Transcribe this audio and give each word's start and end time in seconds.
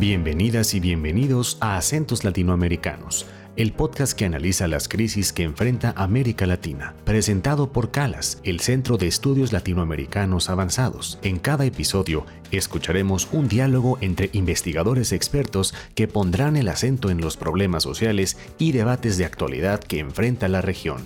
Bienvenidas 0.00 0.74
y 0.74 0.80
bienvenidos 0.80 1.58
a 1.60 1.76
Acentos 1.76 2.22
Latinoamericanos, 2.22 3.26
el 3.56 3.72
podcast 3.72 4.16
que 4.16 4.26
analiza 4.26 4.68
las 4.68 4.86
crisis 4.86 5.32
que 5.32 5.42
enfrenta 5.42 5.92
América 5.96 6.46
Latina, 6.46 6.94
presentado 7.04 7.72
por 7.72 7.90
CALAS, 7.90 8.40
el 8.44 8.60
Centro 8.60 8.96
de 8.96 9.08
Estudios 9.08 9.52
Latinoamericanos 9.52 10.50
Avanzados. 10.50 11.18
En 11.22 11.40
cada 11.40 11.64
episodio 11.64 12.26
escucharemos 12.52 13.28
un 13.32 13.48
diálogo 13.48 13.98
entre 14.00 14.30
investigadores 14.34 15.10
expertos 15.10 15.74
que 15.96 16.06
pondrán 16.06 16.56
el 16.56 16.68
acento 16.68 17.10
en 17.10 17.20
los 17.20 17.36
problemas 17.36 17.82
sociales 17.82 18.38
y 18.56 18.70
debates 18.70 19.18
de 19.18 19.24
actualidad 19.24 19.80
que 19.80 19.98
enfrenta 19.98 20.46
la 20.46 20.62
región. 20.62 20.98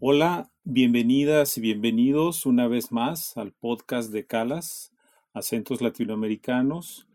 Hola, 0.00 0.51
bienvenidas 0.64 1.58
y 1.58 1.60
bienvenidos 1.60 2.46
una 2.46 2.68
vez 2.68 2.92
más 2.92 3.36
al 3.36 3.52
podcast 3.52 4.12
de 4.12 4.26
Calas, 4.26 4.92
Acentos 5.34 5.82
Latinoamericanos. 5.82 7.08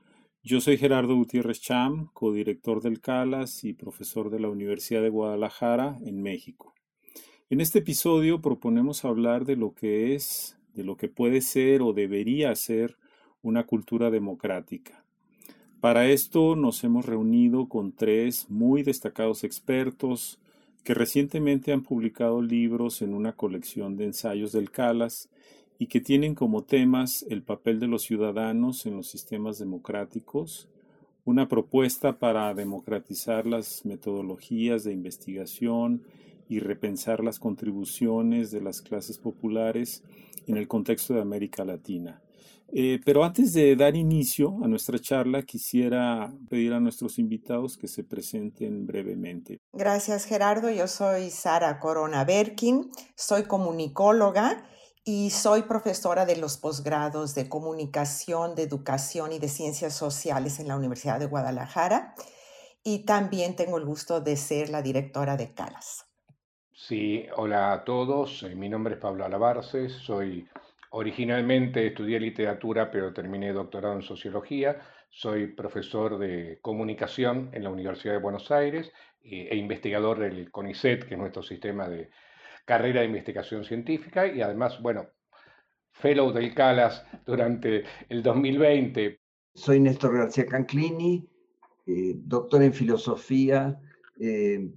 Yo 0.44 0.60
soy 0.60 0.78
Gerardo 0.78 1.16
Gutiérrez 1.16 1.62
Cham, 1.62 2.10
codirector 2.14 2.82
del 2.82 3.00
CALAS 3.00 3.64
y 3.64 3.74
profesor 3.74 4.30
de 4.30 4.42
la 4.42 4.50
Universidad 4.50 5.02
de 5.02 5.10
Guadalajara 5.10 5.98
en 6.06 6.22
México. 6.22 6.74
En 7.50 7.62
este 7.62 7.80
episodio 7.80 8.42
proponemos 8.42 9.06
hablar 9.06 9.46
de 9.46 9.56
lo 9.56 9.74
que 9.74 10.14
es, 10.14 10.58
de 10.74 10.84
lo 10.84 10.98
que 10.98 11.08
puede 11.08 11.40
ser 11.40 11.82
o 11.82 11.94
debería 11.94 12.54
ser 12.54 12.98
una 13.42 13.66
cultura 13.66 14.12
democrática. 14.12 15.06
Para 15.80 16.08
esto 16.10 16.58
nos 16.58 16.84
hemos 16.84 17.06
reunido 17.06 17.70
con 17.70 17.94
tres 17.94 18.50
muy 18.50 18.84
destacados 18.84 19.46
expertos 19.46 20.38
que 20.88 20.94
recientemente 20.94 21.74
han 21.74 21.84
publicado 21.84 22.42
libros 22.42 23.02
en 23.02 23.14
una 23.14 23.34
colección 23.34 23.98
de 23.98 24.06
ensayos 24.06 24.54
del 24.54 24.72
CALAS 24.72 25.28
y 25.78 25.88
que 25.88 26.00
tienen 26.00 26.34
como 26.34 26.64
temas 26.64 27.26
el 27.30 27.44
papel 27.44 27.82
de 27.82 27.88
los 27.88 28.04
ciudadanos 28.04 28.86
en 28.86 28.96
los 28.96 29.08
sistemas 29.08 29.60
democráticos, 29.60 30.70
una 31.26 31.50
propuesta 31.50 32.20
para 32.20 32.54
democratizar 32.54 33.46
las 33.46 33.86
metodologías 33.86 34.86
de 34.86 34.94
investigación 34.94 36.04
y 36.48 36.60
repensar 36.60 37.22
las 37.22 37.38
contribuciones 37.38 38.52
de 38.52 38.62
las 38.62 38.82
clases 38.82 39.18
populares 39.18 40.06
en 40.46 40.56
el 40.56 40.70
contexto 40.70 41.16
de 41.16 41.22
América 41.22 41.66
Latina. 41.66 42.22
Eh, 42.74 43.00
pero 43.06 43.24
antes 43.24 43.54
de 43.54 43.76
dar 43.76 43.96
inicio 43.96 44.58
a 44.64 44.68
nuestra 44.68 45.00
charla, 45.00 45.44
quisiera 45.44 46.34
pedir 46.50 46.74
a 46.74 46.80
nuestros 46.80 47.18
invitados 47.18 47.78
que 47.78 47.88
se 47.88 48.04
presenten 48.04 48.86
brevemente. 48.86 49.60
Gracias, 49.74 50.26
Gerardo. 50.26 50.70
Yo 50.70 50.88
soy 50.88 51.30
Sara 51.30 51.80
Corona 51.80 52.26
Berkin, 52.26 52.92
soy 53.16 53.44
comunicóloga 53.44 54.66
y 55.06 55.30
soy 55.30 55.62
profesora 55.64 56.26
de 56.26 56.36
los 56.36 56.58
posgrados 56.58 57.34
de 57.34 57.48
comunicación, 57.48 58.56
de 58.56 58.64
educación 58.64 59.32
y 59.32 59.40
de 59.40 59.48
ciencias 59.48 59.94
sociales 59.94 60.60
en 60.60 60.68
la 60.68 60.76
Universidad 60.76 61.20
de 61.20 61.28
Guadalajara. 61.28 62.14
Y 62.84 63.06
también 63.06 63.56
tengo 63.56 63.78
el 63.78 63.86
gusto 63.86 64.20
de 64.20 64.36
ser 64.36 64.70
la 64.70 64.82
directora 64.82 65.38
de 65.38 65.54
CALAS. 65.54 66.06
Sí, 66.74 67.26
hola 67.38 67.74
a 67.74 67.84
todos. 67.84 68.46
Mi 68.56 68.70
nombre 68.70 68.96
es 68.96 69.00
Pablo 69.00 69.26
Alabarce. 69.26 69.90
Soy 69.90 70.48
originalmente 70.92 71.88
estudié 71.88 72.20
literatura, 72.20 72.92
pero 72.92 73.14
terminé 73.14 73.54
doctorado 73.54 73.96
en 73.96 74.02
sociología. 74.02 74.80
Soy 75.10 75.48
profesor 75.48 76.18
de 76.18 76.60
comunicación 76.62 77.50
en 77.54 77.64
la 77.64 77.70
Universidad 77.70 78.14
de 78.14 78.20
Buenos 78.20 78.52
Aires 78.52 78.92
eh, 79.22 79.48
e 79.52 79.56
investigador 79.56 80.20
del 80.20 80.52
CONICET, 80.52 81.06
que 81.06 81.14
es 81.16 81.20
nuestro 81.20 81.44
sistema 81.44 81.88
de 81.88 82.10
carrera 82.66 83.02
de 83.02 83.08
investigación 83.08 83.64
científica 83.64 84.28
y 84.28 84.42
además, 84.42 84.82
bueno, 84.82 85.08
fellow 85.94 86.32
del 86.32 86.54
CALAS 86.54 87.06
durante 87.26 87.84
el 88.10 88.22
2020. 88.22 89.20
Soy 89.54 89.80
Néstor 89.80 90.18
García 90.18 90.46
Canclini, 90.46 91.28
eh, 91.88 92.14
doctor 92.18 92.62
en 92.62 92.74
filosofía, 92.74 93.80
eh, 94.20 94.70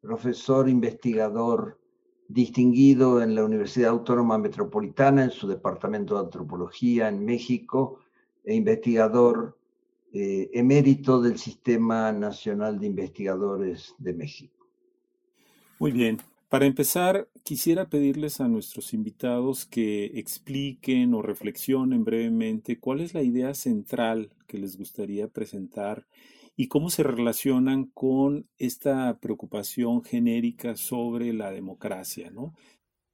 profesor 0.00 0.68
investigador 0.68 1.79
distinguido 2.32 3.22
en 3.22 3.34
la 3.34 3.44
Universidad 3.44 3.90
Autónoma 3.90 4.38
Metropolitana 4.38 5.24
en 5.24 5.30
su 5.30 5.48
departamento 5.48 6.14
de 6.14 6.20
antropología 6.20 7.08
en 7.08 7.24
México 7.24 7.98
e 8.44 8.54
investigador 8.54 9.58
eh, 10.12 10.48
emérito 10.54 11.20
del 11.20 11.38
Sistema 11.38 12.12
Nacional 12.12 12.78
de 12.78 12.86
Investigadores 12.86 13.94
de 13.98 14.12
México. 14.12 14.66
Muy 15.80 15.90
bien, 15.90 16.18
para 16.48 16.66
empezar, 16.66 17.28
quisiera 17.42 17.88
pedirles 17.88 18.40
a 18.40 18.48
nuestros 18.48 18.94
invitados 18.94 19.66
que 19.66 20.06
expliquen 20.14 21.14
o 21.14 21.22
reflexionen 21.22 22.04
brevemente 22.04 22.78
cuál 22.78 23.00
es 23.00 23.12
la 23.12 23.22
idea 23.22 23.54
central 23.54 24.30
que 24.46 24.58
les 24.58 24.76
gustaría 24.76 25.26
presentar 25.26 26.06
y 26.60 26.68
cómo 26.68 26.90
se 26.90 27.02
relacionan 27.02 27.86
con 27.86 28.46
esta 28.58 29.18
preocupación 29.18 30.04
genérica 30.04 30.76
sobre 30.76 31.32
la 31.32 31.50
democracia, 31.50 32.30
¿no? 32.30 32.52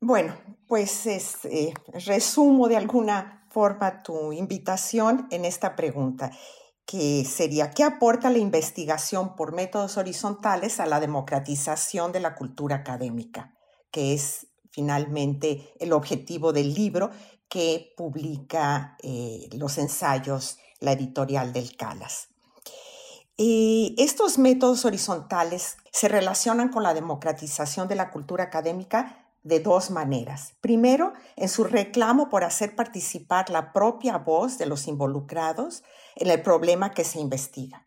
Bueno, 0.01 0.35
pues 0.67 1.07
este, 1.07 1.73
resumo 1.93 2.67
de 2.67 2.77
alguna 2.77 3.47
forma 3.51 4.03
tu 4.03 4.33
invitación 4.33 5.29
en 5.31 5.45
esta 5.45 5.77
pregunta 5.77 6.33
que 6.85 7.25
sería, 7.25 7.71
¿qué 7.71 7.85
aporta 7.85 8.31
la 8.31 8.39
investigación 8.39 9.37
por 9.37 9.55
métodos 9.55 9.97
horizontales 9.97 10.81
a 10.81 10.87
la 10.87 10.99
democratización 10.99 12.11
de 12.11 12.19
la 12.19 12.35
cultura 12.35 12.75
académica? 12.75 13.57
Que 13.93 14.13
es 14.13 14.49
finalmente 14.73 15.73
el 15.79 15.93
objetivo 15.93 16.53
del 16.53 16.75
libro 16.75 17.11
que 17.49 17.95
publica 17.97 18.97
eh, 19.05 19.49
los 19.53 19.79
ensayos 19.79 20.59
la 20.81 20.91
editorial 20.91 21.53
del 21.53 21.77
CALAS. 21.77 22.31
Estos 23.39 24.39
métodos 24.39 24.85
horizontales 24.85 25.77
se 25.93 26.09
relacionan 26.09 26.71
con 26.71 26.83
la 26.83 26.95
democratización 26.95 27.87
de 27.89 27.95
la 27.95 28.11
cultura 28.11 28.45
académica 28.45 29.27
de 29.43 29.61
dos 29.61 29.91
maneras. 29.91 30.55
Primero, 30.61 31.13
en 31.37 31.49
su 31.49 31.65
reclamo 31.65 32.29
por 32.29 32.45
hacer 32.45 32.75
participar 32.75 33.51
la 33.51 33.73
propia 33.73 34.19
voz 34.19 34.59
de 34.59 34.67
los 34.67 34.89
involucrados 34.89 35.85
en 36.17 36.31
el 36.31 36.43
problema 36.43 36.93
que 36.93 37.05
se 37.05 37.21
investiga. 37.21 37.87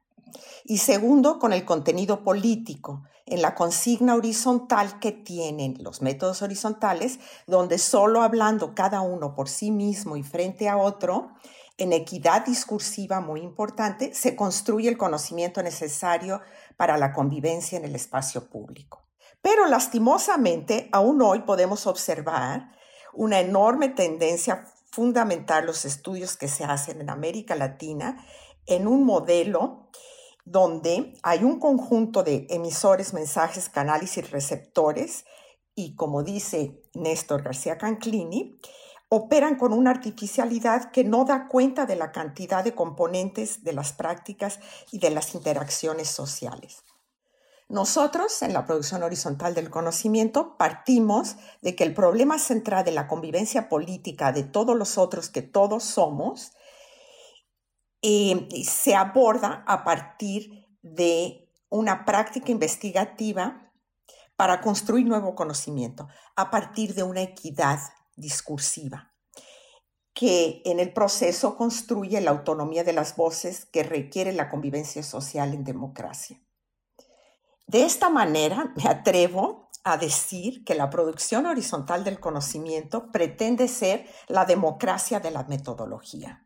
Y 0.64 0.78
segundo, 0.78 1.40
con 1.40 1.52
el 1.52 1.66
contenido 1.66 2.24
político, 2.24 3.04
en 3.26 3.42
la 3.42 3.56
consigna 3.56 4.16
horizontal 4.16 5.00
que 5.00 5.12
tienen 5.12 5.76
los 5.80 6.02
métodos 6.02 6.42
horizontales, 6.42 7.20
donde 7.48 7.78
solo 7.78 8.22
hablando 8.22 8.74
cada 8.74 9.02
uno 9.02 9.36
por 9.36 9.50
sí 9.50 9.72
mismo 9.72 10.16
y 10.16 10.24
frente 10.24 10.70
a 10.70 10.78
otro, 10.78 11.32
en 11.80 11.94
equidad 11.94 12.46
discursiva 12.46 13.22
muy 13.22 13.42
importante, 13.42 14.14
se 14.14 14.36
construye 14.36 14.90
el 14.90 14.98
conocimiento 14.98 15.64
necesario 15.64 16.42
para 16.78 16.98
la 16.98 17.14
convivencia 17.14 17.78
en 17.78 17.86
el 17.86 17.96
espacio 17.96 18.50
público. 18.50 19.08
Pero 19.42 19.66
lastimosamente, 19.66 20.90
aún 20.92 21.22
hoy 21.22 21.40
podemos 21.40 21.88
observar 21.88 22.72
una 23.14 23.40
enorme 23.40 23.90
tendencia 23.90 24.66
fundamental 24.92 25.66
los 25.66 25.86
estudios 25.86 26.36
que 26.36 26.48
se 26.48 26.64
hacen 26.64 27.02
en 27.02 27.10
América 27.10 27.56
Latina 27.56 28.26
en 28.66 28.88
un 28.88 29.06
modelo 29.06 29.90
donde 30.46 31.14
hay 31.24 31.44
un 31.44 31.60
conjunto 31.60 32.24
de 32.24 32.48
emisores, 32.50 33.14
mensajes, 33.14 33.70
canales 33.70 34.18
y 34.18 34.22
receptores 34.22 35.26
y 35.76 35.96
como 35.96 36.24
dice 36.24 36.84
Néstor 36.94 37.44
García 37.44 37.78
Canclini, 37.78 38.60
operan 39.10 39.56
con 39.56 39.74
una 39.74 39.90
artificialidad 39.90 40.92
que 40.92 41.04
no 41.04 41.26
da 41.26 41.48
cuenta 41.48 41.86
de 41.88 41.96
la 41.96 42.12
cantidad 42.12 42.64
de 42.64 42.76
componentes 42.76 43.64
de 43.64 43.74
las 43.74 43.92
prácticas 43.92 44.60
y 44.92 45.00
de 45.00 45.10
las 45.10 45.34
interacciones 45.34 46.10
sociales. 46.10 46.84
Nosotros, 47.68 48.42
en 48.42 48.54
la 48.54 48.66
producción 48.66 49.04
horizontal 49.04 49.54
del 49.54 49.70
conocimiento, 49.70 50.58
partimos 50.58 51.36
de 51.62 51.76
que 51.76 51.84
el 51.84 51.94
problema 51.94 52.40
central 52.40 52.84
de 52.86 52.92
la 52.92 53.08
convivencia 53.08 53.70
política 53.70 54.32
de 54.32 54.44
todos 54.44 54.76
los 54.76 54.98
otros 54.98 55.30
que 55.30 55.42
todos 55.44 55.84
somos 55.84 56.52
eh, 58.02 58.48
se 58.64 58.96
aborda 58.96 59.64
a 59.68 59.84
partir 59.84 60.68
de 60.82 61.52
una 61.70 62.06
práctica 62.06 62.52
investigativa 62.52 63.72
para 64.36 64.62
construir 64.62 65.06
nuevo 65.06 65.36
conocimiento, 65.36 66.08
a 66.36 66.50
partir 66.50 66.96
de 66.96 67.04
una 67.04 67.22
equidad 67.22 67.80
discursiva 68.20 69.14
que 70.14 70.62
en 70.66 70.82
el 70.82 70.92
proceso 70.92 71.56
construye 71.56 72.20
la 72.20 72.32
autonomía 72.32 72.84
de 72.84 72.92
las 72.92 73.16
voces 73.16 73.66
que 73.66 73.84
requiere 73.84 74.34
la 74.34 74.50
convivencia 74.50 75.02
social 75.02 75.54
en 75.54 75.64
democracia. 75.64 76.42
De 77.68 77.84
esta 77.84 78.10
manera, 78.10 78.74
me 78.76 78.90
atrevo 78.90 79.70
a 79.86 79.96
decir 79.96 80.66
que 80.66 80.76
la 80.76 80.90
producción 80.90 81.46
horizontal 81.46 82.04
del 82.04 82.20
conocimiento 82.20 83.12
pretende 83.14 83.70
ser 83.70 84.08
la 84.28 84.44
democracia 84.44 85.22
de 85.22 85.32
la 85.32 85.44
metodología. 85.44 86.46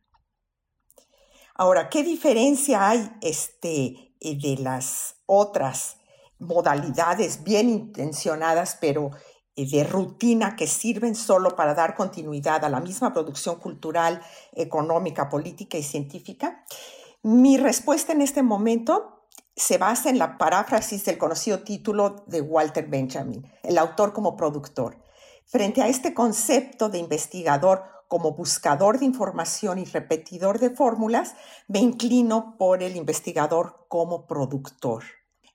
Ahora, 1.55 1.89
¿qué 1.89 2.03
diferencia 2.03 2.89
hay 2.89 3.11
este, 3.21 4.13
de 4.21 4.57
las 4.59 5.15
otras 5.25 5.97
modalidades 6.37 7.43
bien 7.43 7.69
intencionadas, 7.69 8.77
pero 8.79 9.11
de 9.55 9.83
rutina 9.83 10.55
que 10.55 10.67
sirven 10.67 11.15
solo 11.15 11.55
para 11.55 11.73
dar 11.73 11.95
continuidad 11.95 12.65
a 12.65 12.69
la 12.69 12.79
misma 12.79 13.13
producción 13.13 13.57
cultural, 13.57 14.21
económica, 14.53 15.29
política 15.29 15.77
y 15.77 15.83
científica? 15.83 16.65
Mi 17.21 17.57
respuesta 17.57 18.11
en 18.13 18.21
este 18.21 18.44
momento 18.44 19.27
se 19.55 19.77
basa 19.77 20.09
en 20.09 20.17
la 20.17 20.38
paráfrasis 20.38 21.05
del 21.05 21.17
conocido 21.17 21.63
título 21.63 22.23
de 22.27 22.41
Walter 22.41 22.88
Benjamin, 22.88 23.45
el 23.61 23.77
autor 23.77 24.13
como 24.13 24.35
productor. 24.35 24.97
Frente 25.45 25.81
a 25.81 25.88
este 25.88 26.13
concepto 26.13 26.89
de 26.89 26.97
investigador 26.97 27.83
como 28.07 28.31
buscador 28.31 28.99
de 28.99 29.06
información 29.06 29.79
y 29.79 29.85
repetidor 29.85 30.59
de 30.59 30.69
fórmulas, 30.69 31.35
me 31.67 31.79
inclino 31.79 32.56
por 32.57 32.83
el 32.83 32.95
investigador 32.95 33.85
como 33.88 34.27
productor. 34.27 35.03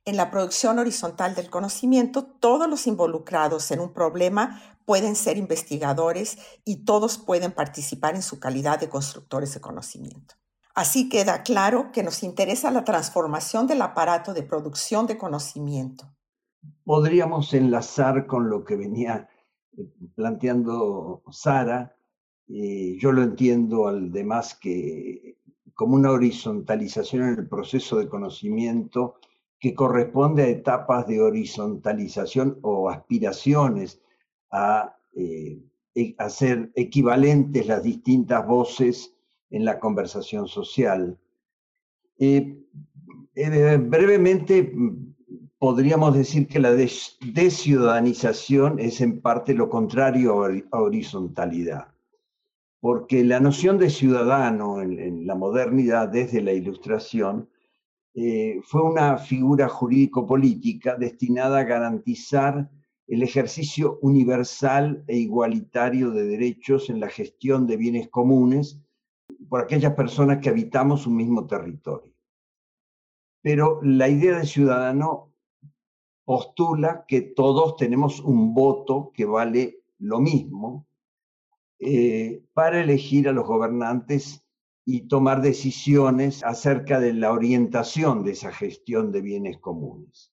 En 0.08 0.16
la 0.16 0.30
producción 0.30 0.78
horizontal 0.78 1.34
del 1.34 1.50
conocimiento, 1.50 2.24
todos 2.24 2.66
los 2.66 2.86
involucrados 2.86 3.70
en 3.72 3.80
un 3.80 3.92
problema 3.92 4.58
pueden 4.86 5.14
ser 5.14 5.36
investigadores 5.36 6.38
y 6.64 6.86
todos 6.86 7.18
pueden 7.18 7.52
participar 7.52 8.14
en 8.14 8.22
su 8.22 8.40
calidad 8.40 8.80
de 8.80 8.88
constructores 8.88 9.52
de 9.52 9.60
conocimiento. 9.60 10.36
Así 10.74 11.10
queda 11.10 11.42
claro 11.42 11.92
que 11.92 12.02
nos 12.02 12.22
interesa 12.22 12.70
la 12.70 12.84
transformación 12.84 13.66
del 13.66 13.82
aparato 13.82 14.32
de 14.32 14.42
producción 14.42 15.06
de 15.06 15.18
conocimiento. 15.18 16.06
Podríamos 16.84 17.52
enlazar 17.52 18.26
con 18.26 18.48
lo 18.48 18.64
que 18.64 18.76
venía 18.76 19.28
eh, 19.76 19.90
planteando 20.14 21.22
Sara. 21.30 21.94
Yo 22.46 23.12
lo 23.12 23.22
entiendo 23.22 23.88
al 23.88 24.10
demás 24.10 24.54
que 24.54 25.36
como 25.74 25.96
una 25.96 26.12
horizontalización 26.12 27.24
en 27.24 27.38
el 27.40 27.46
proceso 27.46 27.98
de 27.98 28.08
conocimiento 28.08 29.20
que 29.60 29.74
corresponde 29.74 30.44
a 30.44 30.48
etapas 30.48 31.06
de 31.06 31.20
horizontalización 31.20 32.58
o 32.62 32.88
aspiraciones 32.90 34.00
a, 34.50 34.96
eh, 35.14 35.60
e, 35.94 36.14
hacer 36.18 36.72
equivalentes 36.76 37.66
las 37.66 37.82
distintas 37.82 38.46
voces 38.46 39.14
en 39.50 39.64
la 39.64 39.80
conversación 39.80 40.46
social. 40.46 41.18
Eh, 42.18 42.56
eh, 43.34 43.78
brevemente, 43.80 44.72
podríamos 45.58 46.14
decir 46.14 46.46
que 46.46 46.60
la 46.60 46.72
desciudadanización 46.72 48.78
es 48.78 49.00
en 49.00 49.20
parte 49.20 49.54
lo 49.54 49.68
contrario 49.68 50.44
a 50.70 50.80
horizontalidad, 50.80 51.88
porque 52.80 53.24
la 53.24 53.40
noción 53.40 53.78
de 53.78 53.90
ciudadano 53.90 54.80
en 54.82 55.26
la 55.26 55.34
modernidad, 55.34 56.08
desde 56.08 56.42
la 56.42 56.52
ilustración, 56.52 57.48
eh, 58.14 58.60
fue 58.62 58.82
una 58.82 59.18
figura 59.18 59.68
jurídico-política 59.68 60.96
destinada 60.96 61.60
a 61.60 61.64
garantizar 61.64 62.70
el 63.06 63.22
ejercicio 63.22 63.98
universal 64.02 65.04
e 65.06 65.16
igualitario 65.16 66.10
de 66.10 66.24
derechos 66.24 66.90
en 66.90 67.00
la 67.00 67.08
gestión 67.08 67.66
de 67.66 67.76
bienes 67.76 68.08
comunes 68.08 68.80
por 69.48 69.62
aquellas 69.62 69.94
personas 69.94 70.38
que 70.38 70.50
habitamos 70.50 71.06
un 71.06 71.16
mismo 71.16 71.46
territorio. 71.46 72.12
Pero 73.42 73.80
la 73.82 74.08
idea 74.08 74.38
de 74.38 74.46
ciudadano 74.46 75.32
postula 76.24 77.04
que 77.06 77.22
todos 77.22 77.76
tenemos 77.76 78.20
un 78.20 78.52
voto 78.52 79.10
que 79.14 79.24
vale 79.24 79.80
lo 79.98 80.20
mismo 80.20 80.86
eh, 81.78 82.42
para 82.52 82.80
elegir 82.80 83.28
a 83.28 83.32
los 83.32 83.46
gobernantes 83.46 84.44
y 84.90 85.02
tomar 85.02 85.42
decisiones 85.42 86.42
acerca 86.42 86.98
de 86.98 87.12
la 87.12 87.30
orientación 87.30 88.24
de 88.24 88.30
esa 88.30 88.50
gestión 88.50 89.12
de 89.12 89.20
bienes 89.20 89.58
comunes. 89.58 90.32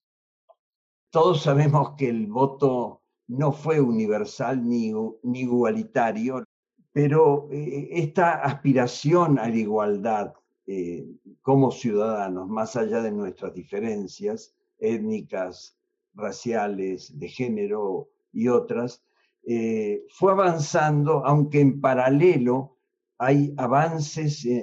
Todos 1.10 1.42
sabemos 1.42 1.96
que 1.98 2.07
el 2.07 2.28
voto 2.28 3.02
no 3.28 3.52
fue 3.52 3.81
universal 3.81 4.66
ni, 4.66 4.94
ni 5.24 5.42
igualitario, 5.42 6.46
pero 6.94 7.50
eh, 7.52 7.90
esta 7.92 8.36
aspiración 8.36 9.40
a 9.40 9.50
la 9.50 9.57
igualdad 9.57 10.34
eh, 10.68 11.06
como 11.42 11.69
ciudadanos, 11.69 12.48
más 12.48 12.78
allá 12.78 13.02
de 13.02 13.12
nuestras 13.12 13.54
diferencias 13.54 14.56
étnicas, 14.80 15.78
raciales, 16.13 17.19
de 17.19 17.28
género 17.28 18.07
y 18.31 18.48
otras, 18.48 19.04
eh, 19.44 20.06
fue 20.12 20.31
avanzando, 20.31 21.25
aunque 21.25 21.60
en 21.60 21.81
paralelo 21.81 22.75
hay 23.17 23.53
avances, 23.57 24.45
eh, 24.45 24.57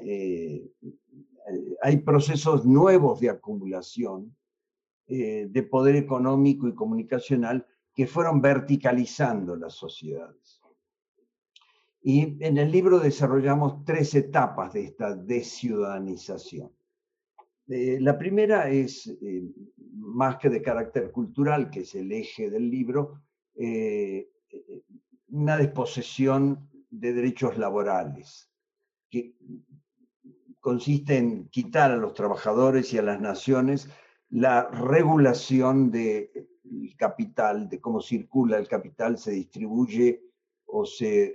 eh, 0.55 0.71
hay 1.83 1.99
procesos 1.99 2.65
nuevos 2.65 3.21
de 3.21 3.31
acumulación 3.31 4.35
eh, 5.07 5.47
de 5.51 5.63
poder 5.63 5.97
económico 5.97 6.69
y 6.69 6.75
comunicacional 6.75 7.67
que 7.95 8.07
fueron 8.07 8.41
verticalizando 8.41 9.57
las 9.57 9.75
sociedades. 9.75 10.61
Y 12.03 12.45
en 12.45 12.59
el 12.59 12.71
libro 12.71 12.99
desarrollamos 12.99 13.85
tres 13.85 14.15
etapas 14.15 14.73
de 14.73 14.85
esta 14.85 15.15
desciudadanización. 15.15 16.73
la 17.67 18.19
primera 18.19 18.69
es, 18.69 19.09
más 19.95 20.37
que 20.39 20.49
de 20.49 20.63
carácter 20.63 21.13
cultural, 21.13 21.71
que 21.71 21.81
es 21.81 21.95
el 21.95 22.11
eje 22.11 22.51
del 22.51 22.69
libro, 22.69 23.21
una 25.29 25.57
desposesión 25.57 26.72
de 27.03 27.13
derechos 27.13 27.59
laborales, 27.59 28.49
que 29.11 29.35
consiste 30.61 31.17
en 31.17 31.49
quitar 31.49 31.91
a 31.91 31.97
los 31.97 32.15
trabajadores 32.15 32.93
y 32.93 32.99
a 32.99 33.03
las 33.03 33.21
naciones 33.21 33.91
la 34.31 34.69
regulación 34.71 35.91
del 35.91 36.31
capital, 36.97 37.69
de 37.69 37.81
cómo 37.81 38.01
circula 38.01 38.57
el 38.57 38.69
capital, 38.69 39.19
se 39.19 39.33
distribuye 39.33 40.23
o 40.65 40.87
se 40.87 41.35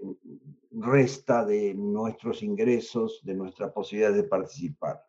resta 0.71 1.45
de 1.45 1.73
nuestros 1.73 2.43
ingresos, 2.43 3.19
de 3.23 3.35
nuestra 3.35 3.73
posibilidad 3.73 4.13
de 4.13 4.23
participar. 4.23 5.03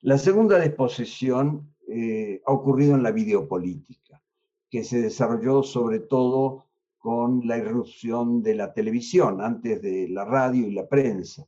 La 0.00 0.16
segunda 0.16 0.58
desposesión 0.58 1.70
eh, 1.86 2.40
ha 2.46 2.52
ocurrido 2.52 2.94
en 2.94 3.02
la 3.02 3.12
videopolítica, 3.12 4.22
que 4.70 4.84
se 4.84 5.02
desarrolló 5.02 5.62
sobre 5.62 6.00
todo 6.00 6.71
con 7.02 7.48
la 7.48 7.58
irrupción 7.58 8.44
de 8.44 8.54
la 8.54 8.72
televisión, 8.72 9.40
antes 9.40 9.82
de 9.82 10.08
la 10.08 10.24
radio 10.24 10.68
y 10.68 10.72
la 10.72 10.88
prensa. 10.88 11.44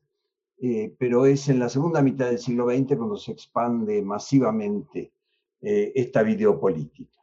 Eh, 0.60 0.92
pero 0.98 1.26
es 1.26 1.48
en 1.48 1.60
la 1.60 1.68
segunda 1.68 2.02
mitad 2.02 2.26
del 2.26 2.40
siglo 2.40 2.68
XX 2.68 2.96
cuando 2.96 3.16
se 3.16 3.30
expande 3.30 4.02
masivamente 4.02 5.12
eh, 5.60 5.92
esta 5.94 6.24
videopolítica. 6.24 7.20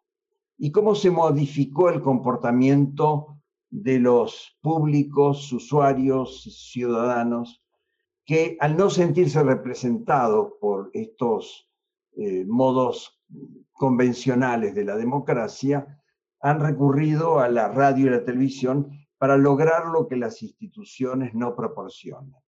Y 0.57 0.72
cómo 0.72 0.95
se 0.95 1.12
modificó 1.12 1.89
el 1.89 2.01
comportamiento 2.01 3.38
de 3.69 4.00
los 4.00 4.57
públicos, 4.62 5.51
usuarios, 5.51 6.44
ciudadanos, 6.72 7.62
que 8.25 8.55
al 8.62 8.77
no 8.77 8.89
sentirse 8.89 9.44
representados 9.44 10.53
por 10.62 10.89
estos 10.94 11.70
eh, 12.15 12.46
modos 12.48 13.20
convencionales 13.74 14.74
de 14.74 14.86
la 14.86 14.96
democracia, 14.96 16.00
han 16.41 16.60
recurrido 16.60 17.39
a 17.39 17.48
la 17.50 17.67
radio 17.69 18.07
y 18.07 18.10
la 18.10 18.25
televisión 18.25 19.07
para 19.17 19.38
lograr 19.38 19.86
lo 19.86 20.07
que 20.07 20.15
las 20.15 20.41
instituciones 20.41 21.36
no 21.36 21.55
proporcionan, 21.55 22.41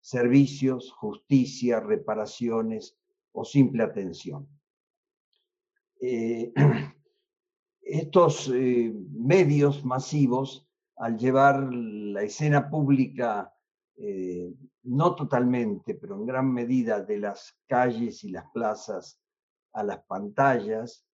servicios, 0.00 0.92
justicia, 0.92 1.80
reparaciones 1.80 2.96
o 3.32 3.44
simple 3.44 3.82
atención. 3.82 4.48
Eh, 6.00 6.52
estos 7.82 8.48
eh, 8.54 8.94
medios 9.10 9.84
masivos, 9.84 10.68
al 10.96 11.18
llevar 11.18 11.72
la 11.72 12.22
escena 12.22 12.70
pública, 12.70 13.52
eh, 13.96 14.54
no 14.84 15.16
totalmente, 15.16 15.94
pero 15.94 16.14
en 16.14 16.26
gran 16.26 16.52
medida 16.52 17.02
de 17.02 17.18
las 17.18 17.58
calles 17.66 18.22
y 18.22 18.30
las 18.30 18.44
plazas 18.52 19.20
a 19.72 19.82
las 19.82 20.04
pantallas, 20.04 21.04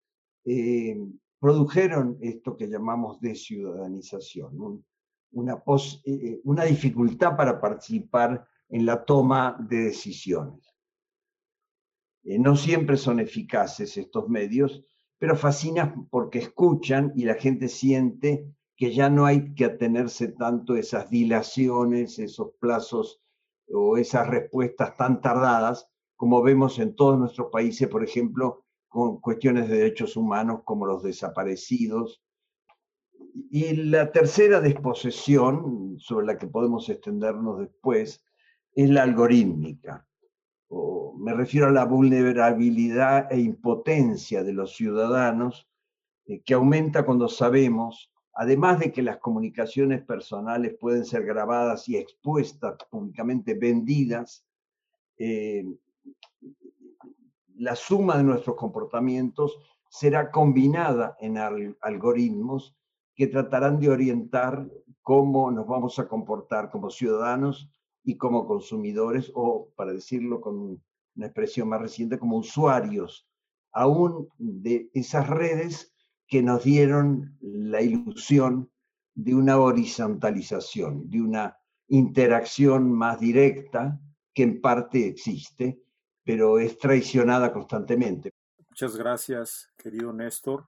produjeron 1.41 2.19
esto 2.21 2.57
que 2.57 2.69
llamamos 2.69 3.21
desciudadanización, 3.21 4.85
una, 5.33 5.63
eh, 6.05 6.41
una 6.45 6.65
dificultad 6.65 7.37
para 7.37 7.61
participar 7.61 8.47
en 8.69 8.87
la 8.87 9.05
toma 9.05 9.57
de 9.61 9.85
decisiones. 9.85 10.75
Eh, 12.25 12.39
no 12.39 12.57
siempre 12.57 12.97
son 12.97 13.21
eficaces 13.21 13.97
estos 13.97 14.29
medios, 14.29 14.85
pero 15.19 15.37
fascinan 15.37 16.09
porque 16.09 16.39
escuchan 16.41 17.13
y 17.15 17.25
la 17.25 17.35
gente 17.35 17.69
siente 17.69 18.53
que 18.77 18.93
ya 18.93 19.09
no 19.09 19.25
hay 19.25 19.55
que 19.55 19.65
atenerse 19.65 20.29
tanto 20.29 20.75
a 20.75 20.81
esas 20.81 21.09
dilaciones, 21.09 22.19
esos 22.19 22.53
plazos 22.61 23.23
o 23.69 23.97
esas 23.97 24.29
respuestas 24.29 24.97
tan 24.97 25.21
tardadas 25.21 25.89
como 26.17 26.43
vemos 26.43 26.79
en 26.79 26.95
todos 26.97 27.19
nuestros 27.19 27.49
países, 27.51 27.89
por 27.89 28.03
ejemplo, 28.03 28.66
con 28.97 29.21
cuestiones 29.21 29.69
de 29.69 29.77
derechos 29.77 30.17
humanos 30.17 30.63
como 30.65 30.87
los 30.87 31.03
desaparecidos. 31.03 32.23
Y 33.51 33.77
la 33.77 34.11
tercera 34.11 34.59
disposición, 34.63 35.97
sobre 35.99 36.25
la 36.25 36.39
que 36.39 36.47
podemos 36.47 36.89
extendernos 36.89 37.59
después, 37.61 38.25
es 38.75 38.89
la 38.89 39.03
algorítmica. 39.03 40.09
O 40.69 41.15
me 41.19 41.35
refiero 41.35 41.67
a 41.67 41.73
la 41.73 41.85
vulnerabilidad 41.85 43.31
e 43.31 43.39
impotencia 43.39 44.43
de 44.43 44.55
los 44.55 44.75
ciudadanos 44.75 45.69
eh, 46.25 46.41
que 46.41 46.55
aumenta 46.55 47.05
cuando 47.05 47.29
sabemos 47.29 48.11
además 48.39 48.79
de 48.79 48.93
que 48.93 49.03
las 49.03 49.19
comunicaciones 49.19 50.03
personales 50.05 50.75
pueden 50.79 51.05
ser 51.05 51.25
grabadas 51.25 51.87
y 51.89 51.97
expuestas 51.97 52.77
públicamente, 52.91 53.55
vendidas, 53.55 54.45
eh, 55.19 55.65
la 57.59 57.77
suma 57.77 58.17
de 58.17 58.25
nuestros 58.25 58.57
comportamientos 58.57 59.59
será 59.89 60.31
combinada 60.31 61.17
en 61.21 61.39
algoritmos 61.81 62.77
que 63.15 63.27
tratarán 63.27 63.81
de 63.81 63.89
orientar 63.89 64.69
cómo 65.03 65.51
nos 65.51 65.67
vamos 65.67 65.99
a 65.99 66.09
comportar 66.09 66.71
como 66.71 66.91
ciudadanos 66.91 67.71
y 68.03 68.17
como 68.17 68.47
consumidores, 68.47 69.33
o 69.35 69.71
para 69.75 69.93
decirlo 69.93 70.41
con 70.41 70.81
una 71.17 71.27
expresión 71.27 71.69
más 71.69 71.81
reciente, 71.81 72.19
como 72.19 72.37
usuarios, 72.37 73.27
aún 73.73 74.29
de 74.39 74.91
esas 74.93 75.29
redes 75.29 75.95
que 76.29 76.43
nos 76.43 76.65
dieron 76.65 77.37
la 77.41 77.81
ilusión 77.83 78.71
de 79.15 79.35
una 79.35 79.59
horizontalización, 79.59 81.09
de 81.09 81.23
una 81.23 81.57
interacción 81.89 82.93
más 82.93 83.19
directa 83.19 83.99
que 84.35 84.43
en 84.43 84.61
parte 84.61 85.07
existe, 85.07 85.81
pero 86.27 86.59
es 86.59 86.77
traicionada 86.77 87.51
constantemente. 87.53 88.33
Muchas 88.69 88.97
gracias, 88.97 89.71
querido 89.79 90.13
Néstor. 90.13 90.67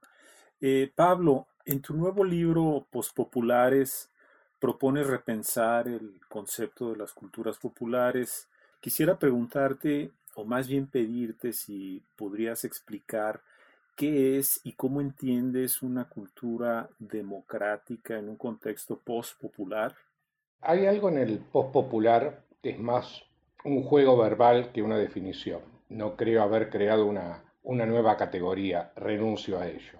Eh, 0.59 0.91
Pablo, 0.95 1.45
en 1.65 1.81
tu 1.81 1.93
nuevo 1.93 2.23
libro, 2.23 2.87
Pospopulares, 2.89 4.09
propones 4.57 5.05
repensar 5.05 5.87
el 5.87 6.19
concepto 6.27 6.91
de 6.91 6.97
las 6.97 7.13
culturas 7.13 7.59
populares. 7.59 8.47
Quisiera 8.79 9.19
preguntarte, 9.19 10.11
o 10.35 10.45
más 10.45 10.67
bien 10.67 10.87
pedirte 10.87 11.53
si 11.53 12.01
podrías 12.15 12.63
explicar 12.63 13.41
¿Qué 13.99 14.37
es 14.37 14.61
y 14.63 14.71
cómo 14.71 15.01
entiendes 15.01 15.81
una 15.81 16.07
cultura 16.07 16.89
democrática 16.99 18.17
en 18.17 18.29
un 18.29 18.37
contexto 18.37 18.97
post-popular? 18.97 19.93
Hay 20.61 20.85
algo 20.85 21.09
en 21.09 21.17
el 21.17 21.39
post-popular 21.39 22.45
que 22.63 22.69
es 22.69 22.79
más 22.79 23.21
un 23.63 23.83
juego 23.83 24.17
verbal 24.17 24.71
que 24.71 24.81
una 24.81 24.97
definición. 24.97 25.61
No 25.89 26.15
creo 26.15 26.43
haber 26.43 26.69
creado 26.69 27.05
una, 27.05 27.43
una 27.63 27.85
nueva 27.85 28.17
categoría, 28.17 28.91
renuncio 28.95 29.59
a 29.59 29.67
ello. 29.67 29.99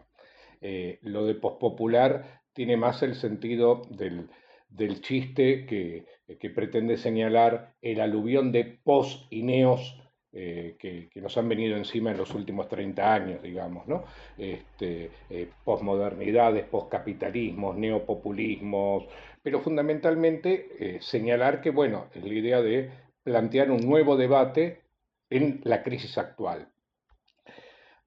Eh, 0.62 1.00
lo 1.02 1.26
de 1.26 1.36
post-popular 1.36 2.42
tiene 2.54 2.78
más 2.78 3.02
el 3.04 3.16
sentido 3.16 3.82
del, 3.90 4.30
del 4.70 5.02
chiste 5.02 5.66
que, 5.66 6.06
que, 6.40 6.50
pretende 6.50 6.98
señalar 6.98 7.76
el 7.82 8.02
aluvión 8.02 8.52
de 8.52 8.66
post 8.84 9.32
y 9.32 9.44
neos 9.44 10.00
eh, 10.32 10.76
que, 10.78 11.10
nos 11.16 11.36
han 11.38 11.50
venido 11.50 11.76
encima 11.76 12.12
en 12.12 12.18
los 12.18 12.36
últimos 12.36 12.68
30 12.68 13.14
años, 13.14 13.42
digamos, 13.42 13.88
¿no? 13.88 14.04
Este, 14.38 15.10
eh, 15.30 15.50
posmodernidades, 15.64 16.66
poscapitalismos, 16.66 17.76
neopopulismos, 17.78 19.06
pero 19.42 19.60
fundamentalmente 19.60 20.68
eh, 20.80 20.98
señalar 21.02 21.62
que, 21.62 21.72
bueno, 21.72 22.08
la 22.14 22.34
idea 22.34 22.62
de 22.62 22.92
plantear 23.24 23.72
un 23.72 23.82
nuevo 23.82 24.18
debate 24.18 24.84
en 25.30 25.62
la 25.64 25.84
crisis 25.84 26.18
actual. 26.18 26.70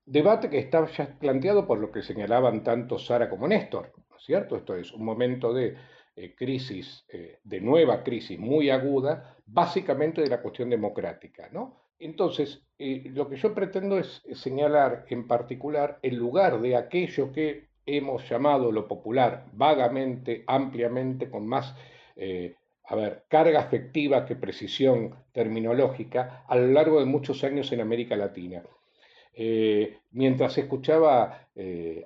Debate 0.05 0.51
que 0.51 0.59
está 0.59 0.87
ya 0.87 1.19
planteado 1.19 1.67
por 1.67 1.79
lo 1.79 1.93
que 1.93 2.03
señalaban 2.03 2.65
tanto 2.65 2.99
Sara 2.99 3.31
como 3.31 3.47
Néstor, 3.47 3.93
¿no 4.11 4.17
es 4.17 4.25
cierto? 4.25 4.57
Esto 4.57 4.77
es 4.77 4.93
un 4.93 5.05
momento 5.05 5.55
de 5.55 5.77
crisis, 6.37 7.07
de 7.45 7.61
nueva 7.61 8.03
crisis 8.03 8.39
muy 8.39 8.69
aguda, 8.69 9.37
básicamente 9.47 10.21
de 10.23 10.29
la 10.29 10.43
cuestión 10.43 10.69
democrática, 10.69 11.49
¿no? 11.53 11.83
Entonces, 12.03 12.61
eh, 12.81 13.05
lo 13.15 13.29
que 13.29 13.37
yo 13.37 13.55
pretendo 13.55 13.97
es 13.97 14.23
señalar 14.33 15.05
en 15.09 15.29
particular 15.29 16.01
el 16.03 16.17
lugar 16.17 16.61
de 16.61 16.75
aquello 16.75 17.31
que 17.31 17.69
hemos 17.87 18.29
llamado 18.29 18.73
lo 18.73 18.89
popular 18.89 19.47
vagamente, 19.53 20.43
ampliamente, 20.49 21.31
con 21.31 21.47
más, 21.47 21.77
eh, 22.17 22.57
a 22.85 22.97
ver, 22.97 23.25
carga 23.29 23.61
afectiva 23.61 24.27
que 24.27 24.37
precisión 24.37 25.15
terminológica 25.33 26.45
a 26.49 26.57
lo 26.57 26.69
largo 26.69 27.01
de 27.01 27.07
muchos 27.07 27.45
años 27.45 27.73
en 27.73 27.81
América 27.81 28.17
Latina. 28.17 28.63
Eh, 29.35 29.99
mientras 30.11 30.59
escuchaba 30.59 31.49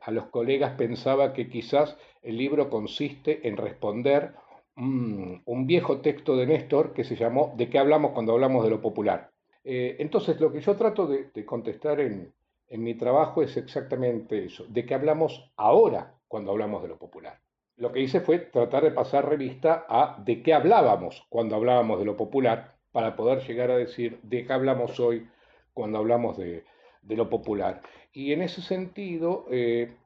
a 0.02 0.10
los 0.10 0.26
colegas 0.26 0.72
pensaba 0.72 1.32
que 1.32 1.48
quizás 1.48 1.96
el 2.22 2.36
libro 2.36 2.68
consiste 2.68 3.46
en 3.48 3.56
responder 3.56 4.32
mm, 4.74 5.42
un 5.44 5.66
viejo 5.66 6.00
texto 6.00 6.36
de 6.36 6.46
Néstor 6.46 6.92
que 6.92 7.04
se 7.04 7.16
llamó 7.16 7.54
¿De 7.56 7.68
qué 7.68 7.78
hablamos 7.78 8.12
cuando 8.12 8.32
hablamos 8.32 8.64
de 8.64 8.70
lo 8.70 8.80
popular? 8.80 9.30
Eh, 9.68 9.96
entonces, 9.98 10.40
lo 10.40 10.52
que 10.52 10.60
yo 10.60 10.76
trato 10.76 11.08
de, 11.08 11.44
contestar 11.44 11.98
en, 11.98 12.32
mi 12.70 12.94
trabajo 12.94 13.42
es 13.42 13.56
exactamente 13.56 14.44
eso, 14.44 14.64
de 14.68 14.86
qué 14.86 14.94
hablamos 14.94 15.52
ahora 15.56 16.14
cuando 16.28 16.52
hablamos 16.52 16.82
de 16.82 16.88
lo 16.88 16.98
popular. 16.98 17.40
Lo 17.76 17.92
que 17.92 18.00
hice 18.00 18.20
fue 18.20 18.38
tratar 18.38 18.84
de 18.84 18.90
pasar 18.90 19.28
revista 19.28 19.84
a 19.88 20.16
de 20.24 20.42
qué 20.42 20.54
hablábamos 20.54 21.26
cuando 21.28 21.56
hablábamos 21.56 21.98
de 21.98 22.06
lo 22.06 22.16
popular, 22.16 22.76
para 22.90 23.14
poder 23.14 23.46
llegar 23.46 23.70
a 23.70 23.76
decir 23.76 24.18
de 24.22 24.46
qué 24.46 24.52
hablamos 24.54 24.98
hoy 24.98 25.28
cuando 25.74 25.98
hablamos 25.98 26.38
de, 26.38 26.64
lo 27.02 27.28
popular. 27.28 27.82
Y 28.14 28.32
en 28.32 28.40
ese 28.40 28.62
sentido, 28.62 29.44
eh, 29.50 29.96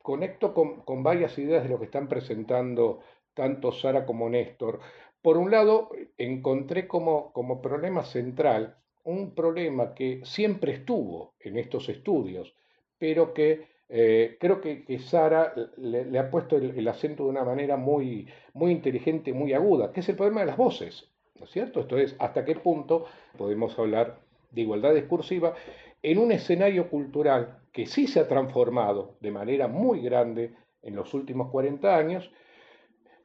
conecto 0.00 0.54
con, 0.54 1.02
varias 1.02 1.36
ideas 1.36 1.62
de 1.62 1.68
lo 1.68 1.78
que 1.78 1.84
están 1.84 2.08
presentando 2.08 3.00
tanto 3.34 3.72
Sara 3.72 4.06
como 4.06 4.30
Néstor. 4.30 4.80
Por 5.20 5.36
un 5.36 5.50
lado, 5.50 5.90
encontré 6.16 6.88
como, 6.88 7.30
como 7.34 7.60
problema 7.60 8.04
central 8.04 8.78
un 9.04 9.34
problema 9.34 9.94
que 9.94 10.22
siempre 10.24 10.72
estuvo 10.72 11.34
en 11.40 11.58
estos 11.58 11.90
estudios, 11.90 12.54
pero 12.98 13.34
que 13.34 13.66
eh, 13.92 14.36
creo 14.38 14.60
que, 14.60 14.98
Sara 15.00 15.52
le, 15.76 16.18
ha 16.18 16.30
puesto 16.30 16.56
el, 16.56 16.86
acento 16.86 17.24
de 17.24 17.30
una 17.30 17.44
manera 17.44 17.76
muy, 17.76 18.28
muy 18.52 18.70
inteligente, 18.70 19.32
muy 19.32 19.52
aguda, 19.52 19.92
que 19.92 19.98
es 20.00 20.08
el 20.08 20.16
problema 20.16 20.40
de 20.40 20.46
las 20.46 20.56
voces, 20.56 21.10
¿no 21.36 21.44
es 21.44 21.50
cierto? 21.50 21.80
Esto 21.80 21.98
es, 21.98 22.14
hasta 22.20 22.44
qué 22.44 22.54
punto 22.54 23.06
podemos 23.36 23.76
hablar 23.78 24.20
de 24.52 24.60
igualdad 24.60 24.94
discursiva 24.94 25.54
en 26.02 26.18
un 26.18 26.30
escenario 26.30 26.88
cultural 26.88 27.58
que 27.72 27.86
sí 27.86 28.06
se 28.06 28.20
ha 28.20 28.28
transformado 28.28 29.16
de 29.20 29.32
manera 29.32 29.66
muy 29.66 30.00
grande 30.00 30.54
en 30.82 30.94
los 30.94 31.12
últimos 31.12 31.50
40 31.50 31.96
años, 31.96 32.30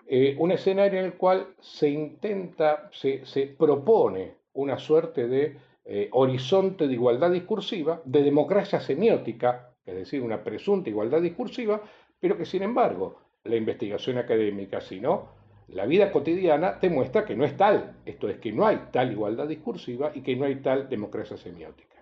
eh, 0.08 0.36
un 0.40 0.52
escenario 0.52 1.00
en 1.00 1.06
el 1.06 1.14
cual 1.14 1.48
se 1.60 1.90
intenta, 1.90 2.90
se, 2.92 3.24
se 3.26 3.48
propone 3.48 4.34
una 4.54 4.80
suerte 4.80 5.28
de 5.28 5.58
eh, 5.86 6.10
horizonte 6.12 6.88
de 6.88 6.94
igualdad 6.94 7.30
discursiva, 7.30 8.02
de 8.04 8.24
democracia 8.24 8.80
semiótica, 8.80 9.75
es 9.86 9.96
decir, 9.96 10.22
una 10.22 10.44
presunta 10.44 10.90
igualdad 10.90 11.22
discursiva, 11.22 11.82
pero 12.20 12.38
que 12.38 12.46
sin 12.46 12.64
embargo 12.64 13.20
la 13.44 13.56
investigación 13.56 14.18
académica, 14.18 14.82
sino 14.82 15.30
la 15.70 15.86
vida 15.86 16.12
cotidiana, 16.12 16.78
demuestra 16.82 17.26
que 17.26 17.36
no 17.36 17.46
es 17.46 17.58
tal. 17.58 17.98
Esto 18.06 18.30
es 18.30 18.38
que 18.38 18.52
no 18.52 18.66
hay 18.66 18.88
tal 18.92 19.12
igualdad 19.12 19.48
discursiva 19.48 20.12
y 20.14 20.22
que 20.22 20.36
no 20.36 20.46
hay 20.46 20.58
tal 20.58 20.90
democracia 20.90 21.38
semiótica. 21.38 21.96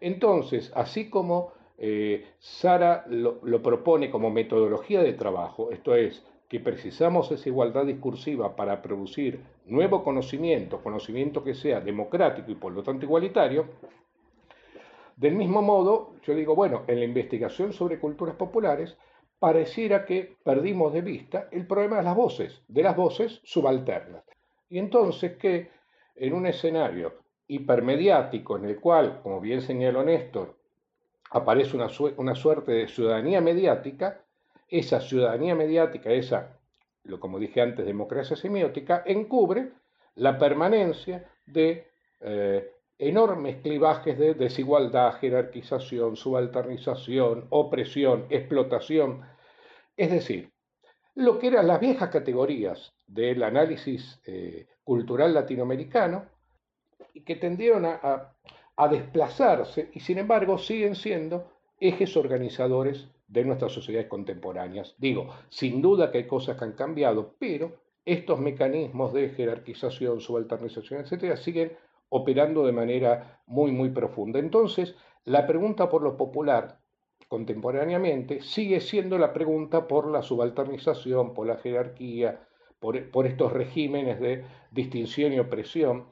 Entonces, 0.00 0.72
así 0.74 1.08
como 1.08 1.52
eh, 1.78 2.26
Sara 2.38 3.04
lo 3.08 3.62
propone 3.62 4.10
como 4.10 4.30
metodología 4.30 5.02
de 5.02 5.12
trabajo, 5.12 5.70
esto 5.70 5.94
es, 5.94 6.24
que 6.52 6.60
precisamos 6.60 7.32
esa 7.32 7.48
igualdad 7.48 7.86
discursiva 7.86 8.54
para 8.54 8.82
producir 8.82 9.40
nuevo 9.64 10.04
conocimiento, 10.04 10.82
conocimiento 10.82 11.42
que 11.42 11.54
sea 11.54 11.80
democrático 11.80 12.50
y 12.50 12.56
por 12.56 12.74
lo 12.74 12.82
tanto 12.82 13.06
igualitario, 13.06 13.64
del 15.22 15.36
mismo 15.36 15.62
modo, 15.62 16.16
yo 16.24 16.34
digo, 16.34 16.56
bueno, 16.56 16.82
en 16.88 16.98
la 16.98 17.04
investigación 17.04 17.72
sobre 17.72 18.00
culturas 18.00 18.34
populares, 18.34 18.96
pareciera 19.38 20.04
que 20.04 20.36
perdimos 20.42 20.92
de 20.92 21.00
vista 21.00 21.48
el 21.52 21.64
problema 21.64 21.98
de 21.98 22.02
las 22.02 22.16
voces, 22.16 22.60
de 22.66 22.82
las 22.82 22.96
voces 22.96 23.40
subalternas. 23.44 24.24
Y 24.68 24.80
entonces 24.80 25.36
que 25.36 25.70
en 26.16 26.32
un 26.32 26.46
escenario 26.46 27.20
hipermediático 27.46 28.56
en 28.56 28.64
el 28.64 28.80
cual, 28.80 29.20
como 29.22 29.40
bien 29.40 29.62
señaló 29.62 30.02
Néstor, 30.02 30.56
aparece 31.30 31.76
una, 31.76 31.86
una 32.16 32.34
suerte 32.34 32.72
de 32.72 32.88
ciudadanía 32.88 33.40
mediática, 33.40 34.24
esa 34.68 35.00
ciudadanía 35.00 35.54
mediática, 35.54 36.10
esa, 36.10 36.58
lo 37.04 37.20
como 37.20 37.38
dije 37.38 37.60
antes, 37.60 37.86
democracia 37.86 38.34
semiótica, 38.34 39.04
encubre 39.06 39.70
la 40.16 40.36
permanencia 40.36 41.30
de 41.46 41.86
eh, 42.20 42.72
enormes 43.02 43.56
clivajes 43.56 44.16
de 44.16 44.34
desigualdad, 44.34 45.14
jerarquización, 45.14 46.14
subalternización, 46.14 47.46
opresión, 47.50 48.26
explotación. 48.30 49.22
Es 49.96 50.12
decir, 50.12 50.52
lo 51.16 51.38
que 51.40 51.48
eran 51.48 51.66
las 51.66 51.80
viejas 51.80 52.10
categorías 52.10 52.94
del 53.08 53.42
análisis 53.42 54.20
eh, 54.24 54.66
cultural 54.84 55.34
latinoamericano 55.34 56.26
y 57.12 57.22
que 57.22 57.34
tendieron 57.34 57.86
a, 57.86 58.34
a 58.76 58.88
desplazarse 58.88 59.90
y 59.92 59.98
sin 60.00 60.18
embargo 60.18 60.56
siguen 60.56 60.94
siendo 60.94 61.50
ejes 61.80 62.16
organizadores 62.16 63.08
de 63.26 63.44
nuestras 63.44 63.72
sociedades 63.72 64.08
contemporáneas. 64.08 64.94
Digo, 64.98 65.28
sin 65.48 65.82
duda 65.82 66.12
que 66.12 66.18
hay 66.18 66.26
cosas 66.28 66.56
que 66.56 66.64
han 66.64 66.72
cambiado, 66.72 67.34
pero 67.40 67.72
estos 68.04 68.38
mecanismos 68.38 69.12
de 69.12 69.30
jerarquización, 69.30 70.20
subalternización, 70.20 71.00
etcétera, 71.00 71.36
siguen 71.36 71.72
operando 72.14 72.66
de 72.66 72.72
manera 72.72 73.40
muy, 73.46 73.72
muy 73.72 73.88
profunda. 73.88 74.38
Entonces, 74.38 74.94
la 75.24 75.46
pregunta 75.46 75.88
por 75.88 76.02
lo 76.02 76.18
popular, 76.18 76.78
contemporáneamente, 77.26 78.42
sigue 78.42 78.80
siendo 78.80 79.16
la 79.16 79.32
pregunta 79.32 79.88
por 79.88 80.10
la 80.10 80.20
subalternización, 80.20 81.32
por 81.32 81.46
la 81.46 81.56
jerarquía, 81.56 82.46
por, 82.78 83.10
por 83.10 83.26
estos 83.26 83.50
regímenes 83.54 84.20
de 84.20 84.44
distinción 84.70 85.32
y 85.32 85.38
opresión. 85.38 86.04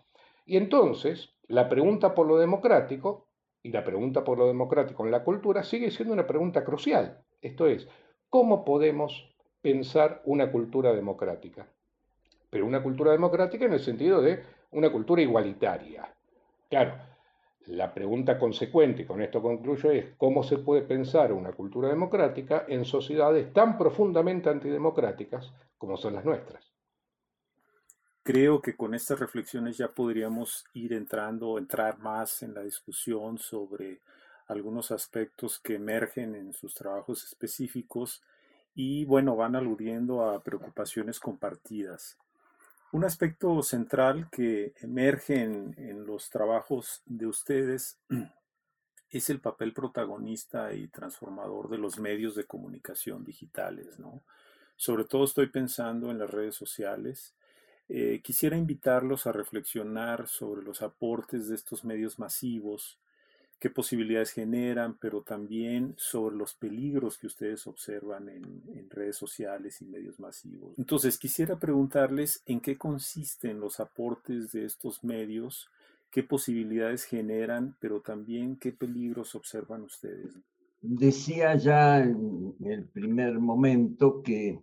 Y 0.46 0.56
entonces, 0.56 1.34
la 1.48 1.68
pregunta 1.68 2.14
por 2.14 2.26
lo 2.26 2.38
democrático 2.38 3.26
y 3.62 3.70
la 3.70 3.84
pregunta 3.84 4.24
por 4.24 4.38
lo 4.38 4.46
democrático 4.46 5.04
en 5.04 5.10
la 5.10 5.22
cultura 5.22 5.64
sigue 5.64 5.90
siendo 5.90 6.14
una 6.14 6.26
pregunta 6.26 6.64
crucial. 6.64 7.22
Esto 7.42 7.66
es, 7.66 7.86
¿cómo 8.30 8.64
podemos 8.64 9.36
pensar 9.60 10.22
una 10.24 10.50
cultura 10.50 10.94
democrática? 10.94 11.68
Pero 12.48 12.64
una 12.64 12.82
cultura 12.82 13.12
democrática 13.12 13.66
en 13.66 13.74
el 13.74 13.80
sentido 13.80 14.22
de 14.22 14.42
una 14.72 14.90
cultura 14.90 15.22
igualitaria. 15.22 16.08
Claro, 16.68 16.94
la 17.66 17.92
pregunta 17.92 18.38
consecuente, 18.38 19.02
y 19.02 19.06
con 19.06 19.20
esto 19.22 19.42
concluyo, 19.42 19.90
es 19.90 20.14
cómo 20.16 20.42
se 20.42 20.58
puede 20.58 20.82
pensar 20.82 21.32
una 21.32 21.52
cultura 21.52 21.88
democrática 21.88 22.64
en 22.68 22.84
sociedades 22.84 23.52
tan 23.52 23.76
profundamente 23.76 24.48
antidemocráticas 24.48 25.52
como 25.78 25.96
son 25.96 26.14
las 26.14 26.24
nuestras. 26.24 26.70
Creo 28.22 28.60
que 28.60 28.76
con 28.76 28.94
estas 28.94 29.18
reflexiones 29.18 29.78
ya 29.78 29.88
podríamos 29.88 30.64
ir 30.74 30.92
entrando, 30.92 31.58
entrar 31.58 31.98
más 31.98 32.42
en 32.42 32.54
la 32.54 32.62
discusión 32.62 33.38
sobre 33.38 34.00
algunos 34.46 34.90
aspectos 34.90 35.58
que 35.58 35.76
emergen 35.76 36.34
en 36.34 36.52
sus 36.52 36.74
trabajos 36.74 37.24
específicos 37.24 38.22
y 38.74 39.04
bueno, 39.04 39.36
van 39.36 39.56
aludiendo 39.56 40.28
a 40.28 40.42
preocupaciones 40.42 41.18
compartidas. 41.18 42.18
Un 42.92 43.04
aspecto 43.04 43.62
central 43.62 44.28
que 44.30 44.74
emerge 44.80 45.42
en, 45.42 46.04
los 46.06 46.28
trabajos 46.30 47.02
de 47.06 47.26
ustedes 47.26 47.98
es 49.10 49.30
el 49.30 49.40
papel 49.40 49.72
protagonista 49.72 50.72
y 50.72 50.88
transformador 50.88 51.68
de 51.68 51.78
los 51.78 51.98
medios 51.98 52.34
de 52.34 52.46
comunicación 52.46 53.24
digitales, 53.24 53.98
¿no? 53.98 54.22
Sobre 54.76 55.04
todo 55.04 55.24
estoy 55.24 55.48
pensando 55.48 56.10
en 56.10 56.18
las 56.18 56.30
redes 56.30 56.54
sociales 56.54 57.34
eh, 57.92 58.20
quisiera 58.22 58.56
invitarlos 58.56 59.26
a 59.26 59.32
reflexionar 59.32 60.28
sobre 60.28 60.62
los 60.62 60.80
aportes 60.80 61.48
de 61.48 61.56
estos 61.56 61.84
medios 61.84 62.20
masivos, 62.20 63.00
qué 63.60 63.68
posibilidades 63.68 64.30
generan, 64.30 64.96
pero 64.98 65.20
también 65.20 65.94
sobre 65.98 66.34
los 66.34 66.54
peligros 66.54 67.18
que 67.18 67.26
ustedes 67.26 67.66
observan 67.66 68.30
en, 68.30 68.88
redes 68.88 69.16
sociales 69.16 69.80
y 69.82 69.84
medios 69.84 70.18
masivos. 70.18 70.72
Entonces, 70.76 71.16
quisiera 71.16 71.56
preguntarles 71.56 72.42
en 72.46 72.60
qué 72.60 72.76
consisten 72.76 73.60
los 73.60 73.78
aportes 73.78 74.50
de 74.50 74.64
estos 74.64 75.04
medios, 75.04 75.68
qué 76.10 76.24
posibilidades 76.24 77.04
generan, 77.04 77.76
pero 77.78 78.00
también 78.00 78.56
qué 78.56 78.72
peligros 78.72 79.34
observan 79.36 79.82
ustedes. 79.82 80.34
Decía 80.80 81.54
ya 81.54 82.00
en 82.00 82.56
el 82.64 82.84
primer 82.86 83.38
momento 83.38 84.22
que 84.22 84.58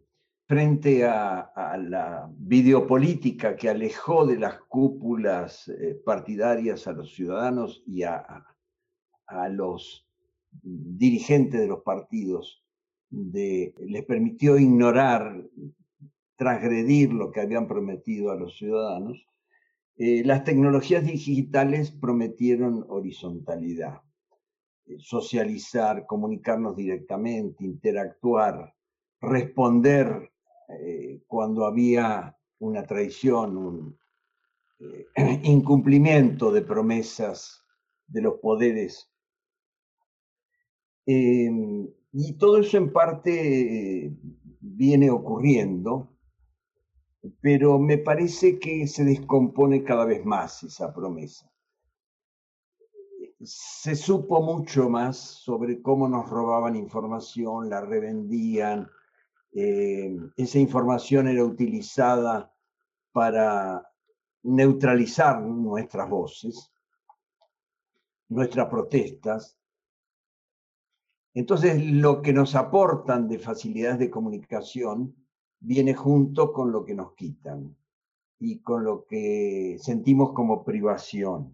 frente 0.47 1.05
a, 1.05 1.51
la 1.77 2.29
videopolítica 2.35 3.55
que 3.55 3.69
alejó 3.69 4.25
de 4.25 4.39
las 4.39 4.59
cúpulas 4.61 5.67
eh, 5.67 6.01
partidarias 6.03 6.87
a 6.87 6.93
los 6.93 7.13
ciudadanos 7.13 7.83
y 7.85 8.03
a, 8.03 8.43
los 9.49 10.07
dirigentes 10.61 11.59
de 11.59 11.67
los 11.67 11.81
partidos, 11.81 12.63
les 13.09 14.05
permitió 14.05 14.57
ignorar, 14.57 15.43
transgredir 16.35 17.13
lo 17.13 17.31
que 17.31 17.41
habían 17.41 17.67
prometido 17.67 18.31
a 18.31 18.35
los 18.35 18.57
ciudadanos, 18.57 19.27
eh, 19.99 20.23
las 20.23 20.43
tecnologías 20.43 21.03
digitales 21.03 21.89
prometieron 21.89 22.85
horizontalidad, 22.87 24.01
eh, 24.85 24.97
socializar, 24.99 26.05
comunicarnos 26.05 26.75
directamente, 26.75 27.65
interactuar, 27.65 28.75
responder 29.19 30.31
eh, 30.69 31.23
cuando 31.25 31.65
había 31.65 32.37
una 32.59 32.83
traición, 32.85 33.57
un 33.57 33.97
incumplimiento 35.43 36.51
de 36.51 36.61
promesas 36.61 37.63
de 38.05 38.21
los 38.21 38.35
poderes. 38.35 39.11
Em, 41.07 41.87
y 42.11 42.33
todo 42.33 42.59
eso 42.59 42.75
en 42.77 42.91
parte 42.91 44.11
viene 44.59 45.09
ocurriendo, 45.09 46.13
pero 47.39 47.79
me 47.79 47.97
parece 47.97 48.59
que 48.59 48.85
se 48.87 49.05
descompone 49.05 49.83
cada 49.83 50.03
vez 50.03 50.25
más 50.25 50.63
esa 50.63 50.93
promesa. 50.93 51.49
Se 53.41 53.95
supo 53.95 54.41
mucho 54.41 54.89
más 54.89 55.17
sobre 55.17 55.81
cómo 55.81 56.09
nos 56.09 56.29
robaban 56.29 56.75
información, 56.75 57.69
la 57.69 57.79
revendían, 57.81 58.89
eh, 59.53 60.13
esa 60.35 60.59
información 60.59 61.29
era 61.29 61.43
utilizada 61.45 62.53
para 63.13 63.89
neutralizar 64.43 65.41
nuestras 65.41 66.09
voces, 66.09 66.71
nuestras 68.27 68.67
protestas. 68.67 69.56
Entonces, 71.37 71.85
lo 71.85 72.23
que 72.23 72.33
nos 72.33 72.55
aportan 72.55 73.27
de 73.27 73.37
facilidades 73.37 73.99
de 73.99 74.09
comunicación 74.09 75.15
viene 75.59 75.93
junto 75.93 76.51
con 76.51 76.71
lo 76.71 76.83
que 76.83 76.95
nos 76.95 77.13
quitan 77.13 77.77
y 78.39 78.57
con 78.61 78.83
lo 78.83 79.05
que 79.05 79.77
sentimos 79.79 80.33
como 80.33 80.65
privación, 80.65 81.53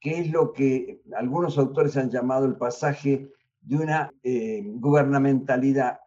que 0.00 0.18
es 0.18 0.32
lo 0.32 0.52
que 0.52 1.00
algunos 1.14 1.58
autores 1.58 1.96
han 1.96 2.10
llamado 2.10 2.44
el 2.44 2.56
pasaje 2.56 3.30
de 3.60 3.76
una 3.76 4.12
eh, 4.24 4.64
gubernamentalidad 4.64 6.00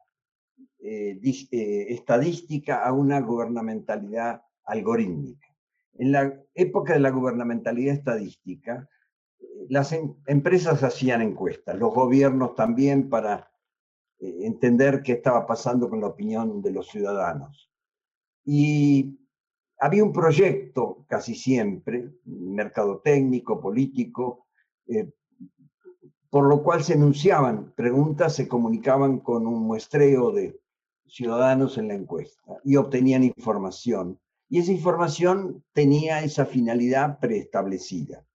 eh, 0.79 1.17
eh, 1.23 1.85
estadística 1.87 2.83
a 2.83 2.91
una 2.91 3.21
gubernamentalidad 3.21 4.41
algorítmica. 4.65 5.47
En 5.93 6.11
la 6.11 6.33
época 6.55 6.91
de 6.91 6.99
la 6.99 7.11
gubernamentalidad 7.11 7.93
estadística, 7.95 8.85
las 9.69 9.91
em, 9.91 10.15
empresas 10.25 10.83
hacían 10.83 11.21
encuestas, 11.21 11.77
los 11.77 11.93
gobiernos 11.93 12.55
también 12.55 13.09
para 13.09 13.51
entender 14.19 15.01
qué 15.01 15.13
estaba 15.13 15.45
pasando 15.47 15.89
con 15.89 16.01
la 16.01 16.07
opinión 16.07 16.61
de 16.61 16.71
los 16.71 16.89
ciudadanos. 16.89 17.71
Y 18.43 19.17
había 19.79 20.03
un 20.03 20.11
proyecto 20.11 21.05
casi 21.07 21.35
siempre, 21.35 22.11
mercado 22.25 22.99
técnico, 22.99 23.61
político, 23.61 24.47
por 26.29 26.47
lo 26.47 26.61
cual 26.63 26.83
se 26.83 26.93
enunciaban 26.93 27.73
preguntas, 27.75 28.35
se 28.35 28.47
comunicaban 28.47 29.19
con 29.19 29.47
un 29.47 29.63
muestreo 29.63 30.31
de 30.31 30.59
ciudadanos 31.07 31.77
en 31.77 31.87
la 31.87 31.95
encuesta 31.95 32.59
y 32.63 32.75
obtenían 32.75 33.23
información. 33.23 34.19
Y 34.47 34.59
esa 34.59 34.71
información 34.71 35.63
tenía 35.73 36.23
esa 36.23 36.45
finalidad 36.45 37.19
preestablecida. 37.19 38.25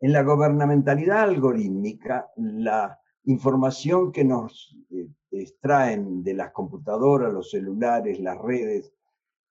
En 0.00 0.12
la 0.12 0.22
gubernamentalidad 0.22 1.22
algorítmica, 1.22 2.30
la 2.36 2.98
información 3.24 4.12
que 4.12 4.24
nos 4.24 4.76
eh, 4.90 5.08
extraen 5.30 6.22
de 6.22 6.34
las 6.34 6.52
computadoras, 6.52 7.32
los 7.32 7.50
celulares, 7.50 8.20
las 8.20 8.38
redes, 8.38 8.92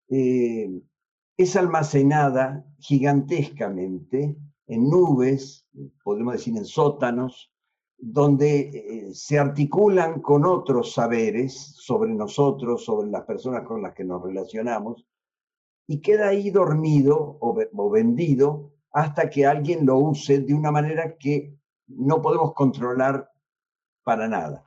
eh, 0.09 0.81
es 1.37 1.55
almacenada 1.55 2.65
gigantescamente 2.79 4.37
en 4.67 4.89
nubes, 4.89 5.67
podemos 6.03 6.33
decir 6.33 6.57
en 6.57 6.65
sótanos, 6.65 7.51
donde 7.97 8.59
eh, 8.59 9.13
se 9.13 9.39
articulan 9.39 10.21
con 10.21 10.45
otros 10.45 10.93
saberes 10.93 11.53
sobre 11.75 12.13
nosotros, 12.13 12.85
sobre 12.85 13.09
las 13.09 13.23
personas 13.23 13.63
con 13.63 13.81
las 13.81 13.93
que 13.93 14.03
nos 14.03 14.21
relacionamos, 14.21 15.05
y 15.87 16.01
queda 16.01 16.29
ahí 16.29 16.51
dormido 16.51 17.37
o, 17.39 17.89
vendido 17.89 18.73
hasta 18.97 19.29
que 19.29 19.45
alguien 19.45 19.85
lo 19.85 19.99
use 19.99 20.39
de 20.39 20.55
una 20.55 20.71
manera 20.71 21.17
que 21.17 21.55
no 21.85 22.19
podemos 22.19 22.55
controlar 22.55 23.29
para 24.03 24.27
nada. 24.27 24.65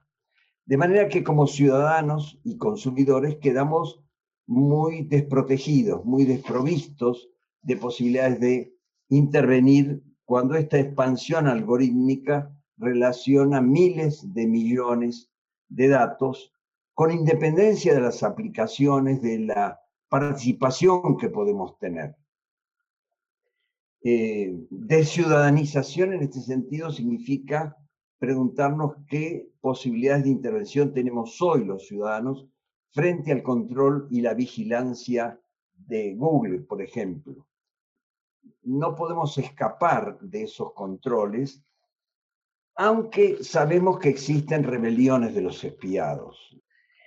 De 0.64 0.76
manera 0.76 1.08
que 1.08 1.24
como 1.24 1.48
ciudadanos 1.48 2.38
y 2.44 2.56
consumidores 2.56 3.38
quedamos 3.38 4.04
muy 4.46 5.02
desprotegidos, 5.02 6.04
muy 6.04 6.26
desprovistos 6.26 7.28
de 7.62 7.76
posibilidades 7.76 8.38
de 8.38 8.72
intervenir 9.08 10.00
cuando 10.24 10.54
esta 10.54 10.78
expansión 10.78 11.48
algorítmica 11.48 12.56
relaciona 12.76 13.60
miles 13.60 14.32
de 14.32 14.46
millones 14.46 15.28
de 15.68 15.88
datos 15.88 16.52
con 16.94 17.10
independencia 17.10 17.94
de 17.94 18.00
las 18.00 18.22
aplicaciones, 18.22 19.22
de 19.22 19.40
la 19.40 19.80
participación 20.08 21.16
que 21.16 21.30
podemos 21.30 21.76
tener. 21.80 22.14
Eh, 24.02 24.66
desciudadanización 24.70 26.14
en 26.14 26.22
este 26.22 26.40
sentido 26.40 26.90
significa 26.90 27.76
preguntarnos 28.18 28.96
qué 29.08 29.50
posibilidades 29.60 30.24
de 30.24 30.30
intervención 30.30 30.92
tenemos 30.92 31.40
hoy 31.42 31.64
los 31.64 31.86
ciudadanos 31.86 32.46
frente 32.92 33.32
al 33.32 33.42
control 33.42 34.08
y 34.10 34.20
la 34.20 34.34
vigilancia 34.34 35.40
de 35.74 36.14
Google, 36.14 36.60
por 36.60 36.82
ejemplo. 36.82 37.46
No 38.62 38.94
podemos 38.94 39.36
escapar 39.38 40.18
de 40.20 40.44
esos 40.44 40.72
controles 40.72 41.62
aunque 42.80 43.44
sabemos 43.44 43.98
que 43.98 44.08
existen 44.08 44.64
rebeliones 44.64 45.34
de 45.34 45.42
los 45.42 45.62
espiados. 45.64 46.56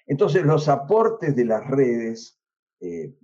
Entonces, 0.05 0.43
los 0.43 0.69
aportes 0.69 1.35
de 1.35 1.45
las 1.45 1.65
redes, 1.67 2.39
eh, 2.79 3.15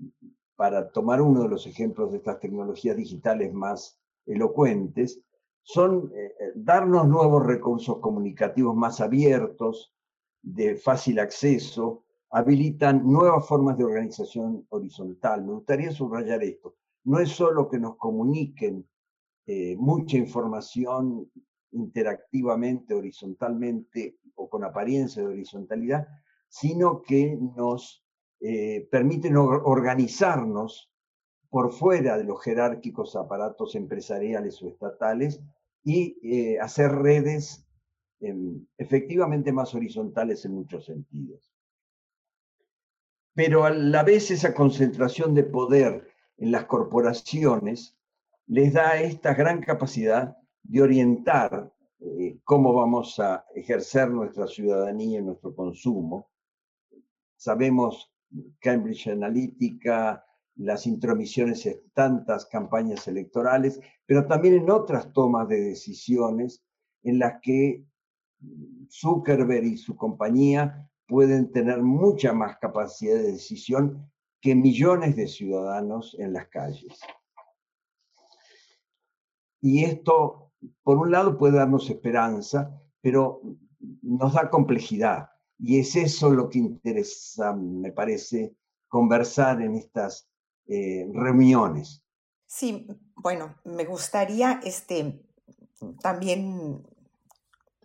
para 0.59 0.91
tomar 0.91 1.21
uno 1.21 1.43
de 1.43 1.47
los 1.47 1.65
ejemplos 1.67 2.11
de 2.11 2.17
estas 2.17 2.41
tecnologías 2.41 2.97
digitales 2.97 3.53
más 3.53 3.97
elocuentes, 4.25 5.21
son 5.61 6.11
eh, 6.13 6.35
eh, 6.37 6.51
darnos 6.53 7.07
nuevos 7.07 7.45
recursos 7.45 7.99
comunicativos 7.99 8.75
más 8.75 8.99
abiertos, 8.99 9.93
de 10.41 10.75
fácil 10.75 11.19
acceso, 11.19 12.03
habilitan 12.29 13.09
nuevas 13.09 13.47
formas 13.47 13.77
de 13.77 13.85
organización 13.85 14.65
horizontal. 14.67 15.45
Me 15.45 15.53
gustaría 15.53 15.91
subrayar 15.91 16.43
esto. 16.43 16.75
No 17.05 17.19
es 17.19 17.29
solo 17.29 17.69
que 17.69 17.79
nos 17.79 17.95
comuniquen 17.95 18.85
eh, 19.45 19.77
mucha 19.77 20.17
información 20.17 21.31
interactivamente, 21.71 22.93
horizontalmente 22.93 24.17
o 24.35 24.49
con 24.49 24.65
apariencia 24.65 25.21
de 25.21 25.29
horizontalidad, 25.29 26.05
sino 26.49 27.01
que 27.01 27.37
nos 27.55 28.03
permiten 28.89 29.35
organizarnos 29.37 30.89
por 31.49 31.73
fuera 31.73 32.17
de 32.17 32.23
los 32.23 32.41
jerárquicos 32.41 33.15
aparatos 33.15 33.75
empresariales 33.75 34.61
o 34.61 34.67
estatales 34.67 35.41
y 35.83 36.17
eh, 36.23 36.59
hacer 36.59 36.91
redes 36.91 37.65
em, 38.19 38.65
efectivamente 38.77 39.51
más 39.51 39.73
horizontales 39.73 40.45
en 40.45 40.53
muchos 40.53 40.85
sentidos. 40.85 41.51
Pero 43.33 43.63
a 43.63 43.71
la 43.71 44.03
vez 44.03 44.31
esa 44.31 44.53
concentración 44.53 45.33
de 45.33 45.43
poder 45.43 46.07
en 46.37 46.51
las 46.51 46.65
corporaciones 46.65 47.97
les 48.47 48.73
da 48.73 49.01
esta 49.01 49.33
gran 49.33 49.61
capacidad 49.61 50.37
de 50.63 50.81
orientar 50.81 51.73
eh, 52.01 52.39
cómo 52.43 52.73
vamos 52.73 53.19
a 53.19 53.45
ejercer 53.55 54.09
nuestra 54.09 54.47
ciudadanía 54.47 55.19
y 55.19 55.23
nuestro 55.23 55.55
consumo. 55.55 56.29
Sabemos 57.37 58.11
Cambridge 58.59 59.07
Analytica, 59.07 60.25
las 60.55 60.85
intromisiones 60.85 61.65
en 61.65 61.81
tantas 61.93 62.45
campañas 62.45 63.07
electorales, 63.07 63.79
pero 64.05 64.27
también 64.27 64.55
en 64.55 64.69
otras 64.69 65.11
tomas 65.13 65.47
de 65.47 65.61
decisiones 65.61 66.63
en 67.03 67.19
las 67.19 67.39
que 67.41 67.85
Zuckerberg 68.89 69.65
y 69.65 69.77
su 69.77 69.95
compañía 69.95 70.89
pueden 71.07 71.51
tener 71.51 71.81
mucha 71.81 72.33
más 72.33 72.57
capacidad 72.57 73.15
de 73.15 73.31
decisión 73.31 74.11
que 74.41 74.55
millones 74.55 75.15
de 75.15 75.27
ciudadanos 75.27 76.15
en 76.19 76.33
las 76.33 76.47
calles. 76.47 76.99
Y 79.61 79.83
esto, 79.83 80.51
por 80.83 80.97
un 80.97 81.11
lado, 81.11 81.37
puede 81.37 81.57
darnos 81.57 81.89
esperanza, 81.89 82.79
pero 83.01 83.41
nos 84.01 84.33
da 84.33 84.49
complejidad. 84.49 85.29
Y 85.59 85.79
es 85.79 85.95
eso 85.95 86.29
lo 86.29 86.49
que 86.49 86.59
interesa, 86.59 87.53
me 87.53 87.91
parece, 87.91 88.55
conversar 88.87 89.61
en 89.61 89.75
estas 89.75 90.27
eh, 90.67 91.07
reuniones. 91.13 92.01
Sí, 92.45 92.87
bueno, 93.15 93.55
me 93.65 93.85
gustaría 93.85 94.61
este, 94.63 95.21
también 96.01 96.87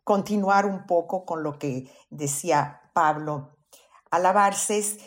continuar 0.05 0.67
un 0.67 0.87
poco 0.87 1.25
con 1.25 1.43
lo 1.43 1.59
que 1.59 1.91
decía 2.11 2.91
Pablo 2.95 3.57
Alabarces 4.11 4.99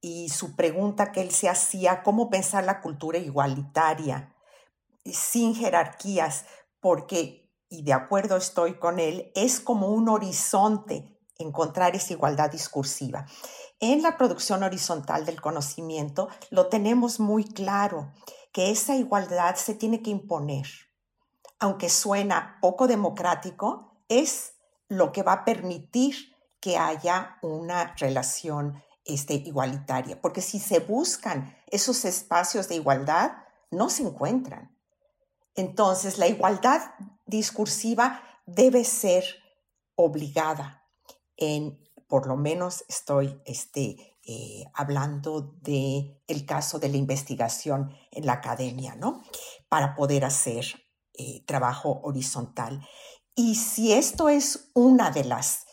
y 0.00 0.30
su 0.30 0.56
pregunta 0.56 1.12
que 1.12 1.20
él 1.20 1.30
se 1.30 1.48
hacía, 1.48 2.02
cómo 2.02 2.30
pensar 2.30 2.64
la 2.64 2.80
cultura 2.80 3.18
igualitaria, 3.18 4.34
sin 5.04 5.54
jerarquías, 5.54 6.46
porque, 6.80 7.52
y 7.68 7.82
de 7.82 7.92
acuerdo 7.92 8.36
estoy 8.36 8.78
con 8.78 8.98
él, 9.00 9.30
es 9.34 9.60
como 9.60 9.88
un 9.88 10.08
horizonte 10.08 11.17
encontrar 11.38 11.94
esa 11.94 12.12
igualdad 12.12 12.50
discursiva. 12.50 13.26
En 13.80 14.02
la 14.02 14.18
producción 14.18 14.64
horizontal 14.64 15.24
del 15.24 15.40
conocimiento 15.40 16.28
lo 16.50 16.66
tenemos 16.66 17.20
muy 17.20 17.44
claro, 17.44 18.12
que 18.52 18.70
esa 18.70 18.96
igualdad 18.96 19.54
se 19.54 19.74
tiene 19.74 20.02
que 20.02 20.10
imponer. 20.10 20.66
Aunque 21.60 21.88
suena 21.88 22.58
poco 22.60 22.88
democrático, 22.88 24.02
es 24.08 24.54
lo 24.88 25.12
que 25.12 25.22
va 25.22 25.32
a 25.32 25.44
permitir 25.44 26.34
que 26.60 26.76
haya 26.76 27.38
una 27.42 27.94
relación 27.96 28.82
este, 29.04 29.34
igualitaria, 29.34 30.20
porque 30.20 30.40
si 30.40 30.58
se 30.58 30.80
buscan 30.80 31.56
esos 31.68 32.04
espacios 32.04 32.68
de 32.68 32.76
igualdad, 32.76 33.32
no 33.70 33.90
se 33.90 34.02
encuentran. 34.02 34.76
Entonces, 35.54 36.18
la 36.18 36.26
igualdad 36.26 36.82
discursiva 37.26 38.22
debe 38.46 38.84
ser 38.84 39.24
obligada 39.94 40.77
en 41.38 41.78
por 42.08 42.26
lo 42.26 42.36
menos 42.36 42.84
estoy 42.88 43.40
este, 43.44 44.18
eh, 44.24 44.64
hablando 44.74 45.54
del 45.62 46.20
el 46.26 46.46
caso 46.46 46.78
de 46.78 46.88
la 46.88 46.96
investigación 46.96 47.94
en 48.10 48.26
la 48.26 48.34
academia, 48.34 48.94
¿no? 48.96 49.22
Para 49.68 49.94
poder 49.94 50.24
hacer 50.24 50.64
eh, 51.14 51.44
trabajo 51.46 52.00
horizontal. 52.02 52.86
Y 53.34 53.54
si 53.54 53.92
esto 53.92 54.28
es 54.28 54.70
una 54.74 55.10
de 55.10 55.24
las, 55.24 55.66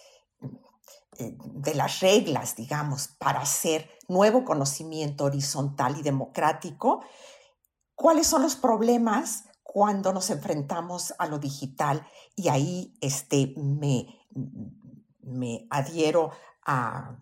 eh, 1.17 1.37
de 1.55 1.73
las 1.73 2.01
reglas, 2.01 2.55
digamos, 2.55 3.07
para 3.07 3.39
hacer 3.39 3.89
nuevo 4.07 4.43
conocimiento 4.43 5.25
horizontal 5.25 5.97
y 5.97 6.03
democrático, 6.03 7.01
¿cuáles 7.95 8.27
son 8.27 8.41
los 8.41 8.55
problemas 8.55 9.45
cuando 9.63 10.13
nos 10.13 10.29
enfrentamos 10.29 11.13
a 11.17 11.27
lo 11.27 11.39
digital? 11.39 12.05
Y 12.35 12.49
ahí 12.49 12.97
este, 13.01 13.53
me, 13.57 14.07
me 15.25 15.67
adhiero 15.69 16.31
a 16.65 17.17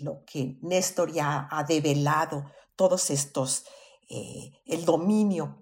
lo 0.00 0.24
que 0.24 0.58
Néstor 0.62 1.12
ya 1.12 1.46
ha 1.50 1.64
develado, 1.64 2.50
todos 2.76 3.10
estos, 3.10 3.66
eh, 4.08 4.52
el 4.64 4.84
dominio 4.84 5.58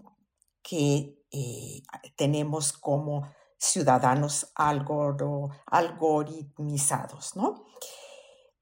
que 0.62 1.24
eh, 1.30 1.82
tenemos 2.16 2.72
como 2.72 3.30
ciudadanos 3.58 4.52
algoritmizados, 4.54 7.36
¿no? 7.36 7.64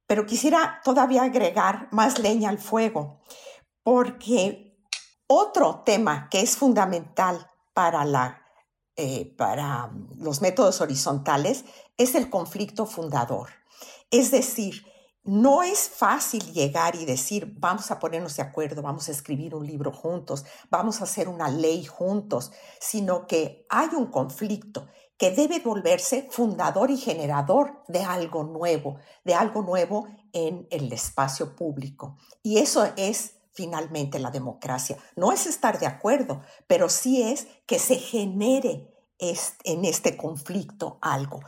Pero 0.06 0.26
quisiera 0.26 0.80
todavía 0.84 1.22
agregar 1.24 1.88
más 1.90 2.18
leña 2.18 2.50
al 2.50 2.58
fuego, 2.58 3.22
porque 3.82 4.76
otro 5.26 5.82
tema 5.84 6.28
que 6.30 6.42
es 6.42 6.56
fundamental 6.56 7.50
para 7.72 8.04
la 8.04 8.44
eh, 8.96 9.34
para 9.36 9.90
los 10.18 10.40
métodos 10.40 10.80
horizontales 10.80 11.64
es 11.96 12.14
el 12.14 12.30
conflicto 12.30 12.86
fundador. 12.86 13.50
Es 14.10 14.30
decir, 14.30 14.86
no 15.24 15.62
es 15.62 15.88
fácil 15.88 16.52
llegar 16.52 16.96
y 16.96 17.06
decir, 17.06 17.54
vamos 17.58 17.90
a 17.90 17.98
ponernos 17.98 18.36
de 18.36 18.42
acuerdo, 18.42 18.82
vamos 18.82 19.08
a 19.08 19.12
escribir 19.12 19.54
un 19.54 19.66
libro 19.66 19.90
juntos, 19.90 20.44
vamos 20.70 21.00
a 21.00 21.04
hacer 21.04 21.28
una 21.28 21.48
ley 21.48 21.84
juntos, 21.84 22.52
sino 22.78 23.26
que 23.26 23.66
hay 23.70 23.88
un 23.96 24.06
conflicto 24.08 24.86
que 25.16 25.30
debe 25.30 25.60
volverse 25.60 26.28
fundador 26.30 26.90
y 26.90 26.98
generador 26.98 27.82
de 27.88 28.02
algo 28.02 28.44
nuevo, 28.44 28.98
de 29.24 29.34
algo 29.34 29.62
nuevo 29.62 30.08
en 30.32 30.66
el 30.70 30.92
espacio 30.92 31.56
público. 31.56 32.18
Y 32.42 32.58
eso 32.58 32.84
es 32.96 33.36
finalmente 33.52 34.18
la 34.18 34.30
democracia. 34.30 34.98
No 35.16 35.32
es 35.32 35.46
estar 35.46 35.78
de 35.78 35.86
acuerdo, 35.86 36.42
pero 36.66 36.88
sí 36.88 37.22
es 37.22 37.46
que 37.66 37.78
se 37.78 37.96
genere 37.96 38.90
en 39.18 39.84
este 39.84 40.16
conflicto 40.16 40.98
algo. 41.00 41.40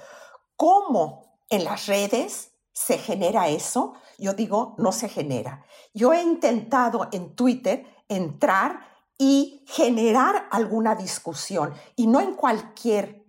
¿Cómo 0.56 1.40
en 1.50 1.64
las 1.64 1.86
redes 1.86 2.52
se 2.72 2.98
genera 2.98 3.48
eso? 3.48 3.94
Yo 4.18 4.32
digo, 4.32 4.74
no 4.78 4.92
se 4.92 5.08
genera. 5.08 5.64
Yo 5.94 6.12
he 6.12 6.22
intentado 6.22 7.08
en 7.12 7.34
Twitter 7.34 7.86
entrar 8.08 8.80
y 9.18 9.64
generar 9.66 10.48
alguna 10.50 10.94
discusión 10.94 11.74
y 11.96 12.06
no 12.06 12.20
en 12.20 12.34
cualquier 12.34 13.24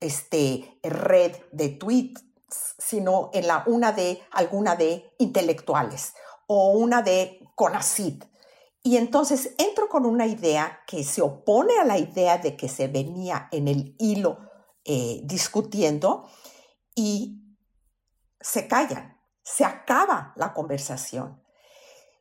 este, 0.00 0.78
red 0.82 1.36
de 1.52 1.70
tweets, 1.70 2.24
sino 2.78 3.30
en 3.32 3.46
la 3.46 3.64
una 3.66 3.92
de 3.92 4.22
alguna 4.30 4.76
de 4.76 5.14
intelectuales 5.18 6.14
o 6.46 6.70
una 6.70 7.02
de 7.02 7.40
CONACID. 7.54 8.22
Y 8.82 8.98
entonces 8.98 9.54
entro 9.58 9.88
con 9.88 10.06
una 10.06 10.26
idea 10.26 10.80
que 10.86 11.02
se 11.02 11.20
opone 11.20 11.78
a 11.78 11.84
la 11.84 11.98
idea 11.98 12.38
de 12.38 12.56
que 12.56 12.68
se 12.68 12.86
venía 12.86 13.48
en 13.50 13.66
el 13.66 13.96
hilo 13.98 14.38
eh, 14.84 15.22
discutiendo 15.24 16.28
y 16.96 17.56
se 18.40 18.66
callan, 18.66 19.20
se 19.42 19.64
acaba 19.64 20.32
la 20.34 20.52
conversación. 20.52 21.40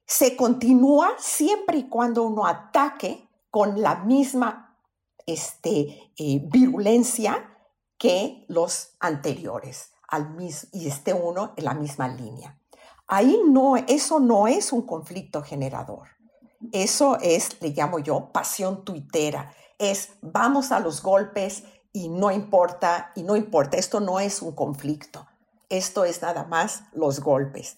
Se 0.05 0.35
continúa 0.35 1.13
siempre 1.17 1.79
y 1.79 1.89
cuando 1.89 2.23
uno 2.23 2.45
ataque 2.45 3.27
con 3.49 3.81
la 3.81 3.95
misma 3.95 4.77
este, 5.25 6.11
eh, 6.17 6.41
virulencia 6.43 7.57
que 7.97 8.45
los 8.47 8.95
anteriores 8.99 9.93
al 10.07 10.37
y 10.71 10.87
esté 10.87 11.13
uno 11.13 11.53
en 11.55 11.65
la 11.65 11.73
misma 11.73 12.07
línea. 12.07 12.59
Ahí 13.07 13.41
no, 13.47 13.75
eso 13.75 14.19
no 14.19 14.47
es 14.47 14.71
un 14.71 14.83
conflicto 14.83 15.41
generador. 15.41 16.09
Eso 16.71 17.17
es, 17.21 17.61
le 17.61 17.69
llamo 17.69 17.99
yo, 17.99 18.31
pasión 18.31 18.83
tuitera. 18.83 19.53
Es 19.77 20.11
vamos 20.21 20.71
a 20.71 20.79
los 20.79 21.01
golpes 21.01 21.63
y 21.95 22.09
no 22.09 22.29
importa, 22.29 23.13
y 23.15 23.23
no 23.23 23.37
importa, 23.37 23.77
esto 23.77 24.01
no 24.01 24.19
es 24.19 24.41
un 24.41 24.51
conflicto, 24.51 25.25
esto 25.69 26.03
es 26.03 26.21
nada 26.21 26.43
más 26.43 26.83
los 26.91 27.21
golpes. 27.21 27.77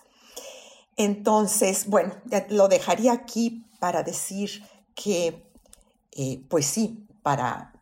Entonces, 0.96 1.88
bueno, 1.88 2.16
lo 2.50 2.68
dejaría 2.68 3.14
aquí 3.14 3.64
para 3.80 4.02
decir 4.02 4.64
que, 4.96 5.46
eh, 6.14 6.44
pues 6.50 6.66
sí, 6.66 7.08
para 7.22 7.74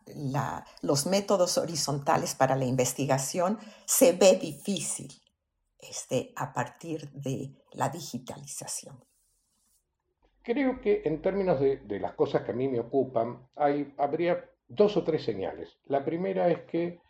los 0.82 1.06
métodos 1.06 1.56
horizontales 1.56 2.34
para 2.34 2.54
la 2.54 2.66
investigación 2.66 3.58
se 3.86 4.12
ve 4.12 4.36
difícil 4.36 5.08
este, 5.78 6.34
a 6.36 6.52
partir 6.52 7.10
de 7.12 7.54
la 7.72 7.88
digitalización. 7.88 9.02
Creo 10.42 10.82
que 10.82 11.00
en 11.06 11.22
términos 11.22 11.60
de, 11.60 11.98
las 11.98 12.12
cosas 12.12 12.42
que 12.42 12.52
a 12.52 12.54
mí 12.54 12.68
me 12.68 12.80
ocupan, 12.80 13.48
habría 13.96 14.44
dos 14.68 14.96
o 14.96 15.04
tres 15.04 15.24
señales. 15.24 15.78
La 15.86 16.04
primera 16.04 16.48
es 16.48 16.60
que 16.62 17.00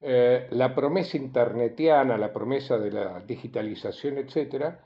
eh, 0.00 0.46
la 0.50 0.74
promesa 0.74 1.16
internetiana, 1.16 2.16
la 2.16 2.32
promesa 2.32 2.78
de 2.78 2.92
la 2.92 3.20
digitalización, 3.20 4.18
etcétera, 4.18 4.84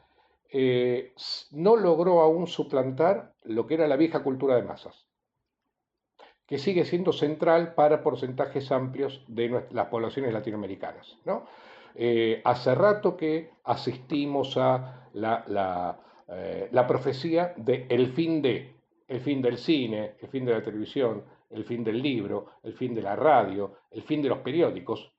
eh, 0.51 1.13
no 1.53 1.77
logró 1.77 2.21
aún 2.21 2.47
suplantar 2.47 3.35
lo 3.45 3.67
que 3.67 3.75
era 3.75 3.87
la 3.87 3.97
vieja 3.97 4.23
cultura 4.23 4.57
de 4.57 4.63
masas, 4.63 5.07
que 6.47 6.59
sigue 6.59 6.85
siendo 6.85 7.13
central 7.13 7.75
para 7.75 8.03
porcentajes 8.03 8.73
amplios 8.73 9.25
de 9.29 9.67
las 9.71 9.87
poblaciones 9.89 10.33
latinoamericanas. 10.33 11.19
¿no? 11.25 11.47
Eh, 11.95 12.41
hace 12.45 12.75
rato 12.75 13.17
que 13.17 13.51
asistimos 13.65 14.57
a 14.57 15.09
la, 15.13 15.45
la 16.71 16.87
profecía 16.87 17.53
de 17.57 17.87
fin 18.15 18.41
de, 18.41 18.75
el 19.09 19.21
fin 19.21 19.43
del 19.43 19.59
cine, 19.59 20.15
el 20.21 20.29
fin 20.29 20.47
de 20.47 20.53
la 20.53 20.63
televisión, 20.63 21.25
el 21.53 21.65
fin 21.65 21.85
del 21.85 22.03
libro, 22.03 22.47
el 22.63 22.75
fin 22.75 22.95
de 22.95 23.03
la 23.03 23.15
radio, 23.15 23.75
el 23.91 24.03
fin 24.03 24.23
de 24.23 24.29
los 24.29 24.39
periódicos. 24.39 25.13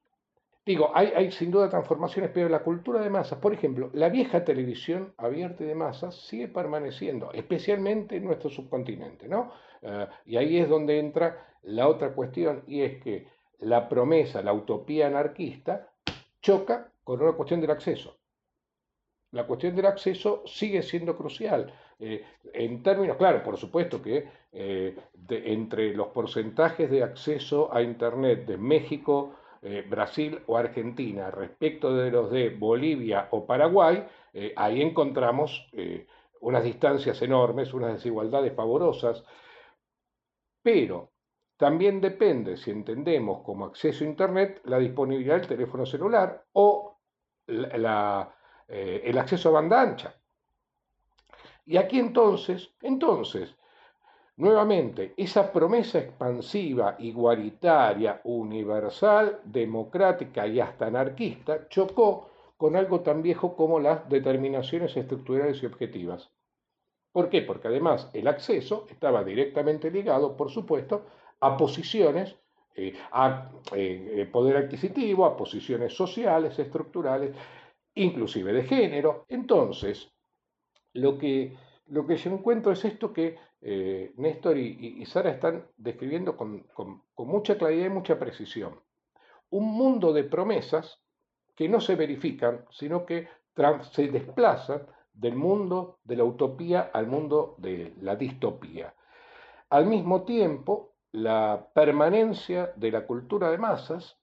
Digo, 0.66 0.92
hay, 0.94 1.30
sin 1.32 1.52
duda 1.52 1.70
transformaciones, 1.70 2.32
pero 2.34 2.48
la 2.48 2.64
cultura 2.64 3.02
de 3.02 3.10
masas, 3.10 3.40
por 3.40 3.54
ejemplo, 3.54 3.90
la 3.94 4.08
vieja 4.08 4.46
televisión 4.46 5.14
abierta 5.18 5.66
de 5.66 5.76
masas 5.76 6.16
sigue 6.16 6.48
permaneciendo, 6.48 7.34
especialmente 7.34 8.16
en 8.16 8.24
nuestro 8.24 8.50
subcontinente, 8.50 9.28
¿no? 9.28 9.52
Eh, 9.82 10.08
y 10.26 10.38
ahí 10.38 10.58
es 10.58 10.70
donde 10.70 11.00
entra 11.00 11.58
la 11.64 11.90
otra 11.90 12.14
cuestión, 12.14 12.64
y 12.66 12.82
es 12.82 13.02
que 13.04 13.28
la 13.60 13.90
promesa, 13.90 14.42
la 14.42 14.54
utopía 14.54 15.08
anarquista, 15.08 15.90
choca 16.42 16.92
con 17.04 17.22
una 17.22 17.34
cuestión 17.34 17.60
del 17.60 17.72
acceso. 17.72 18.18
La 19.32 19.46
cuestión 19.46 19.76
del 19.76 19.88
acceso 19.88 20.44
sigue 20.46 20.82
siendo 20.84 21.18
crucial. 21.18 21.74
Eh, 22.06 22.22
en 22.54 22.84
términos, 22.84 23.16
claro, 23.16 23.42
por 23.42 23.58
supuesto 23.58 24.02
que 24.02 24.28
eh, 24.52 24.94
entre 25.30 25.94
los 25.96 26.08
porcentajes 26.08 26.92
de 26.92 27.02
acceso 27.02 27.74
a 27.74 27.82
Internet 27.82 28.46
de 28.46 28.58
México, 28.58 29.36
eh, 29.62 29.86
Brasil 29.90 30.42
o 30.48 30.58
Argentina 30.58 31.32
respecto 31.32 31.96
de 31.96 32.12
los 32.12 32.30
de 32.30 32.50
Bolivia 32.50 33.30
o 33.32 33.46
Paraguay, 33.46 34.06
ahí 34.56 34.82
encontramos 34.82 35.70
unas 36.42 36.64
distancias 36.64 37.22
enormes, 37.22 37.74
unas 37.74 37.94
desigualdades 37.94 38.52
pavorosas, 38.52 39.24
pero 40.62 41.12
también 41.56 42.02
depende, 42.02 42.58
si 42.58 42.72
entendemos 42.72 43.44
como 43.44 43.66
acceso 43.66 44.04
a 44.04 44.08
Internet, 44.08 44.62
la 44.66 44.80
disponibilidad 44.80 45.36
del 45.36 45.48
teléfono 45.48 45.86
celular 45.86 46.46
o 46.54 46.98
el 47.48 47.86
acceso 49.18 49.50
a 49.50 49.52
banda 49.52 49.82
ancha. 49.82 50.23
Y 51.66 51.78
aquí 51.78 52.00
entonces, 52.00 52.72
entonces, 52.82 53.56
nuevamente, 54.38 55.14
esa 55.16 55.52
promesa 55.52 56.00
expansiva, 56.00 56.96
igualitaria, 57.00 58.20
universal, 58.26 59.40
democrática 59.46 60.46
y 60.48 60.60
hasta 60.60 60.88
anarquista 60.88 61.68
chocó 61.70 62.30
con 62.58 62.76
algo 62.76 63.02
tan 63.02 63.22
viejo 63.22 63.56
como 63.56 63.80
las 63.80 64.08
determinaciones 64.10 64.96
estructurales 64.96 65.62
y 65.62 65.66
objetivas. 65.66 66.30
¿Por 67.12 67.30
qué? 67.30 67.42
Porque 67.42 67.68
además 67.68 68.10
el 68.14 68.28
acceso 68.28 68.88
estaba 68.90 69.24
directamente 69.24 69.92
ligado, 69.92 70.36
por 70.36 70.50
supuesto, 70.50 71.06
a 71.40 71.58
posiciones, 71.58 72.36
eh, 72.76 72.94
a 73.12 73.52
eh, 73.76 74.16
eh, 74.16 74.26
poder 74.26 74.58
adquisitivo, 74.58 75.26
a 75.26 75.38
posiciones 75.38 75.94
sociales, 75.94 76.58
estructurales, 76.58 77.36
inclusive 77.96 78.52
de 78.52 78.64
género. 78.64 79.26
Entonces, 79.30 80.13
lo 80.94 81.18
que, 81.18 81.56
lo 81.88 82.06
que 82.06 82.18
yo 82.18 82.32
encuentro 82.32 82.72
es 82.72 82.86
esto 82.86 83.14
que 83.14 83.38
eh, 83.62 84.14
Néstor 84.18 84.58
y, 84.58 85.06
Sara 85.06 85.32
están 85.32 85.66
describiendo 85.78 86.36
con, 86.36 86.66
mucha 87.18 87.58
claridad 87.58 87.86
y 87.88 87.90
mucha 87.90 88.20
precisión. 88.20 88.80
Un 89.50 89.66
mundo 89.66 90.12
de 90.14 90.24
promesas 90.24 91.00
que 91.56 91.70
no 91.70 91.80
se 91.80 91.96
verifican, 91.96 92.66
sino 92.72 93.06
que 93.06 93.28
se 93.92 94.08
desplazan 94.08 94.86
del 95.14 95.36
mundo 95.36 96.00
de 96.04 96.18
la 96.18 96.24
utopía 96.24 96.90
al 96.94 97.08
mundo 97.08 97.56
de 97.60 97.94
la 98.02 98.16
distopía. 98.16 98.94
Al 99.70 99.86
mismo 99.86 100.24
tiempo, 100.24 100.94
la 101.12 101.70
permanencia 101.74 102.74
de 102.76 102.92
la 102.92 103.06
cultura 103.06 103.52
de 103.52 103.60
masas 103.60 104.18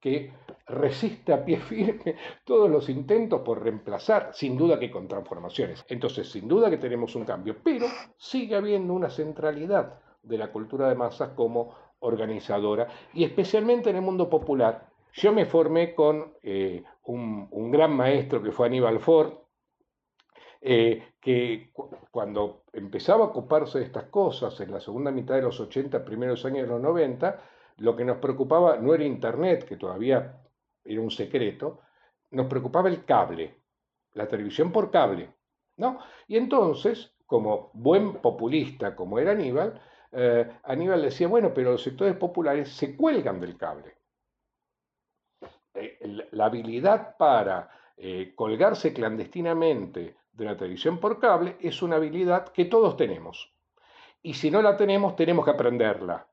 que 0.00 0.32
resiste 0.66 1.32
a 1.32 1.44
pie 1.44 1.56
firme 1.60 2.16
todos 2.44 2.68
los 2.68 2.88
intentos 2.88 3.40
por 3.42 3.62
reemplazar, 3.62 4.30
sin 4.32 4.56
duda 4.56 4.78
que 4.78 4.90
con 4.90 5.08
transformaciones. 5.08 5.84
Entonces, 5.88 6.30
sin 6.30 6.48
duda 6.48 6.70
que 6.70 6.78
tenemos 6.78 7.14
un 7.14 7.24
cambio, 7.24 7.56
pero 7.62 7.86
sigue 8.16 8.56
habiendo 8.56 8.92
una 8.92 9.10
centralidad 9.10 10.00
de 10.22 10.38
la 10.38 10.50
cultura 10.50 10.88
de 10.88 10.96
masas 10.96 11.30
como 11.30 11.74
organizadora 12.00 12.88
y 13.14 13.24
especialmente 13.24 13.90
en 13.90 13.96
el 13.96 14.02
mundo 14.02 14.28
popular. 14.28 14.88
Yo 15.12 15.32
me 15.32 15.46
formé 15.46 15.94
con 15.94 16.34
eh, 16.42 16.82
un, 17.04 17.70
gran 17.70 17.96
maestro 17.96 18.42
que 18.42 18.52
fue 18.52 18.66
Aníbal 18.66 19.00
Ford, 19.00 19.32
eh, 20.60 21.14
que 21.20 21.70
cuando 22.10 22.64
empezaba 22.72 23.24
a 23.24 23.28
ocuparse 23.28 23.78
de 23.78 23.84
estas 23.84 24.04
cosas 24.04 24.60
en 24.60 24.72
la 24.72 24.80
segunda 24.80 25.10
mitad 25.10 25.36
de 25.36 25.42
los 25.42 25.58
80, 25.58 26.04
primeros 26.04 26.44
años 26.44 26.62
de 26.62 26.68
los 26.68 26.82
90, 26.82 27.40
lo 27.78 27.96
que 27.96 28.04
nos 28.04 28.18
preocupaba 28.18 28.76
no 28.76 28.94
era 28.94 29.04
Internet, 29.04 29.64
que 29.64 29.76
todavía 29.76 30.42
era 30.86 31.00
un 31.00 31.10
secreto, 31.10 31.80
nos 32.30 32.46
preocupaba 32.46 32.88
el 32.88 33.04
cable, 33.04 33.62
la 34.14 34.26
televisión 34.28 34.72
por 34.72 34.90
cable. 34.90 35.30
¿no? 35.76 35.98
Y 36.28 36.36
entonces, 36.36 37.14
como 37.26 37.70
buen 37.74 38.14
populista 38.14 38.94
como 38.94 39.18
era 39.18 39.32
Aníbal, 39.32 39.80
eh, 40.12 40.50
Aníbal 40.64 41.02
decía, 41.02 41.28
bueno, 41.28 41.52
pero 41.52 41.72
los 41.72 41.82
sectores 41.82 42.16
populares 42.16 42.70
se 42.70 42.96
cuelgan 42.96 43.40
del 43.40 43.56
cable. 43.56 43.96
Eh, 45.74 46.26
la 46.30 46.46
habilidad 46.46 47.16
para 47.16 47.70
eh, 47.96 48.32
colgarse 48.34 48.92
clandestinamente 48.92 50.16
de 50.32 50.44
la 50.44 50.56
televisión 50.56 50.98
por 50.98 51.18
cable 51.18 51.56
es 51.60 51.82
una 51.82 51.96
habilidad 51.96 52.48
que 52.48 52.66
todos 52.66 52.96
tenemos. 52.96 53.52
Y 54.22 54.34
si 54.34 54.50
no 54.50 54.62
la 54.62 54.76
tenemos, 54.76 55.16
tenemos 55.16 55.44
que 55.44 55.50
aprenderla 55.50 56.26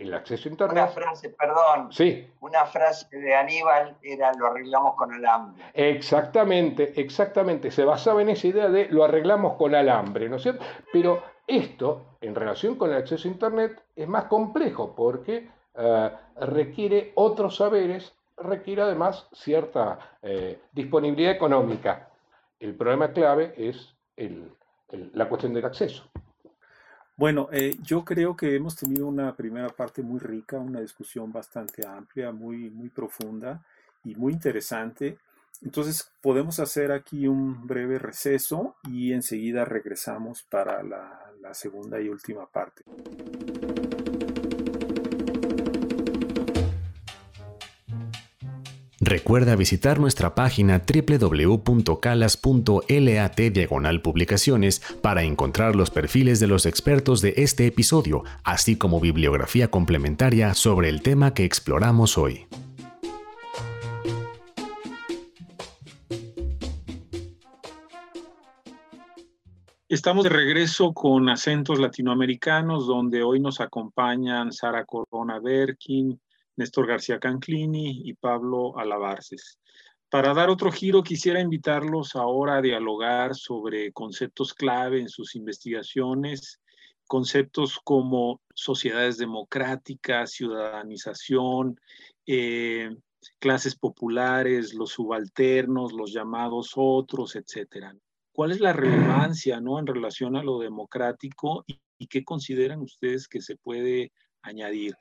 el 0.00 0.14
acceso 0.14 0.48
a 0.48 0.52
Internet. 0.52 0.76
Una 0.76 0.86
frase, 0.88 1.28
perdón. 1.30 1.92
Sí. 1.92 2.26
Una 2.40 2.64
frase 2.64 3.06
de 3.16 3.34
Aníbal 3.34 3.96
era 4.02 4.32
lo 4.34 4.46
arreglamos 4.46 4.94
con 4.94 5.12
alambre. 5.12 5.62
Exactamente, 5.74 6.98
exactamente. 7.00 7.70
Se 7.70 7.84
basaba 7.84 8.22
en 8.22 8.30
esa 8.30 8.46
idea 8.46 8.68
de 8.68 8.88
lo 8.88 9.04
arreglamos 9.04 9.56
con 9.56 9.74
alambre, 9.74 10.28
¿no 10.28 10.36
es 10.36 10.42
cierto? 10.42 10.64
Pero 10.92 11.22
esto, 11.46 12.16
en 12.20 12.34
relación 12.34 12.76
con 12.76 12.90
el 12.90 12.96
acceso 12.96 13.28
a 13.28 13.30
Internet, 13.30 13.82
es 13.94 14.08
más 14.08 14.24
complejo 14.24 14.94
porque 14.94 15.48
eh, 15.74 16.10
requiere 16.36 17.12
otros 17.16 17.56
saberes, 17.56 18.14
requiere 18.38 18.82
además 18.82 19.28
cierta 19.32 20.16
eh, 20.22 20.60
disponibilidad 20.72 21.32
económica. 21.32 22.08
El 22.58 22.74
problema 22.74 23.12
clave 23.12 23.54
es 23.56 23.94
la 25.14 25.28
cuestión 25.28 25.54
del 25.54 25.64
acceso. 25.64 26.09
Bueno, 27.20 27.50
eh, 27.52 27.76
yo 27.82 28.02
creo 28.02 28.34
que 28.34 28.56
hemos 28.56 28.76
tenido 28.76 29.06
una 29.06 29.36
primera 29.36 29.68
parte 29.68 30.00
muy 30.00 30.18
rica, 30.18 30.58
una 30.58 30.80
discusión 30.80 31.30
bastante 31.30 31.86
amplia, 31.86 32.32
muy, 32.32 32.70
muy 32.70 32.88
profunda 32.88 33.62
y 34.02 34.14
muy 34.14 34.32
interesante. 34.32 35.18
Entonces 35.62 36.10
podemos 36.22 36.60
hacer 36.60 36.92
aquí 36.92 37.28
un 37.28 37.66
breve 37.66 37.98
receso 37.98 38.76
y 38.88 39.12
enseguida 39.12 39.66
regresamos 39.66 40.44
para 40.44 40.82
la 40.82 41.52
segunda 41.52 42.00
y 42.00 42.08
última 42.08 42.46
parte. 42.46 42.84
Recuerda 49.02 49.56
visitar 49.56 49.98
nuestra 49.98 50.34
página 50.34 50.82
www.calas.lat 50.86 53.40
diagonal 53.40 54.02
publicaciones 54.02 54.82
para 55.00 55.22
encontrar 55.22 55.74
los 55.74 55.90
perfiles 55.90 56.38
de 56.38 56.46
los 56.46 56.66
expertos 56.66 57.22
de 57.22 57.32
este 57.38 57.66
episodio, 57.66 58.24
así 58.44 58.76
como 58.76 59.00
bibliografía 59.00 59.70
complementaria 59.70 60.52
sobre 60.52 60.90
el 60.90 61.00
tema 61.00 61.32
que 61.32 61.46
exploramos 61.46 62.18
hoy. 62.18 62.46
Estamos 69.88 70.24
de 70.24 70.30
regreso 70.30 70.92
con 70.92 71.30
acentos 71.30 71.78
latinoamericanos, 71.78 72.86
donde 72.86 73.22
hoy 73.22 73.40
nos 73.40 73.62
acompañan 73.62 74.52
Sara 74.52 74.84
Corona 74.84 75.40
Berkin, 75.40 76.20
Néstor 76.56 76.86
García 76.86 77.18
Canclini 77.18 78.02
y 78.04 78.14
Pablo 78.14 78.78
Alabarces. 78.78 79.58
Para 80.10 80.34
dar 80.34 80.50
otro 80.50 80.72
giro, 80.72 81.04
quisiera 81.04 81.40
invitarlos 81.40 82.16
ahora 82.16 82.56
a 82.56 82.62
dialogar 82.62 83.36
sobre 83.36 83.92
conceptos 83.92 84.54
clave 84.54 85.00
en 85.00 85.08
sus 85.08 85.36
investigaciones, 85.36 86.60
conceptos 87.06 87.78
como 87.84 88.40
sociedades 88.52 89.18
democráticas, 89.18 90.32
ciudadanización, 90.32 91.80
eh, 92.26 92.90
clases 93.38 93.76
populares, 93.76 94.74
los 94.74 94.90
subalternos, 94.90 95.92
los 95.92 96.12
llamados 96.12 96.72
otros, 96.74 97.36
etcétera. 97.36 97.94
¿Cuál 98.32 98.50
es 98.50 98.60
la 98.60 98.72
relevancia 98.72 99.60
¿no? 99.60 99.78
en 99.78 99.86
relación 99.86 100.34
a 100.34 100.42
lo 100.42 100.58
democrático 100.58 101.62
y, 101.68 101.80
y 101.98 102.08
qué 102.08 102.24
consideran 102.24 102.80
ustedes 102.80 103.28
que 103.28 103.40
se 103.40 103.56
puede 103.56 104.12
añadir? 104.42 104.94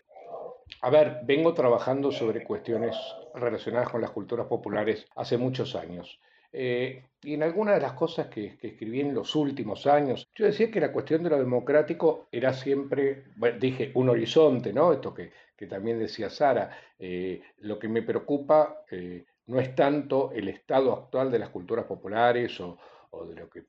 A 0.81 0.89
ver, 0.89 1.19
vengo 1.23 1.53
trabajando 1.53 2.11
sobre 2.11 2.43
cuestiones 2.43 2.95
relacionadas 3.35 3.89
con 3.89 4.01
las 4.01 4.11
culturas 4.11 4.47
populares 4.47 5.05
hace 5.15 5.37
muchos 5.37 5.75
años. 5.75 6.19
Eh, 6.51 7.03
y 7.21 7.33
en 7.33 7.43
algunas 7.43 7.75
de 7.75 7.81
las 7.81 7.93
cosas 7.93 8.27
que, 8.27 8.57
escribí 8.61 9.01
en 9.01 9.13
los 9.13 9.35
últimos 9.35 9.85
años, 9.85 10.27
yo 10.33 10.45
decía 10.45 10.71
que 10.71 10.79
la 10.79 10.91
cuestión 10.91 11.23
de 11.23 11.29
lo 11.29 11.37
democrático 11.37 12.27
era 12.31 12.53
siempre, 12.53 13.25
bueno, 13.35 13.59
dije, 13.59 13.91
un 13.93 14.09
horizonte, 14.09 14.73
¿no? 14.73 14.93
Esto 14.93 15.13
que, 15.13 15.31
también 15.67 15.99
decía 15.99 16.29
Sara, 16.29 16.71
eh, 16.97 17.41
lo 17.59 17.77
que 17.77 17.89
me 17.89 18.01
preocupa 18.01 18.83
eh, 18.89 19.25
no 19.47 19.59
es 19.59 19.75
tanto 19.75 20.31
el 20.31 20.47
estado 20.47 20.93
actual 20.93 21.29
de 21.29 21.39
las 21.39 21.49
culturas 21.49 21.85
populares 21.85 22.57
o, 22.61 22.77
de 23.25 23.35
lo 23.35 23.49
que 23.49 23.65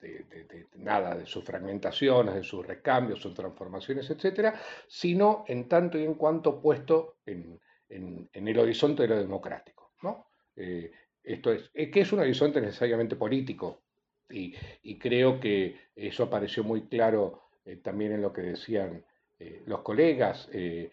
de, 0.00 0.66
nada, 0.76 1.14
de 1.14 1.26
sus 1.26 1.44
fragmentaciones, 1.44 2.34
de 2.34 2.42
sus 2.42 2.66
recambios, 2.66 3.20
sus 3.20 3.34
transformaciones, 3.34 4.08
etcétera, 4.10 4.60
sino 4.86 5.44
en 5.48 5.68
tanto 5.68 5.98
y 5.98 6.04
en 6.04 6.14
cuanto 6.14 6.60
puesto 6.60 7.16
en, 7.26 7.60
el 7.88 8.58
horizonte 8.58 9.02
de 9.02 9.08
lo 9.08 9.16
democrático. 9.16 9.92
¿no? 10.02 10.26
Esto 11.26 11.52
es, 11.52 11.70
que 11.72 12.00
es 12.00 12.12
un 12.12 12.20
horizonte 12.20 12.60
necesariamente 12.60 13.16
político 13.16 13.82
y, 14.28 14.98
creo 14.98 15.38
que 15.40 15.76
eso 15.94 16.24
apareció 16.24 16.64
muy 16.64 16.82
claro 16.82 17.42
eh, 17.64 17.76
también 17.76 18.12
en 18.12 18.22
lo 18.22 18.32
que 18.32 18.42
decían 18.42 19.04
eh, 19.38 19.62
los 19.66 19.80
colegas. 19.80 20.48
Eh, 20.52 20.90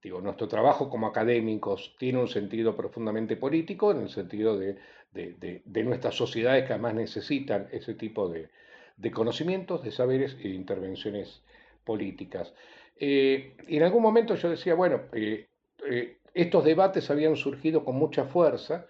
digo, 0.00 0.20
nuestro 0.20 0.46
trabajo 0.46 0.88
como 0.88 1.08
académicos 1.08 1.96
tiene 1.98 2.20
un 2.20 2.28
sentido 2.28 2.76
profundamente 2.76 3.36
político 3.36 3.90
en 3.90 4.02
el 4.02 4.08
sentido 4.08 4.56
de, 4.56 4.78
nuestras 5.84 6.14
sociedades 6.14 6.64
que 6.64 6.72
además 6.72 6.94
necesitan 6.94 7.68
ese 7.72 7.94
tipo 7.94 8.28
de, 8.28 8.48
conocimientos, 9.10 9.82
de 9.82 9.90
saberes 9.90 10.36
de 10.38 10.50
intervenciones 10.50 11.42
políticas. 11.84 12.52
y 12.98 13.76
en 13.76 13.82
algún 13.82 14.02
momento 14.02 14.34
yo 14.36 14.50
decía, 14.50 14.74
bueno, 14.74 15.02
estos 16.34 16.64
debates 16.64 17.10
habían 17.10 17.36
surgido 17.36 17.84
con 17.84 17.96
mucha 17.96 18.24
fuerza 18.24 18.86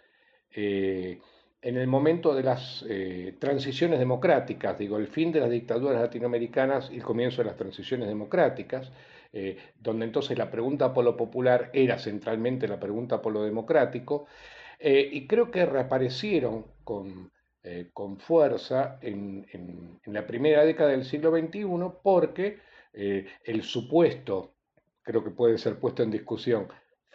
eh, 0.54 1.18
en 1.62 1.76
el 1.76 1.86
momento 1.86 2.34
de 2.34 2.42
las 2.42 2.84
eh, 2.88 3.36
transiciones 3.38 3.98
democráticas, 4.00 4.76
digo, 4.76 4.98
el 4.98 5.06
fin 5.06 5.30
de 5.30 5.40
las 5.40 5.50
dictaduras 5.50 6.00
latinoamericanas 6.00 6.90
y 6.90 6.96
el 6.96 7.02
comienzo 7.04 7.38
de 7.38 7.48
las 7.48 7.56
transiciones 7.56 8.08
democráticas, 8.08 8.90
eh, 9.32 9.56
donde 9.78 10.04
entonces 10.04 10.36
la 10.36 10.50
pregunta 10.50 10.92
por 10.92 11.04
lo 11.04 11.16
popular 11.16 11.70
era 11.72 11.98
centralmente 11.98 12.66
la 12.66 12.80
pregunta 12.80 13.22
por 13.22 13.32
lo 13.32 13.44
democrático, 13.44 14.26
y 14.84 15.26
creo 15.26 15.50
que 15.50 15.64
reaparecieron 15.64 16.66
con, 16.84 17.30
con 17.92 18.18
fuerza 18.18 18.98
en, 19.00 19.46
en, 19.52 20.00
la 20.12 20.26
primera 20.26 20.64
década 20.64 20.90
del 20.90 21.04
siglo 21.04 21.30
XXI 21.30 21.66
porque 22.02 22.58
el 22.92 23.62
supuesto, 23.62 24.54
creo 25.02 25.22
que 25.22 25.30
puede 25.30 25.58
ser 25.58 25.78
puesto 25.78 26.02
en 26.02 26.10
discusión, 26.10 26.68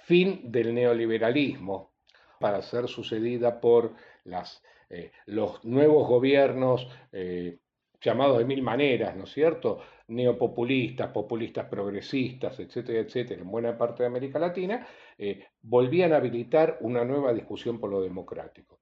fin 0.06 0.52
del 0.52 0.74
neoliberalismo, 0.74 1.92
para 2.40 2.62
ser 2.62 2.88
sucedida 2.88 3.60
por 3.60 3.94
las, 4.24 4.62
eh, 4.90 5.12
los 5.26 5.64
nuevos 5.66 6.08
gobiernos 6.08 6.88
eh, 7.12 7.60
llamados 8.02 8.38
de 8.38 8.46
mil 8.46 8.62
maneras, 8.62 9.16
¿no 9.16 9.24
es 9.24 9.32
cierto? 9.32 9.80
Neopopulistas, 10.08 11.12
populistas 11.12 11.66
progresistas, 11.66 12.60
etcétera, 12.60 13.00
etcétera, 13.00 13.42
en 13.42 13.50
buena 13.50 13.78
parte 13.78 14.04
de 14.04 14.08
América 14.08 14.40
Latina, 14.40 14.88
eh, 15.18 15.46
volvían 15.62 16.14
a 16.14 16.18
habilitar 16.18 16.78
una 16.82 17.04
nueva 17.04 17.34
discusión 17.34 17.80
por 17.80 17.90
lo 17.90 18.02
democrático. 18.02 18.80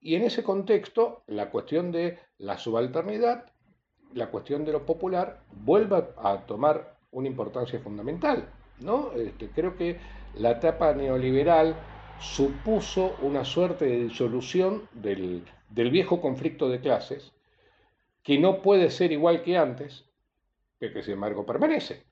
Y 0.00 0.16
en 0.16 0.22
ese 0.22 0.42
contexto, 0.42 1.22
la 1.28 1.50
cuestión 1.50 1.92
de 1.92 2.18
la 2.38 2.58
subalternidad, 2.58 3.46
la 4.14 4.30
cuestión 4.30 4.64
de 4.64 4.72
lo 4.72 4.84
popular, 4.84 5.44
vuelve 5.52 6.04
a 6.16 6.44
tomar 6.46 6.96
una 7.12 7.28
importancia 7.28 7.78
fundamental. 7.78 8.48
¿no? 8.80 9.12
Este, 9.12 9.48
creo 9.50 9.76
que 9.76 9.98
la 10.34 10.52
etapa 10.52 10.92
neoliberal 10.92 11.76
supuso 12.20 13.16
una 13.22 13.44
suerte 13.44 13.84
de 13.84 14.04
disolución 14.04 14.88
del, 14.92 15.44
viejo 15.70 16.20
conflicto 16.20 16.68
de 16.68 16.80
clases, 16.80 17.32
que 18.22 18.38
no 18.38 18.62
puede 18.62 18.90
ser 18.90 19.12
igual 19.12 19.42
que 19.42 19.56
antes, 19.56 20.04
pero 20.78 20.94
que 20.94 21.02
sin 21.02 21.14
embargo 21.14 21.44
permanece. 21.44 22.04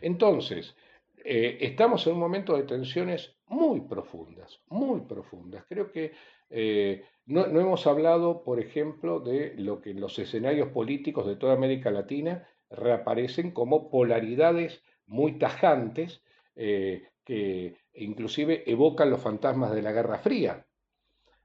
Entonces, 0.00 0.76
eh, 1.24 1.56
estamos 1.60 2.06
en 2.06 2.12
un 2.14 2.20
momento 2.20 2.54
de 2.54 2.64
tensiones 2.64 3.34
muy 3.46 3.80
profundas, 3.80 4.60
muy 4.68 5.00
profundas. 5.00 5.64
Creo 5.66 5.90
que 5.90 6.12
eh, 6.50 7.04
no, 7.26 7.44
hemos 7.46 7.86
hablado, 7.86 8.44
por 8.44 8.60
ejemplo, 8.60 9.20
de 9.20 9.54
lo 9.56 9.80
que 9.80 9.90
en 9.90 10.00
los 10.00 10.18
escenarios 10.18 10.68
políticos 10.68 11.26
de 11.26 11.36
toda 11.36 11.54
América 11.54 11.90
Latina 11.90 12.46
reaparecen 12.68 13.52
como 13.52 13.88
polaridades 13.88 14.82
muy 15.06 15.38
tajantes 15.38 16.22
eh, 16.56 17.08
que 17.24 17.76
inclusive 17.94 18.70
evocan 18.70 19.08
los 19.10 19.22
fantasmas 19.22 19.74
de 19.74 19.82
la 19.82 19.92
Guerra 19.92 20.18
Fría. 20.18 20.66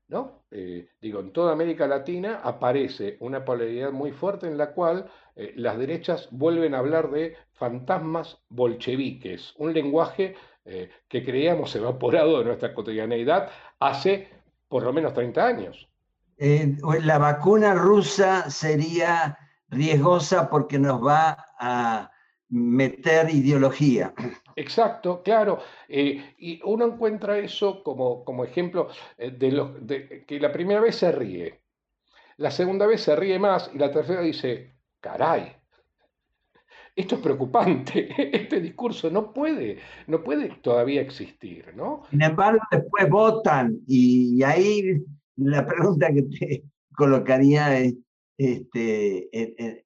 ¿No? 0.10 0.43
Eh, 0.52 0.89
digo, 1.00 1.19
en 1.19 1.32
toda 1.32 1.54
América 1.54 1.88
Latina 1.88 2.41
aparece 2.43 3.17
una 3.19 3.45
polaridad 3.45 3.91
muy 3.91 4.12
fuerte 4.12 4.48
en 4.48 4.58
la 4.58 4.72
cual 4.72 5.10
eh, 5.36 5.54
las 5.56 5.78
derechas 5.78 6.28
vuelven 6.32 6.74
a 6.74 6.80
hablar 6.80 7.12
de 7.12 7.36
fantasmas 7.54 8.39
bolcheviques, 8.50 9.54
un 9.58 9.72
lenguaje 9.74 10.36
eh, 10.65 10.89
que 11.08 11.24
creíamos 11.24 11.76
evaporado 11.76 12.39
de 12.39 12.45
nuestra 12.45 12.74
cotidianeidad 12.74 13.50
hace 13.80 14.28
por 14.67 14.84
lo 14.84 14.91
menos 14.91 15.13
30 15.13 15.45
años. 15.45 15.88
la 16.38 17.17
vacuna 17.17 17.74
rusa 17.76 18.50
sería 18.50 19.38
riesgosa 19.69 20.50
porque 20.50 20.80
nos 20.80 21.06
va 21.06 21.45
a 21.60 22.12
meter 22.50 23.30
ideología. 23.30 24.13
Exacto, 24.60 25.24
claro. 25.24 25.60
Eh, 25.88 26.36
y 26.38 26.60
uno 26.65 26.86
encuentra 26.86 27.38
eso 27.38 27.82
como, 27.82 28.26
como 28.26 28.43
ejemplo 28.43 28.89
eh, 29.17 29.32
de, 29.32 30.26
que 30.28 30.38
la 30.38 30.52
primera 30.52 30.82
vez 30.82 30.98
se 30.98 31.13
ríe, 31.13 31.62
la 32.36 32.52
segunda 32.52 32.86
vez 32.86 33.02
se 33.02 33.15
ríe 33.15 33.39
más 33.39 33.72
y 33.74 33.78
la 33.78 33.89
tercera 33.89 34.22
dice, 34.22 34.76
caray, 35.00 35.54
esto 36.93 37.15
es 37.15 37.22
preocupante, 37.22 38.10
este 38.36 38.60
discurso 38.60 39.10
no 39.10 39.32
puede, 39.32 39.80
no 40.08 40.22
puede 40.22 40.50
todavía 40.62 41.00
existir, 41.00 41.74
¿no? 41.74 42.04
Sin 42.10 42.22
embargo, 42.22 42.60
después 42.69 43.10
votan 43.10 43.80
y 43.88 44.43
ahí 44.43 45.02
la 45.38 45.65
pregunta 45.65 46.12
que 46.13 46.24
te 46.24 46.63
colocaría 46.98 47.80
es, 47.80 47.95
este, 48.38 49.30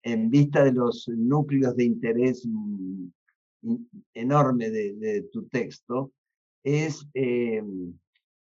en, 0.01 0.29
vista 0.31 0.63
de 0.63 0.73
los 0.73 1.07
núcleos 1.09 1.75
de 1.75 1.85
interés 1.85 2.43
mm, 2.47 3.05
enorme 4.13 4.69
de, 4.69 5.27
tu 5.31 5.47
texto, 5.47 6.11
es 6.63 7.07
eh, 7.13 7.63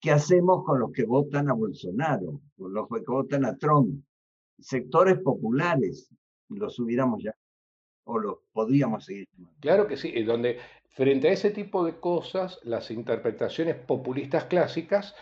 qué 0.01 0.11
hacemos 0.11 0.65
con 0.65 0.81
los 0.81 0.93
que 0.93 1.05
votan 1.05 1.49
a 1.49 1.55
Bolsonaro, 1.55 2.41
con 2.57 2.73
los 2.73 2.89
que 2.89 3.01
votan 3.07 3.45
a 3.45 3.57
Trump. 3.57 4.03
Sectores 4.59 5.19
populares, 5.19 6.09
los 6.49 6.79
hubiéramos 6.79 7.23
ya, 7.23 7.35
o 8.05 8.19
los 8.19 8.39
podríamos 8.53 9.05
seguir. 9.05 9.29
Claro 9.61 9.87
que 9.87 9.97
sí, 9.97 10.23
donde 10.23 10.59
frente 10.91 11.29
a 11.29 11.33
ese 11.33 11.51
tipo 11.51 11.85
de 11.85 11.99
cosas, 11.99 12.61
las 12.65 12.91
interpretaciones 12.91 13.77
populistas 13.77 14.45
clásicas 14.45 15.15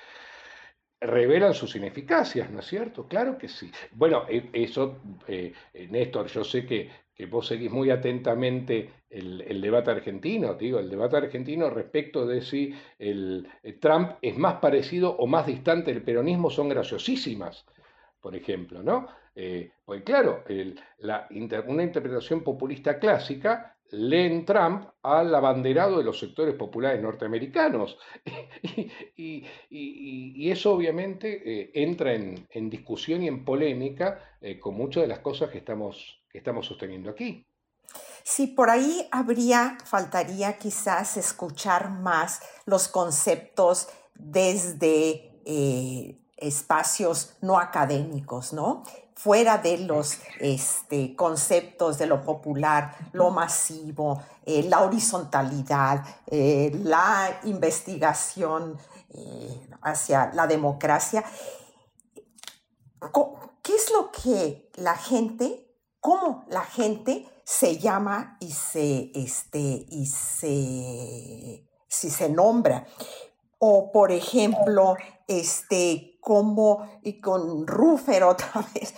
revelan 1.00 1.54
sus 1.54 1.74
ineficacias, 1.76 2.50
¿no 2.50 2.60
es 2.60 2.66
cierto? 2.66 3.06
Claro 3.08 3.38
que 3.38 3.48
sí. 3.48 3.70
Bueno, 3.92 4.24
e, 4.28 4.50
eso, 4.52 5.00
eh, 5.26 5.52
eh, 5.72 5.88
Néstor, 5.88 6.26
yo 6.26 6.44
sé 6.44 6.66
que, 6.66 6.90
que, 7.14 7.26
vos 7.26 7.46
seguís 7.46 7.70
muy 7.70 7.90
atentamente 7.90 8.90
el, 9.08 9.60
debate 9.60 9.90
argentino, 9.90 10.54
digo, 10.54 10.78
el 10.78 10.90
debate 10.90 11.16
argentino 11.16 11.70
respecto 11.70 12.26
de 12.26 12.42
si 12.42 12.74
el, 12.98 13.48
eh, 13.62 13.72
Trump 13.74 14.12
es 14.20 14.36
más 14.36 14.54
parecido 14.56 15.16
o 15.16 15.26
más 15.26 15.46
distante 15.46 15.92
del 15.92 16.02
peronismo 16.02 16.50
son 16.50 16.68
graciosísimas, 16.68 17.64
por 18.20 18.36
ejemplo, 18.36 18.82
¿no? 18.82 19.06
pues 19.86 20.02
claro, 20.02 20.44
la, 20.98 21.26
una 21.66 21.82
interpretación 21.82 22.42
populista 22.42 22.98
clásica 22.98 23.74
leen 23.90 24.44
Trump 24.44 24.86
al 25.02 25.34
abanderado 25.34 25.98
de 25.98 26.04
los 26.04 26.18
sectores 26.18 26.54
populares 26.54 27.02
norteamericanos. 27.02 27.98
y, 29.16 29.44
eso 30.50 30.72
obviamente 30.74 31.42
eh, 31.44 31.70
entra 31.74 32.12
en, 32.14 32.70
discusión 32.70 33.22
y 33.22 33.28
en 33.28 33.44
polémica 33.44 34.36
eh, 34.40 34.58
con 34.58 34.74
muchas 34.74 35.02
de 35.02 35.08
las 35.08 35.20
cosas 35.20 35.50
que 35.50 35.58
estamos, 35.58 36.22
sosteniendo 36.62 37.10
aquí. 37.10 37.46
Sí, 38.22 38.48
por 38.48 38.70
ahí 38.70 39.08
habría, 39.10 39.78
faltaría 39.84 40.58
quizás 40.58 41.16
escuchar 41.16 41.90
más 41.90 42.40
los 42.66 42.88
conceptos 42.88 43.88
desde 44.14 45.40
eh, 45.44 46.18
espacios 46.36 47.36
no 47.40 47.58
académicos, 47.58 48.52
¿no? 48.52 48.84
Fuera 49.22 49.58
de 49.58 49.78
los 49.78 50.18
este, 50.38 51.14
conceptos 51.14 51.98
de 51.98 52.06
lo 52.06 52.22
popular, 52.22 52.96
lo 53.12 53.30
masivo, 53.30 54.22
eh, 54.46 54.62
la 54.62 54.80
horizontalidad, 54.80 56.04
eh, 56.26 56.70
la 56.84 57.40
investigación 57.44 58.78
hacia 59.82 60.30
la 60.34 60.46
democracia. 60.46 61.24
¿Qué 63.62 63.74
es 63.74 63.90
lo 63.90 64.10
que 64.10 64.70
la 64.76 64.96
gente, 64.96 65.76
cómo 66.00 66.44
la 66.48 66.62
gente 66.62 67.26
se 67.50 67.78
llama 67.78 68.36
y 68.38 68.52
se, 68.52 69.10
este, 69.12 69.58
y 69.58 70.06
se, 70.06 71.68
si 71.88 72.10
se 72.10 72.28
nombra. 72.28 72.86
O, 73.58 73.90
por 73.90 74.12
ejemplo, 74.12 74.96
este, 75.26 76.09
como 76.20 77.00
y 77.02 77.20
con 77.20 77.66
Rufer 77.66 78.24
otra 78.24 78.64
vez, 78.74 78.94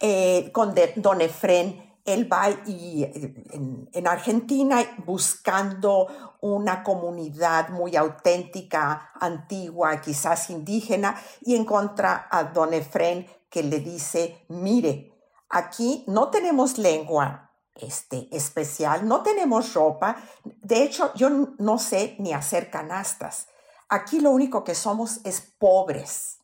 eh, 0.00 0.50
con 0.52 0.74
Don 0.96 1.20
Efren, 1.20 1.84
él 2.04 2.32
va 2.32 2.50
y, 2.66 3.02
en, 3.02 3.88
en, 3.92 4.06
Argentina 4.06 4.78
buscando 5.04 6.06
una 6.40 6.84
comunidad 6.84 7.70
muy 7.70 7.96
auténtica, 7.96 9.10
antigua, 9.20 10.00
quizás 10.00 10.50
indígena, 10.50 11.20
y 11.40 11.56
encuentra 11.56 12.28
a 12.30 12.44
Don 12.44 12.72
Efren 12.74 13.26
que 13.50 13.64
le 13.64 13.80
dice, 13.80 14.44
mire, 14.48 15.12
aquí 15.48 16.04
no 16.06 16.28
tenemos 16.30 16.78
lengua, 16.78 17.46
este, 17.74 18.28
especial, 18.34 19.06
no 19.06 19.22
tenemos 19.22 19.74
ropa. 19.74 20.16
De 20.44 20.82
hecho, 20.82 21.12
yo 21.14 21.30
no 21.30 21.78
sé 21.78 22.16
ni 22.18 22.32
hacer 22.32 22.70
canastas. 22.70 23.48
Aquí 23.88 24.20
lo 24.20 24.30
único 24.30 24.64
que 24.64 24.74
somos 24.74 25.20
es 25.24 25.40
pobres. 25.40 26.35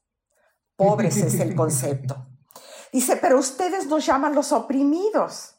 Pobres 0.77 1.17
es 1.19 1.35
el 1.41 1.55
concepto. 1.57 2.27
Dice, 2.93 3.17
pero 3.17 3.39
ustedes 3.39 3.87
nos 3.87 4.05
llaman 4.05 4.35
los 4.35 4.53
oprimidos. 4.53 5.55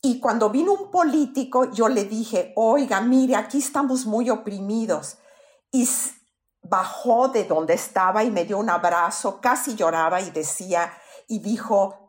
Y 0.00 0.18
cuando 0.18 0.50
vino 0.50 0.72
un 0.72 0.90
político, 0.90 1.70
yo 1.70 1.88
le 1.88 2.04
dije, 2.04 2.52
oiga, 2.56 3.00
mire, 3.00 3.36
aquí 3.36 3.58
estamos 3.58 4.06
muy 4.06 4.30
oprimidos. 4.30 5.18
Y 5.70 5.88
bajó 6.62 7.28
de 7.28 7.44
donde 7.44 7.74
estaba 7.74 8.24
y 8.24 8.30
me 8.30 8.44
dio 8.44 8.58
un 8.58 8.70
abrazo, 8.70 9.40
casi 9.40 9.74
lloraba 9.74 10.20
y 10.20 10.30
decía, 10.30 10.92
y 11.28 11.40
dijo, 11.40 12.02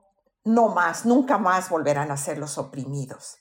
no 0.44 0.70
más, 0.70 1.06
nunca 1.06 1.38
más 1.38 1.70
volverán 1.70 2.12
a 2.12 2.18
ser 2.18 2.38
los 2.38 2.58
oprimidos. 2.58 3.38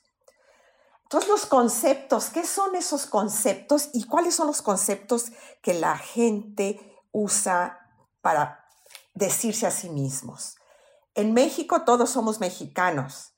Entonces 1.03 1.29
los 1.29 1.45
conceptos, 1.45 2.29
¿qué 2.29 2.45
son 2.45 2.75
esos 2.75 3.05
conceptos 3.05 3.89
y 3.93 4.05
cuáles 4.05 4.35
son 4.35 4.47
los 4.47 4.61
conceptos 4.61 5.31
que 5.61 5.73
la 5.73 5.97
gente 5.97 7.01
usa 7.11 7.79
para 8.21 8.62
decirse 9.13 9.67
a 9.67 9.71
sí 9.71 9.89
mismos? 9.89 10.55
En 11.15 11.33
México 11.33 11.83
todos 11.83 12.09
somos 12.09 12.39
mexicanos. 12.39 13.33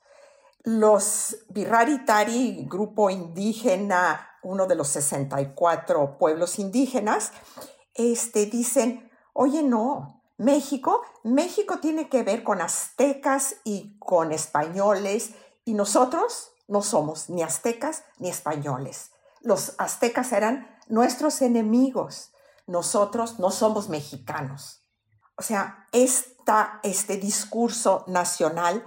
Los 0.63 1.38
Birraritari, 1.49 2.65
grupo 2.69 3.09
indígena, 3.09 4.30
uno 4.43 4.65
de 4.65 4.76
los 4.76 4.88
64 4.89 6.17
pueblos 6.17 6.57
indígenas, 6.59 7.32
este, 7.93 8.45
dicen, 8.45 9.11
oye, 9.34 9.61
no, 9.61 10.23
México, 10.38 11.01
México 11.23 11.80
tiene 11.80 12.09
que 12.09 12.23
ver 12.23 12.43
con 12.43 12.61
aztecas 12.61 13.55
y 13.63 13.97
con 13.99 14.32
españoles 14.32 15.32
y 15.65 15.73
nosotros 15.73 16.51
no 16.67 16.82
somos 16.82 17.30
ni 17.30 17.43
aztecas 17.43 18.03
ni 18.17 18.30
españoles. 18.30 19.11
Los 19.41 19.76
aztecas 19.78 20.32
eran 20.32 20.67
nuestros 20.88 21.41
enemigos. 21.41 22.32
Nosotros 22.67 23.39
no 23.39 23.51
somos 23.51 23.89
mexicanos. 23.89 24.84
O 25.38 25.41
sea, 25.41 25.88
este 25.91 27.17
discurso 27.17 28.03
nacional 28.07 28.86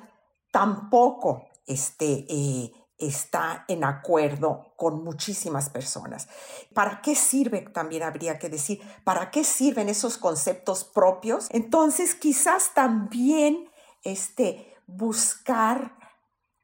tampoco 0.50 1.48
este, 1.66 2.26
eh, 2.28 2.72
está 2.98 3.64
en 3.68 3.84
acuerdo 3.84 4.72
con 4.76 5.04
muchísimas 5.04 5.70
personas. 5.70 6.28
¿Para 6.74 7.00
qué 7.00 7.14
sirve? 7.14 7.60
También 7.60 8.02
habría 8.02 8.38
que 8.38 8.48
decir, 8.48 8.80
¿para 9.04 9.30
qué 9.30 9.44
sirven 9.44 9.88
esos 9.88 10.18
conceptos 10.18 10.84
propios? 10.84 11.46
Entonces, 11.50 12.14
quizás 12.14 12.74
también 12.74 13.70
este, 14.02 14.74
buscar 14.86 15.96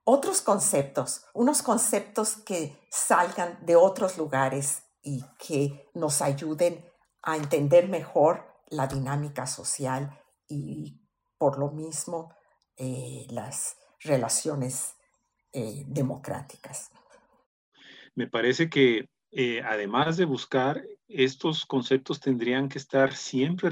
otros 0.04 0.42
conceptos, 0.42 1.24
unos 1.32 1.62
conceptos 1.62 2.36
que 2.36 2.78
salgan 2.90 3.58
de 3.64 3.76
otros 3.76 4.18
lugares 4.18 4.82
y 5.02 5.24
que 5.38 5.90
nos 5.94 6.20
ayuden 6.20 6.84
a 7.22 7.36
entender 7.36 7.88
mejor 7.88 8.53
la 8.74 8.86
dinámica 8.86 9.46
social 9.46 10.10
y 10.48 11.00
por 11.38 11.58
lo 11.58 11.70
mismo 11.70 12.34
eh, 12.76 13.26
las 13.30 13.76
relaciones 14.00 14.94
eh, 15.52 15.84
democráticas. 15.86 16.90
Me 18.14 18.26
parece 18.26 18.68
que 18.68 19.08
eh, 19.36 19.60
además 19.64 20.16
de 20.16 20.26
buscar, 20.26 20.80
estos 21.08 21.66
conceptos 21.66 22.20
tendrían 22.20 22.68
que 22.68 22.78
estar 22.78 23.12
siempre 23.14 23.68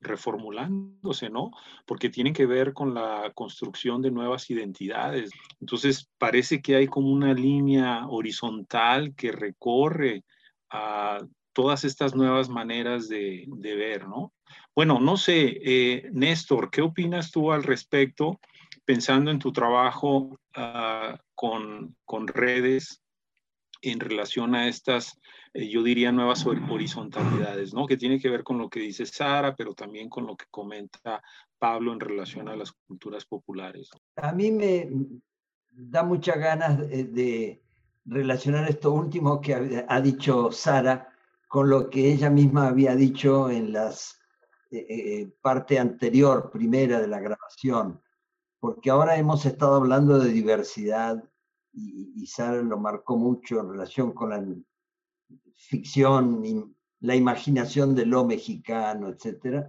reformulándose, 0.00 1.30
¿no? 1.30 1.50
Porque 1.86 2.10
tienen 2.10 2.34
que 2.34 2.44
ver 2.44 2.74
con 2.74 2.92
la 2.92 3.32
construcción 3.34 4.02
de 4.02 4.10
nuevas 4.10 4.50
identidades. 4.50 5.30
Entonces, 5.60 6.10
parece 6.18 6.60
que 6.60 6.76
hay 6.76 6.88
como 6.88 7.10
una 7.10 7.32
línea 7.32 8.06
horizontal 8.06 9.14
que 9.14 9.32
recorre 9.32 10.24
a 10.70 11.20
todas 11.54 11.84
estas 11.84 12.14
nuevas 12.14 12.50
maneras 12.50 13.08
de, 13.08 13.46
ver, 13.62 14.06
¿no? 14.06 14.34
Bueno, 14.74 15.00
no 15.00 15.16
sé, 15.16 15.58
eh, 15.62 16.08
Néstor, 16.12 16.70
¿qué 16.70 16.82
opinas 16.82 17.30
tú 17.30 17.52
al 17.52 17.62
respecto? 17.62 18.38
pensando 18.88 19.30
en 19.30 19.38
tu 19.38 19.52
trabajo 19.52 20.40
ah, 20.54 21.20
con, 21.34 21.94
redes 22.26 23.02
en 23.82 24.00
relación 24.00 24.54
a 24.54 24.66
estas, 24.66 25.20
eh, 25.52 25.68
yo 25.68 25.82
diría, 25.82 26.10
nuevas 26.10 26.46
horizontalidades, 26.46 27.74
¿no? 27.74 27.86
Que 27.86 27.98
tiene 27.98 28.18
que 28.18 28.30
ver 28.30 28.42
con 28.42 28.56
lo 28.56 28.70
que 28.70 28.80
dice 28.80 29.04
Sara, 29.04 29.54
pero 29.54 29.74
también 29.74 30.08
con 30.08 30.26
lo 30.26 30.38
que 30.38 30.46
comenta 30.50 31.22
Pablo 31.58 31.92
en 31.92 32.00
relación 32.00 32.48
a 32.48 32.56
las 32.56 32.72
culturas 32.72 33.26
populares. 33.26 33.90
A 34.16 34.32
mí 34.32 34.52
me 34.52 34.88
da 35.70 36.02
muchas 36.02 36.38
ganas 36.38 36.78
de, 36.78 37.60
relacionar 38.06 38.70
esto 38.70 38.90
último 38.92 39.38
que 39.42 39.84
ha, 39.86 40.00
dicho 40.00 40.50
Sara 40.50 41.12
con 41.46 41.68
lo 41.68 41.90
que 41.90 42.10
ella 42.10 42.30
misma 42.30 42.68
había 42.68 42.96
dicho 42.96 43.50
en 43.50 43.74
la 43.74 43.92
eh, 44.70 44.86
eh, 44.88 45.32
parte 45.40 45.78
anterior, 45.78 46.50
primera 46.50 47.00
de 47.00 47.08
la 47.08 47.20
grabación 47.20 48.00
porque 48.60 48.90
ahora 48.90 49.16
hemos 49.16 49.46
estado 49.46 49.76
hablando 49.76 50.18
de 50.18 50.30
diversidad 50.30 51.22
y, 51.72 52.26
Sara 52.26 52.60
lo 52.62 52.78
marcó 52.78 53.16
mucho 53.16 53.60
en 53.60 53.70
relación 53.70 54.12
con 54.12 54.30
la 54.30 54.44
ficción, 55.54 56.44
y 56.44 56.64
la 57.00 57.14
imaginación 57.14 57.94
de 57.94 58.06
lo 58.06 58.24
mexicano, 58.24 59.08
etc. 59.08 59.66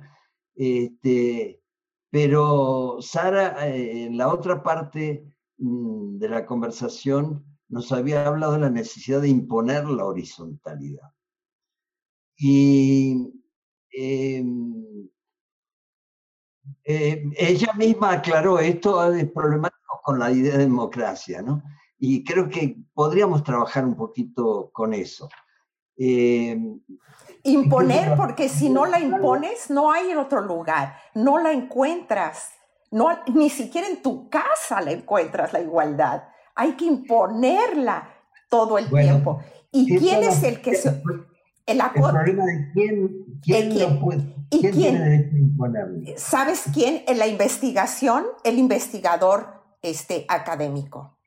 Este, 0.55 1.61
pero 2.09 2.97
Sara, 3.01 3.67
eh, 3.67 4.05
en 4.05 4.17
la 4.17 4.33
otra 4.33 4.63
parte 4.63 5.31
mm, 5.57 6.17
de 6.17 6.29
la 6.29 6.45
conversación, 6.45 7.45
nos 7.67 7.91
había 7.91 8.25
hablado 8.25 8.53
de 8.53 8.59
la 8.59 8.69
necesidad 8.71 9.21
de 9.21 9.29
imponer 9.29 9.85
la 9.87 10.05
horizontalidad. 10.05 11.11
Y 12.37 13.38
em, 13.91 15.09
eh, 16.83 17.23
ella 17.37 17.73
misma 17.73 18.13
aclaró 18.13 18.59
esto 18.59 19.13
es 19.13 19.29
problemático 19.31 20.01
con 20.03 20.19
la 20.19 20.31
idea 20.31 20.53
de 20.53 20.65
democracia, 20.65 21.41
¿no? 21.41 21.61
Y 21.97 22.23
creo 22.23 22.49
que 22.49 22.77
podríamos 22.93 23.43
trabajar 23.43 23.85
un 23.85 23.95
poquito 23.95 24.69
con 24.71 24.93
eso. 24.93 25.29
Eh, 25.97 26.57
Imponer, 27.43 28.15
porque 28.15 28.49
si 28.49 28.69
no 28.69 28.85
la 28.85 28.99
impones, 28.99 29.69
no 29.69 29.91
hay 29.91 30.11
en 30.11 30.17
otro 30.17 30.41
lugar, 30.41 30.97
no 31.13 31.37
la 31.37 31.53
encuentras, 31.53 32.49
no, 32.91 33.07
ni 33.33 33.49
siquiera 33.49 33.87
en 33.87 34.01
tu 34.01 34.29
casa 34.29 34.81
la 34.81 34.91
encuentras 34.91 35.53
la 35.53 35.61
igualdad. 35.61 36.23
Hay 36.55 36.73
que 36.73 36.85
imponerla 36.85 38.09
todo 38.49 38.77
el 38.77 38.89
tiempo. 38.89 39.41
¿Y 39.71 39.97
quién 39.97 40.23
es 40.23 40.43
el 40.43 40.61
que 40.61 40.75
se... 40.75 41.01
El, 41.71 41.81
problema 41.93 42.45
de 42.45 42.71
quién, 42.73 43.25
quién, 43.41 43.99
puede, 43.99 44.35
quién, 44.49 44.73
tiene 44.73 44.99
derecho 44.99 45.35
a 45.35 45.39
imponerlo. 45.39 46.01
¿Sabes 46.17 46.63
quién? 46.73 47.03
En 47.07 47.17
la 47.19 47.27
investigación, 47.27 48.25
el 48.43 48.57
investigador 48.57 49.47
este, 49.81 50.25
académico. 50.27 51.17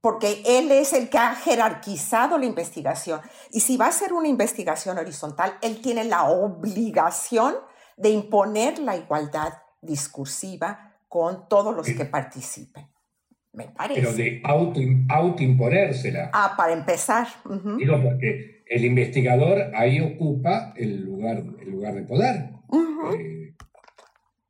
Porque 0.00 0.42
él 0.46 0.72
es 0.72 0.92
el 0.92 1.10
que 1.10 1.18
ha 1.18 1.34
jerarquizado 1.34 2.38
la 2.38 2.46
investigación. 2.46 3.20
Y 3.50 3.60
si 3.60 3.76
va 3.76 3.86
a 3.86 3.92
ser 3.92 4.12
una 4.12 4.28
investigación 4.28 4.96
horizontal, 4.98 5.54
él 5.60 5.80
tiene 5.82 6.04
la 6.04 6.24
obligación 6.24 7.54
de 7.96 8.10
imponer 8.10 8.78
la 8.78 8.96
igualdad 8.96 9.52
discursiva 9.82 10.96
con 11.06 11.48
todos 11.48 11.76
los 11.76 11.86
que 11.86 12.04
participen. 12.06 12.86
Me 13.52 13.64
parece. 13.64 14.00
Pero 14.00 14.12
de 14.14 14.40
auto, 14.44 14.80
autoimponérsela. 15.08 16.30
Ah, 16.32 16.54
para 16.56 16.72
empezar. 16.72 17.26
Digo, 17.76 18.00
porque 18.02 18.59
el 18.70 18.84
investigador 18.84 19.74
ahí 19.74 20.00
ocupa 20.00 20.72
el 20.76 21.04
lugar, 21.04 21.44
el 21.60 21.70
lugar 21.72 21.94
de 21.96 22.02
poder. 22.04 22.50
Eh, 23.12 23.54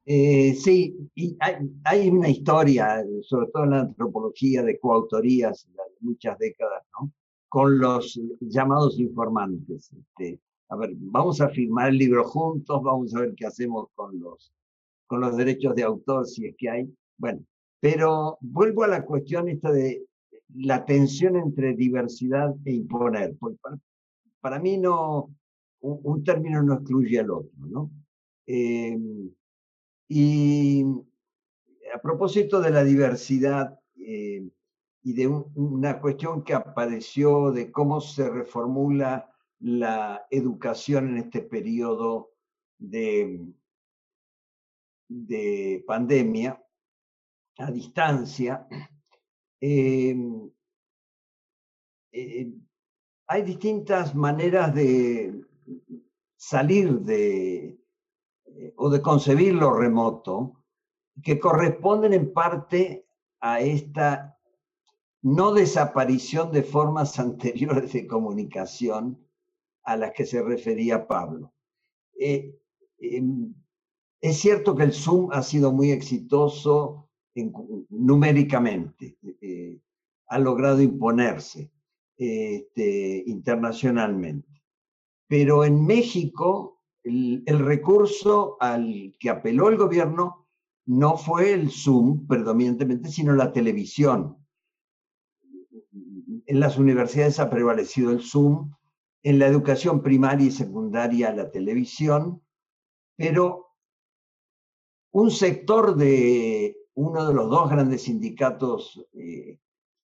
eh, 0.05 0.55
sí, 0.55 1.11
y 1.15 1.37
hay, 1.85 2.11
una 2.11 2.29
historia, 2.29 3.03
sobre 3.23 3.47
todo 3.51 3.65
en 3.65 3.71
la 3.71 3.81
antropología, 3.81 4.63
de 4.63 4.79
coautorías 4.79 5.67
de 5.67 5.83
muchas 6.01 6.39
décadas, 6.39 6.83
¿no? 7.01 7.11
Con 7.49 7.79
los 7.79 8.21
llamados 8.41 9.01
informantes. 9.01 9.91
Este, 9.91 10.39
a 10.69 10.77
ver, 10.77 10.91
vamos 10.97 11.41
a 11.41 11.49
firmar 11.49 11.89
el 11.89 11.97
libro 11.97 12.23
juntos, 12.25 12.83
vamos 12.83 13.15
a 13.15 13.21
ver 13.21 13.35
qué 13.35 13.47
hacemos 13.47 13.89
con 13.95 14.21
los, 14.21 14.53
con 15.07 15.23
los 15.23 15.35
derechos 15.35 15.75
de 15.75 15.85
autor, 15.85 16.27
si 16.27 16.45
es 16.47 16.55
que 16.59 16.69
hay. 16.69 16.95
Bueno, 17.17 17.43
pero 17.81 18.37
vuelvo 18.43 18.85
a 18.85 18.89
la 18.89 19.03
cuestión 19.03 19.49
esta 19.49 19.73
de 19.73 20.05
la 20.55 20.85
tensión 20.85 21.37
entre 21.37 21.75
diversidad 21.75 22.55
e 22.67 22.73
imponer. 22.75 23.35
Porque 23.39 23.57
para, 24.41 24.59
mí 24.59 24.79
no, 24.79 25.35
un, 25.81 26.25
término 26.25 26.63
no 26.63 26.75
excluye 26.75 27.21
al 27.21 27.31
otro, 27.31 27.67
¿no? 27.67 27.91
Em, 28.47 29.31
y 30.09 30.85
a 31.95 32.01
propósito 32.01 32.61
de 32.61 32.71
la 32.71 32.85
diversidad 32.85 33.79
em, 33.97 34.51
y 35.03 35.13
de 35.15 35.27
una 35.29 36.01
cuestión 36.01 36.43
que 36.45 36.55
apareció 36.55 37.53
de 37.53 37.71
cómo 37.71 38.01
se 38.01 38.29
reformula 38.29 39.31
la 39.61 40.27
educación 40.31 41.11
en 41.11 41.19
este 41.19 41.43
periodo 41.43 42.33
de, 42.79 43.41
de 45.09 45.85
pandemia, 45.87 46.63
a 47.59 47.71
distancia, 47.71 48.67
em, 49.61 50.51
eh, 52.13 52.53
hay 53.31 53.43
distintas 53.43 54.13
maneras 54.13 54.75
de 54.75 55.45
salir 56.37 56.99
de 57.03 57.79
eh, 58.45 58.75
o 58.77 58.91
de 58.91 59.01
concebir 59.01 59.55
lo 59.55 59.73
remoto 59.73 60.65
que 61.23 61.39
corresponden 61.39 62.13
en 62.13 62.33
parte 62.33 63.07
a 63.41 63.61
esta 63.61 64.37
no 65.23 65.55
desaparición 65.55 66.51
de 66.51 66.65
formas 66.65 67.19
anteriores 67.27 67.93
de 67.93 68.09
comunicación 68.09 69.25
a 69.85 69.97
las 69.97 70.11
que 70.11 70.27
se 70.27 70.43
refería 70.43 71.07
Pablo. 71.07 71.55
Eh, 72.19 72.59
em, 72.99 73.55
es 74.21 74.41
cierto 74.41 74.75
que 74.75 74.83
el 74.83 74.93
Zoom 74.93 75.31
ha 75.31 75.45
sido 75.45 75.71
muy 75.71 75.93
exitoso 75.93 77.09
numéricamente, 77.91 79.17
eh, 79.41 79.81
ha 80.27 80.39
logrado 80.41 80.83
imponerse 80.83 81.71
este, 82.21 83.25
internacionalmente. 83.25 84.63
Pero 85.27 85.65
en 85.65 85.87
México, 85.87 86.83
el, 87.03 87.43
recurso 87.47 88.59
al 88.61 89.17
que 89.19 89.31
apeló 89.31 89.71
el 89.71 89.79
gobierno 89.79 90.47
no 90.85 91.17
fue 91.17 91.55
el 91.55 91.71
Zoom 91.71 92.27
predominantemente, 92.27 93.09
sino 93.09 93.33
la 93.33 93.53
televisión. 93.53 94.37
En 96.45 96.61
las 96.61 96.77
universidades 96.77 97.41
ha 97.41 97.49
prevalecido 97.49 98.11
el 98.11 98.21
Zoom, 98.21 98.75
en 99.23 99.39
la 99.39 99.47
educación 99.47 100.03
primaria 100.03 100.49
y 100.49 100.51
secundaria 100.51 101.35
la 101.35 101.51
televisión, 101.51 102.43
pero 103.17 103.69
un 105.13 105.31
sector 105.31 105.97
de 105.97 106.77
uno 106.93 107.27
de 107.27 107.33
los 107.33 107.49
dos 107.49 107.71
grandes 107.71 108.03
sindicatos 108.03 109.07
eh, 109.15 109.59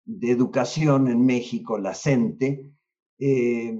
de 0.05 0.31
educación 0.31 1.09
en 1.09 1.25
México, 1.25 1.79
la 1.79 1.95
CENTE, 1.95 2.71
eh, 3.19 3.79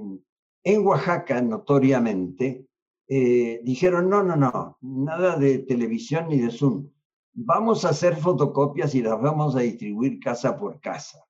en 0.63 0.87
Oaxaca, 0.87 1.41
notoriamente, 1.41 2.67
eh, 3.09 3.61
dijeron, 3.65 4.09
no, 4.09 4.23
no, 4.23 4.37
no, 4.37 4.79
nada 4.81 5.37
de 5.37 5.59
televisión 5.59 6.29
ni 6.29 6.39
de 6.39 6.51
Zoom. 6.51 6.89
Vamos 7.33 7.85
a 7.85 7.91
hacer 7.91 8.17
fotocopias 8.17 8.95
y 8.95 9.03
las 9.03 9.21
vamos 9.21 9.57
a 9.57 9.61
distribuir 9.61 10.21
casa 10.21 10.57
por 10.57 10.81
casa. 10.81 11.25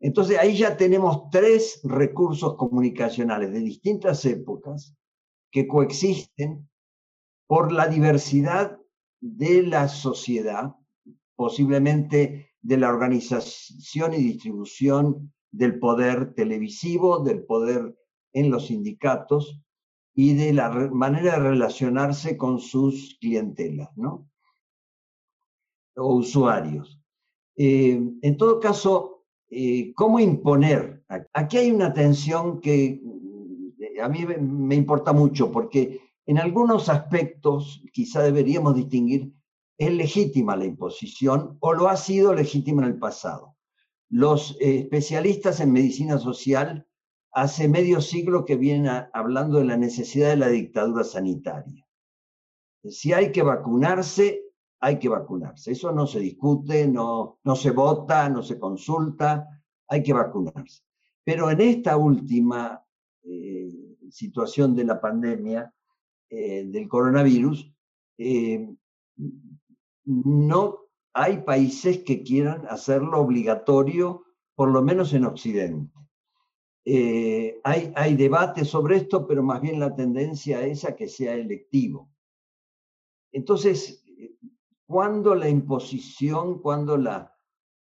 Entonces 0.00 0.38
ahí 0.38 0.56
ya 0.56 0.76
tenemos 0.76 1.30
tres 1.30 1.80
recursos 1.82 2.56
comunicacionales 2.56 3.52
de 3.52 3.60
distintas 3.60 4.24
épocas 4.24 4.94
que 5.50 5.66
coexisten 5.66 6.68
por 7.46 7.72
la 7.72 7.86
diversidad 7.88 8.78
de 9.20 9.62
la 9.62 9.88
sociedad 9.88 10.74
posiblemente 11.36 12.53
de 12.64 12.78
la 12.78 12.88
organización 12.88 14.14
y 14.14 14.16
distribución 14.16 15.32
del 15.52 15.78
poder 15.78 16.34
televisivo, 16.34 17.22
del 17.22 17.44
poder 17.44 17.94
en 18.32 18.50
los 18.50 18.66
sindicatos 18.68 19.60
y 20.14 20.34
de 20.34 20.54
la 20.54 20.70
manera 20.70 21.34
de 21.34 21.50
relacionarse 21.50 22.38
con 22.38 22.58
sus 22.58 23.18
clientelas, 23.20 23.90
¿no? 23.96 24.28
O 25.96 26.14
usuarios. 26.14 26.98
Eh, 27.56 28.00
en 28.22 28.36
todo 28.38 28.58
caso, 28.58 29.24
eh, 29.50 29.92
¿cómo 29.94 30.18
imponer? 30.18 31.04
Aquí 31.34 31.58
hay 31.58 31.70
una 31.70 31.92
tensión 31.92 32.60
que 32.60 33.02
eh, 33.78 34.00
a 34.00 34.08
mí 34.08 34.24
me 34.24 34.74
importa 34.74 35.12
mucho 35.12 35.52
porque 35.52 36.00
en 36.24 36.38
algunos 36.38 36.88
aspectos 36.88 37.82
quizá 37.92 38.22
deberíamos 38.22 38.74
distinguir 38.74 39.34
es 39.78 39.92
legítima 39.92 40.56
la 40.56 40.64
imposición 40.64 41.56
o 41.60 41.72
lo 41.72 41.88
ha 41.88 41.96
sido 41.96 42.34
legítima 42.34 42.82
en 42.82 42.88
el 42.88 42.98
pasado. 42.98 43.56
Los 44.08 44.56
eh, 44.60 44.80
especialistas 44.80 45.60
en 45.60 45.72
medicina 45.72 46.18
social 46.18 46.86
hace 47.32 47.68
medio 47.68 48.00
siglo 48.00 48.44
que 48.44 48.56
vienen 48.56 49.06
hablando 49.12 49.58
de 49.58 49.64
la 49.64 49.76
necesidad 49.76 50.28
de 50.28 50.36
la 50.36 50.48
dictadura 50.48 51.02
sanitaria. 51.02 51.84
Si 52.84 53.12
hay 53.12 53.32
que 53.32 53.42
vacunarse, 53.42 54.42
hay 54.78 54.98
que 54.98 55.08
vacunarse. 55.08 55.72
Eso 55.72 55.90
no 55.90 56.06
se 56.06 56.20
discute, 56.20 56.86
no, 56.86 57.40
no 57.42 57.56
se 57.56 57.70
vota, 57.70 58.28
no 58.28 58.42
se 58.42 58.58
consulta, 58.58 59.48
hay 59.88 60.02
que 60.02 60.12
vacunarse. 60.12 60.82
Pero 61.24 61.50
en 61.50 61.60
esta 61.60 61.96
última 61.96 62.84
eh, 63.22 63.96
situación 64.10 64.76
de 64.76 64.84
la 64.84 65.00
pandemia 65.00 65.72
eh, 66.28 66.64
del 66.66 66.86
coronavirus, 66.86 67.72
no 70.04 70.80
hay 71.12 71.38
países 71.38 71.98
que 72.04 72.22
quieran 72.22 72.66
hacerlo 72.68 73.20
obligatorio, 73.20 74.24
por 74.54 74.70
lo 74.70 74.82
menos 74.82 75.12
en 75.12 75.24
Occidente. 75.24 75.92
Eh, 76.84 77.60
hay, 77.64 77.92
hay 77.96 78.14
debate 78.14 78.64
sobre 78.64 78.96
esto, 78.96 79.26
pero 79.26 79.42
más 79.42 79.60
bien 79.60 79.80
la 79.80 79.94
tendencia 79.94 80.64
es 80.66 80.84
a 80.84 80.94
que 80.94 81.08
sea 81.08 81.34
electivo. 81.34 82.10
Entonces, 83.32 84.04
cuando 84.86 85.34
la 85.34 85.48
imposición, 85.48 86.60
cuando 86.60 86.96
la 86.96 87.34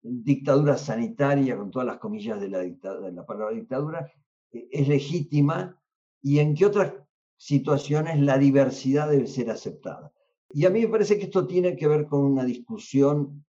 dictadura 0.01 0.77
sanitaria, 0.77 1.57
con 1.57 1.71
todas 1.71 1.87
las 1.87 1.97
comillas 1.97 2.39
de 2.39 2.49
la, 2.49 3.25
palabra 3.25 3.55
dictadura, 3.55 4.11
eh, 4.51 4.67
es 4.71 4.87
legítima 4.87 5.79
y 6.21 6.39
en 6.39 6.55
qué 6.55 6.65
otras 6.65 6.93
situaciones 7.35 8.19
la 8.19 8.37
diversidad 8.37 9.09
debe 9.09 9.27
ser 9.27 9.51
aceptada. 9.51 10.13
Y 10.51 10.65
a 10.65 10.69
mí 10.69 10.81
me 10.81 10.87
parece 10.87 11.17
que 11.17 11.25
esto 11.25 11.45
tiene 11.45 11.75
que 11.75 11.87
ver 11.87 12.07
con 12.07 12.21
una 12.21 12.45
discusión 12.45 13.45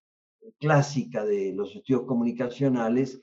clásica 0.58 1.24
de 1.24 1.52
los 1.52 1.74
estudios 1.74 2.02
comunicacionales, 2.02 3.22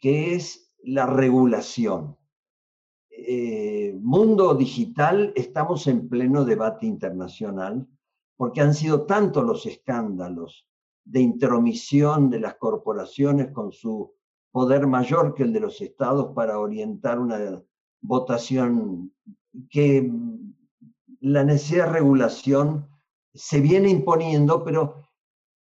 que 0.00 0.34
es 0.34 0.72
la 0.82 1.06
regulación. 1.06 2.16
Eh, 3.10 3.96
mundo 4.00 4.54
digital, 4.54 5.32
estamos 5.36 5.86
en 5.86 6.08
pleno 6.08 6.44
debate 6.44 6.86
internacional, 6.86 7.86
porque 8.36 8.60
han 8.60 8.74
sido 8.74 9.04
tantos 9.04 9.44
los 9.44 9.66
escándalos 9.66 10.66
de 11.04 11.20
intromisión 11.20 12.30
de 12.30 12.40
las 12.40 12.54
corporaciones 12.56 13.50
con 13.52 13.72
su 13.72 14.14
poder 14.50 14.86
mayor 14.86 15.34
que 15.34 15.42
el 15.42 15.52
de 15.52 15.60
los 15.60 15.80
estados 15.80 16.32
para 16.34 16.58
orientar 16.58 17.18
una 17.18 17.62
votación 18.00 19.12
que 19.68 20.10
la 21.20 21.44
necesidad 21.44 21.86
de 21.86 21.92
regulación 21.92 22.88
se 23.34 23.60
viene 23.60 23.90
imponiendo, 23.90 24.64
pero 24.64 25.04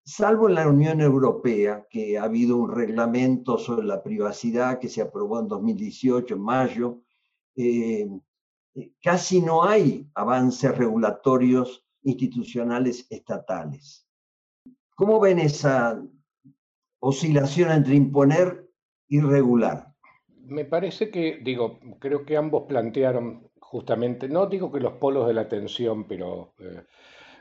salvo 0.04 0.48
en 0.48 0.54
la 0.54 0.68
Unión 0.68 1.00
Europea, 1.00 1.86
que 1.90 2.18
ha 2.18 2.24
habido 2.24 2.56
un 2.56 2.70
reglamento 2.70 3.58
sobre 3.58 3.86
la 3.86 4.02
privacidad 4.02 4.78
que 4.78 4.88
se 4.88 5.02
aprobó 5.02 5.40
en 5.40 5.48
2018, 5.48 6.34
en 6.34 6.40
mayo, 6.40 7.02
eh, 7.56 8.08
eh, 8.74 8.92
casi 9.02 9.40
no 9.40 9.64
hay 9.64 10.08
avances 10.14 10.76
regulatorios 10.76 11.84
institucionales 12.02 13.06
estatales. 13.10 14.06
¿Cómo 14.94 15.18
ven 15.18 15.40
esa 15.40 16.00
oscilación 17.00 17.72
entre 17.72 17.94
imponer 17.94 18.70
y 19.08 19.20
regular? 19.20 19.92
Me 20.44 20.64
parece 20.64 21.10
que, 21.10 21.40
digo, 21.42 21.80
creo 21.98 22.24
que 22.24 22.36
ambos 22.36 22.64
plantearon 22.68 23.45
justamente, 23.70 24.28
no 24.28 24.46
digo 24.46 24.70
que 24.70 24.80
los 24.80 24.94
polos 24.94 25.26
de 25.26 25.34
la 25.34 25.48
tensión, 25.48 26.06
pero 26.06 26.54
eh, 26.60 26.82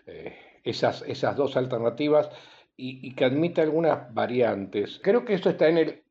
eh, 0.07 0.33
esas, 0.63 1.03
esas 1.03 1.35
dos 1.35 1.55
alternativas 1.55 2.29
y, 2.75 3.13
que 3.13 3.25
admite 3.25 3.61
algunas 3.61 4.13
variantes. 4.13 4.99
Creo 5.01 5.23
que 5.23 5.35
esto 5.35 5.49
está 5.49 5.69
en 5.69 5.77
el, 5.77 6.03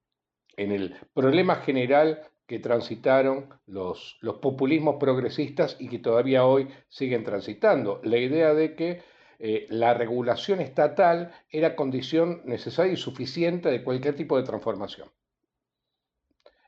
en 0.56 0.72
el 0.72 0.94
problema 1.12 1.56
general 1.56 2.22
que 2.46 2.58
transitaron 2.58 3.48
los, 3.66 4.16
los 4.20 4.36
populismos 4.36 4.96
progresistas 5.00 5.76
y 5.78 5.88
que 5.88 5.98
todavía 5.98 6.46
hoy 6.46 6.68
siguen 6.88 7.24
transitando. 7.24 8.00
La 8.04 8.18
idea 8.18 8.54
de 8.54 8.74
que 8.76 9.02
eh, 9.40 9.66
la 9.68 9.94
regulación 9.94 10.60
estatal 10.60 11.32
era 11.50 11.74
condición 11.74 12.42
necesaria 12.44 12.92
y 12.92 12.96
suficiente 12.96 13.70
de 13.70 13.82
cualquier 13.82 14.14
tipo 14.14 14.36
de 14.36 14.44
transformación. 14.44 15.08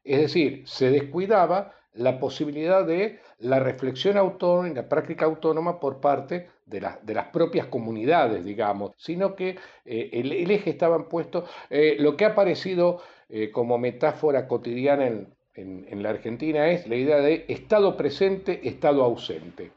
Es 0.03 0.21
decir, 0.21 0.67
se 0.67 0.91
descuidaba 0.91 1.76
la 1.97 2.19
posibilidad 2.19 2.87
de 2.87 3.21
la 3.39 3.61
reflexión 3.61 4.17
autónoma 4.17 4.75
la 4.75 4.89
práctica 4.89 5.25
autónoma 5.25 5.81
por 5.81 6.01
parte 6.01 6.49
de, 6.67 6.81
las 6.81 7.29
propias 7.33 7.67
comunidades, 7.67 8.45
digamos, 8.45 8.93
sino 8.97 9.35
que 9.35 9.57
eh, 9.85 10.11
el, 10.13 10.51
eje 10.51 10.71
estaba 10.71 11.09
puesto, 11.09 11.45
eh, 11.71 11.97
lo 11.99 12.17
que 12.17 12.25
ha 12.25 12.29
aparecido 12.29 13.01
como 13.53 13.77
metáfora 13.77 14.47
cotidiana 14.47 15.05
en 15.07 16.03
la 16.03 16.11
Argentina 16.11 16.69
es 16.69 16.87
la 16.87 16.95
idea 16.95 17.17
de 17.17 17.45
Estado 17.49 17.97
presente, 17.97 18.69
Estado 18.69 19.03
ausente 19.03 19.73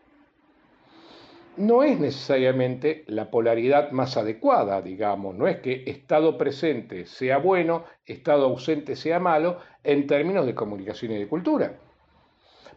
no 1.59 1.84
es 1.84 1.99
necesariamente 1.99 3.03
la 3.07 3.30
polaridad 3.30 3.91
más 3.91 4.15
adecuada, 4.15 4.82
digamos, 4.82 5.36
no 5.36 5.45
es 5.45 5.57
que 5.57 5.84
estado 5.88 6.38
presente 6.38 7.05
sea 7.05 7.38
bueno, 7.38 7.84
estado 8.05 8.45
ausente 8.45 8.95
sea 8.95 9.20
malo, 9.20 9.59
en 9.84 10.07
términos 10.07 10.45
de 10.45 10.55
comunicación 10.55 11.11
y 11.11 11.17
de 11.17 11.28
cultura. 11.28 11.78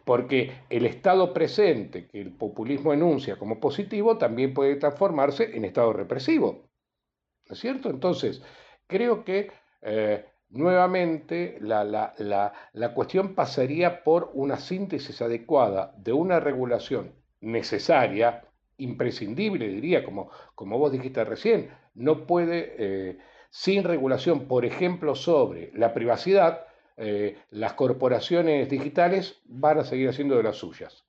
Porque 0.05 0.51
el 0.69 0.85
estado 0.85 1.33
presente 1.33 2.07
que 2.07 2.21
el 2.21 2.31
populismo 2.31 2.93
enuncia 2.93 3.37
como 3.37 3.59
positivo 3.59 4.17
también 4.17 4.53
puede 4.53 4.75
transformarse 4.75 5.55
en 5.55 5.65
estado 5.65 5.93
represivo. 5.93 6.69
¿No 7.47 7.53
es 7.53 7.59
cierto? 7.59 7.89
Entonces, 7.89 8.41
creo 8.87 9.23
que 9.23 9.51
eh, 9.81 10.25
nuevamente 10.49 11.57
la, 11.61 11.83
la 12.73 12.93
cuestión 12.93 13.35
pasaría 13.35 14.03
por 14.03 14.31
una 14.33 14.57
síntesis 14.57 15.21
adecuada 15.21 15.93
de 15.97 16.13
una 16.13 16.39
regulación 16.39 17.13
necesaria, 17.43 18.43
imprescindible, 18.77 19.67
diría, 19.67 20.03
como, 20.03 20.29
como 20.55 20.79
vos 20.79 20.91
dijiste 20.91 21.23
recién, 21.23 21.69
no 21.93 22.25
puede, 22.25 22.75
eh, 22.77 23.17
sin 23.49 23.83
regulación, 23.83 24.47
por 24.47 24.65
ejemplo, 24.65 25.15
sobre 25.15 25.71
la 25.73 25.93
privacidad, 25.93 26.65
eh, 26.97 27.37
las 27.51 27.73
corporaciones 27.73 28.69
digitales 28.69 29.41
van 29.45 29.79
a 29.79 29.85
seguir 29.85 30.09
haciendo 30.09 30.35
de 30.37 30.43
las 30.43 30.57
suyas. 30.57 31.03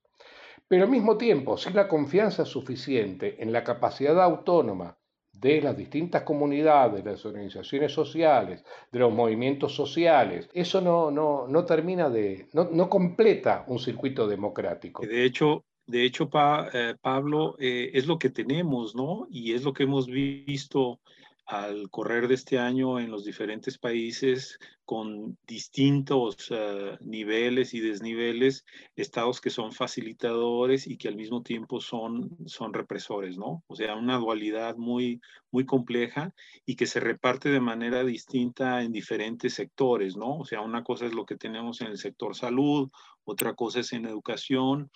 Pero 0.66 0.84
al 0.84 0.90
mismo 0.90 1.16
tiempo, 1.16 1.56
sin 1.56 1.74
la 1.74 1.88
confianza 1.88 2.44
suficiente 2.44 3.42
en 3.42 3.52
la 3.52 3.62
capacidad 3.62 4.20
autónoma 4.22 4.96
de 5.32 5.60
las 5.60 5.76
distintas 5.76 6.22
comunidades, 6.22 7.04
de 7.04 7.10
las 7.10 7.26
organizaciones 7.26 7.92
sociales, 7.92 8.64
de 8.90 8.98
los 8.98 9.12
movimientos 9.12 9.74
sociales, 9.74 10.48
eso 10.54 10.80
no, 10.80 11.10
no, 11.10 11.46
no 11.48 11.64
termina 11.64 12.08
de, 12.08 12.48
no, 12.52 12.68
no 12.70 12.88
completa 12.88 13.64
un 13.66 13.78
circuito 13.78 14.26
democrático. 14.26 15.04
De 15.04 15.24
hecho, 15.24 15.64
de 15.86 16.04
hecho, 16.04 16.30
eh, 16.72 16.94
Pablo, 17.00 17.56
eh, 17.58 17.90
es 17.92 18.06
lo 18.06 18.18
que 18.18 18.30
tenemos, 18.30 18.94
¿no? 18.94 19.26
Y 19.28 19.52
es 19.52 19.64
lo 19.64 19.72
que 19.74 19.82
hemos 19.82 20.06
visto 20.06 21.00
al 21.46 21.90
correr 21.90 22.26
de 22.28 22.34
este 22.34 22.58
año 22.58 22.98
en 22.98 23.10
los 23.10 23.24
diferentes 23.24 23.76
países 23.76 24.58
con 24.84 25.36
distintos 25.46 26.48
eh, 26.50 26.96
niveles 27.00 27.74
y 27.74 27.80
desniveles, 27.80 28.64
estados 28.96 29.40
que 29.40 29.50
son 29.50 29.72
facilitadores 29.72 30.86
y 30.86 30.96
que 30.96 31.08
al 31.08 31.16
mismo 31.16 31.42
tiempo 31.42 31.80
son, 31.80 32.36
son 32.46 32.72
represores, 32.72 33.36
¿no? 33.36 33.62
O 33.66 33.76
sea, 33.76 33.94
una 33.94 34.16
dualidad 34.16 34.76
muy, 34.76 35.20
muy 35.50 35.66
compleja 35.66 36.34
y 36.66 36.76
que 36.76 36.86
se 36.86 37.00
reparte 37.00 37.50
de 37.50 37.60
manera 37.60 38.04
distinta 38.04 38.82
en 38.82 38.92
diferentes 38.92 39.54
sectores, 39.54 40.16
¿no? 40.16 40.38
O 40.38 40.44
sea, 40.44 40.60
una 40.60 40.82
cosa 40.82 41.06
es 41.06 41.14
lo 41.14 41.26
que 41.26 41.36
tenemos 41.36 41.80
en 41.80 41.88
el 41.88 41.98
sector 41.98 42.34
salud, 42.34 42.90
otra 43.24 43.54
cosa 43.54 43.80
es 43.80 43.92
en 43.92 44.06
educación 44.06 44.90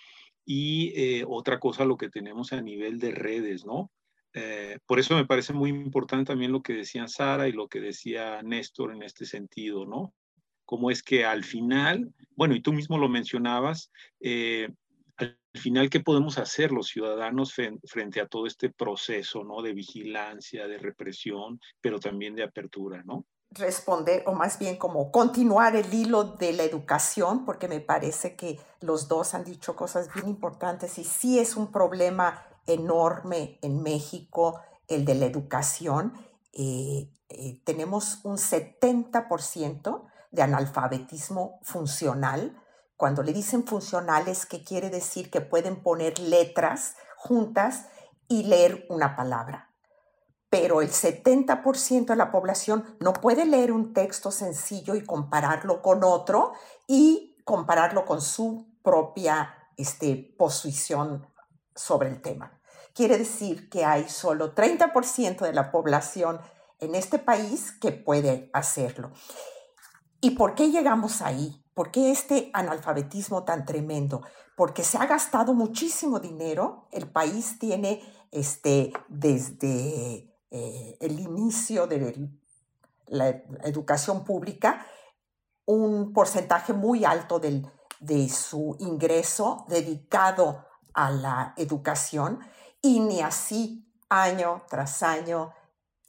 y 0.45 0.93
eh, 0.95 1.25
otra 1.27 1.59
cosa 1.59 1.85
lo 1.85 1.97
que 1.97 2.09
tenemos 2.09 2.53
a 2.53 2.61
nivel 2.61 2.99
de 2.99 3.11
redes, 3.11 3.65
¿no? 3.65 3.91
Eh, 4.33 4.77
por 4.85 4.99
eso 4.99 5.15
me 5.15 5.25
parece 5.25 5.53
muy 5.53 5.69
importante 5.69 6.31
también 6.31 6.51
lo 6.51 6.61
que 6.61 6.73
decía 6.73 7.07
Sara 7.07 7.47
y 7.47 7.51
lo 7.51 7.67
que 7.67 7.79
decía 7.79 8.41
Néstor 8.43 8.91
en 8.91 9.03
este 9.03 9.25
sentido, 9.25 9.85
¿no? 9.85 10.13
Cómo 10.65 10.91
es 10.91 11.01
que 11.01 11.25
al 11.25 11.43
final, 11.43 12.13
bueno, 12.35 12.55
y 12.55 12.61
tú 12.61 12.73
mismo 12.73 12.97
lo 12.97 13.09
mencionabas, 13.09 13.91
eh, 14.19 14.69
al 15.17 15.37
final, 15.53 15.89
¿qué 15.89 15.99
podemos 15.99 16.37
hacer 16.37 16.71
los 16.71 16.87
ciudadanos 16.87 17.53
frente 17.53 18.21
a 18.21 18.27
todo 18.27 18.45
este 18.45 18.69
proceso, 18.69 19.43
¿no? 19.43 19.61
De 19.61 19.73
vigilancia, 19.73 20.67
de 20.67 20.77
represión, 20.77 21.59
pero 21.81 21.99
también 21.99 22.35
de 22.35 22.43
apertura, 22.43 23.03
¿no? 23.03 23.25
responder, 23.51 24.23
o 24.27 24.33
más 24.33 24.59
bien 24.59 24.77
como 24.77 25.11
continuar 25.11 25.75
el 25.75 25.91
hilo 25.91 26.23
de 26.23 26.53
la 26.53 26.63
educación, 26.63 27.45
porque 27.45 27.67
me 27.67 27.79
parece 27.79 28.35
que 28.35 28.59
los 28.81 29.07
dos 29.07 29.33
han 29.33 29.43
dicho 29.43 29.75
cosas 29.75 30.13
bien 30.13 30.27
importantes 30.27 30.99
y 30.99 31.03
sí 31.03 31.39
es 31.39 31.55
un 31.55 31.71
problema 31.71 32.45
enorme 32.67 33.59
en 33.61 33.81
México 33.81 34.61
el 34.87 35.05
de 35.05 35.15
la 35.15 35.25
educación. 35.25 36.13
Eh, 36.53 37.11
eh, 37.29 37.61
tenemos 37.63 38.19
un 38.23 38.37
70% 38.37 40.05
de 40.31 40.41
analfabetismo 40.41 41.59
funcional. 41.63 42.61
Cuando 42.97 43.23
le 43.23 43.33
dicen 43.33 43.65
funcionales, 43.65 44.45
¿qué 44.45 44.63
quiere 44.63 44.89
decir? 44.89 45.29
Que 45.29 45.41
pueden 45.41 45.81
poner 45.81 46.19
letras 46.19 46.95
juntas 47.17 47.87
y 48.27 48.43
leer 48.43 48.85
una 48.89 49.15
palabra 49.15 49.69
pero 50.49 50.81
el 50.81 50.89
70% 50.89 52.05
de 52.07 52.15
la 52.15 52.31
población 52.31 52.83
no 52.99 53.13
puede 53.13 53.45
leer 53.45 53.71
un 53.71 53.93
texto 53.93 54.31
sencillo 54.31 54.95
y 54.95 55.05
compararlo 55.05 55.81
con 55.81 56.03
otro 56.03 56.53
y 56.87 57.37
compararlo 57.45 58.05
con 58.05 58.21
su 58.21 58.67
propia 58.81 59.53
este, 59.77 60.35
posición 60.37 61.27
sobre 61.79 62.09
el 62.09 62.21
tema. 62.21 62.59
Quiere 62.93 63.17
decir 63.17 63.69
que 63.69 63.85
hay 63.85 64.09
solo 64.09 64.53
30% 64.53 65.39
de 65.39 65.53
la 65.53 65.71
población 65.71 66.39
en 66.79 66.95
este 66.95 67.19
país 67.19 67.71
que 67.71 67.91
puede 67.91 68.49
hacerlo. 68.53 69.11
¿Y 70.21 70.31
por 70.31 70.55
qué 70.55 70.69
llegamos 70.69 71.21
ahí? 71.21 71.63
¿Por 71.73 71.91
qué 71.91 72.11
este 72.11 72.49
analfabetismo 72.53 73.43
tan 73.45 73.65
tremendo? 73.65 74.21
Porque 74.57 74.83
se 74.83 74.97
ha 74.97 75.05
gastado 75.05 75.53
muchísimo 75.53 76.19
dinero. 76.19 76.87
El 76.91 77.09
país 77.09 77.57
tiene 77.57 78.03
este, 78.31 78.91
desde 79.07 80.35
eh, 80.51 80.97
el 80.99 81.19
inicio 81.19 81.87
de 81.87 82.29
la 83.07 83.29
educación 83.63 84.25
pública, 84.25 84.85
un 85.65 86.11
porcentaje 86.11 86.73
muy 86.73 87.05
alto 87.05 87.39
de 87.39 88.29
su 88.29 88.75
ingreso 88.79 89.65
dedicado 89.69 90.68
a 90.99 91.11
la 91.11 91.53
educación 91.55 92.39
y 92.81 92.99
ni 92.99 93.21
así 93.21 93.89
año 94.09 94.63
tras 94.69 95.01
año 95.01 95.53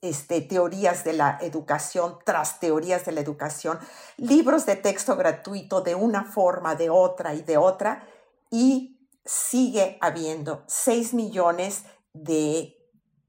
este, 0.00 0.40
teorías 0.40 1.04
de 1.04 1.12
la 1.12 1.38
educación 1.40 2.18
tras 2.24 2.58
teorías 2.58 3.04
de 3.04 3.12
la 3.12 3.20
educación, 3.20 3.78
libros 4.16 4.66
de 4.66 4.76
texto 4.76 5.14
gratuito 5.16 5.80
de 5.82 5.94
una 5.94 6.24
forma, 6.24 6.74
de 6.74 6.90
otra 6.90 7.34
y 7.34 7.42
de 7.42 7.56
otra, 7.56 8.04
y 8.50 9.06
sigue 9.24 9.98
habiendo 10.00 10.64
6 10.66 11.14
millones 11.14 11.84
de 12.12 12.76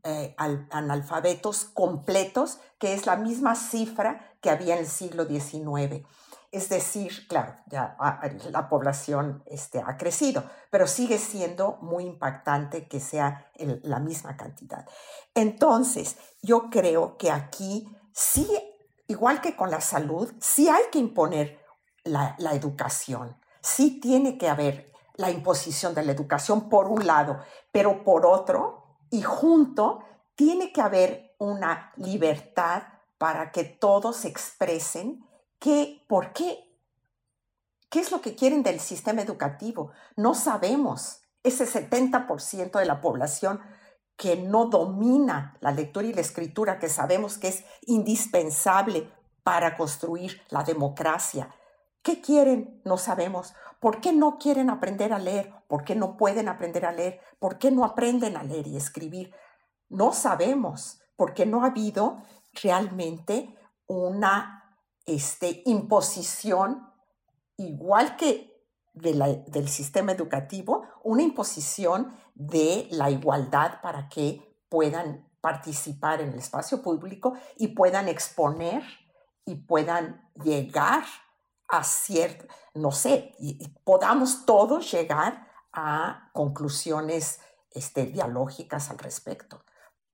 eh, 0.04 0.36
analfabetos 0.38 1.66
completos, 1.66 2.60
que 2.80 2.94
es 2.94 3.06
la 3.06 3.18
misma 3.18 3.56
cifra 3.56 4.34
que 4.42 4.50
había 4.50 4.74
en 4.74 4.80
el 4.80 4.88
siglo 4.88 5.26
XIX. 5.26 6.08
Es 6.52 6.68
decir, 6.68 7.28
claro, 7.30 7.56
ya 7.68 7.96
la 8.52 8.68
población 8.68 9.42
este, 9.46 9.80
ha 9.80 9.96
crecido, 9.96 10.44
pero 10.70 10.86
sigue 10.86 11.18
siendo 11.18 11.78
muy 11.82 12.04
impactante 12.04 12.90
que 12.90 13.00
sea 13.00 13.50
la 13.56 14.00
misma 14.00 14.36
cantidad. 14.36 14.86
Entonces, 15.34 16.18
yo 16.42 16.70
creo 16.70 17.18
que 17.18 17.32
aquí 17.32 17.88
sí, 18.12 18.50
igual 19.08 19.40
que 19.40 19.56
con 19.56 19.72
la 19.72 19.80
salud, 19.80 20.30
sí 20.42 20.68
hay 20.68 20.84
que 20.92 21.00
imponer 21.00 21.58
la, 22.04 22.36
la 22.38 22.54
educación, 22.54 23.38
sí 23.62 24.02
tiene 24.02 24.38
que 24.38 24.50
haber 24.50 24.92
la 25.16 25.32
imposición 25.32 25.94
de 25.96 26.04
la 26.04 26.12
educación 26.12 26.68
por 26.68 26.88
un 26.88 27.08
lado, 27.08 27.40
pero 27.72 28.04
por 28.04 28.26
otro, 28.26 28.98
y 29.10 29.22
junto 29.22 30.04
tiene 30.36 30.74
que 30.74 30.82
haber 30.82 31.34
una 31.38 31.94
libertad 31.96 32.84
para 33.18 33.52
que 33.52 33.64
todos 33.64 34.26
expresen 34.26 35.26
que, 35.62 36.04
por 36.08 36.34
qué, 36.34 36.68
qué 37.90 38.00
es 38.00 38.12
lo 38.12 38.20
que 38.20 38.36
quieren 38.36 38.64
del 38.64 38.80
sistema 38.80 39.22
educativo. 39.22 39.92
No 40.18 40.34
sabemos. 40.34 41.20
Ese 41.44 41.66
70% 41.66 42.80
de 42.80 42.86
la 42.86 43.00
población 43.00 43.62
que 44.16 44.36
no 44.36 44.66
domina 44.66 45.58
la 45.62 45.72
lectura 45.72 46.06
y 46.08 46.14
la 46.14 46.22
escritura, 46.22 46.78
que 46.78 46.90
sabemos 46.90 47.38
que 47.38 47.48
es 47.48 47.64
indispensable 47.86 49.12
para 49.44 49.78
construir 49.78 50.42
la 50.50 50.64
democracia. 50.64 51.56
¿Qué 52.04 52.22
quieren? 52.22 52.82
No 52.84 52.98
sabemos. 52.98 53.54
¿Por 53.80 54.02
qué 54.02 54.14
no 54.14 54.38
quieren 54.38 54.70
aprender 54.70 55.14
a 55.14 55.20
leer? 55.20 55.54
¿Por 55.68 55.84
qué 55.84 55.96
no 55.96 56.18
pueden 56.18 56.50
aprender 56.50 56.86
a 56.86 56.92
leer? 56.92 57.20
¿Por 57.40 57.58
qué 57.60 57.72
no 57.72 57.86
aprenden 57.86 58.36
a 58.36 58.44
leer 58.44 58.68
y 58.68 58.78
escribir? 58.78 59.34
No 59.90 60.12
sabemos, 60.14 61.02
porque 61.16 61.46
no 61.46 61.64
ha 61.64 61.68
habido 61.68 62.24
realmente 62.54 63.56
una 63.88 64.61
este, 65.06 65.64
imposición, 65.66 66.90
igual 67.58 68.16
que 68.18 68.52
del 68.94 69.70
sistema 69.70 70.12
educativo, 70.12 70.84
una 71.04 71.24
imposición 71.24 72.14
de 72.36 72.88
la 72.92 73.10
igualdad 73.10 73.82
para 73.82 74.10
que 74.10 74.42
puedan 74.68 75.28
participar 75.40 76.22
en 76.22 76.34
el 76.34 76.40
espacio 76.40 76.82
público 76.82 77.34
y 77.58 77.70
puedan 77.70 78.08
exponer 78.08 78.84
y 79.46 79.56
puedan 79.56 80.30
llegar 80.44 81.04
a 81.68 81.84
cierto, 81.84 82.46
no 82.74 82.92
sé, 82.92 83.36
podamos 83.84 84.46
todos 84.46 84.92
llegar 84.92 85.48
a 85.72 86.30
conclusiones 86.34 87.40
este, 87.72 88.06
dialógicas 88.06 88.90
al 88.92 89.00
respecto. 89.00 89.64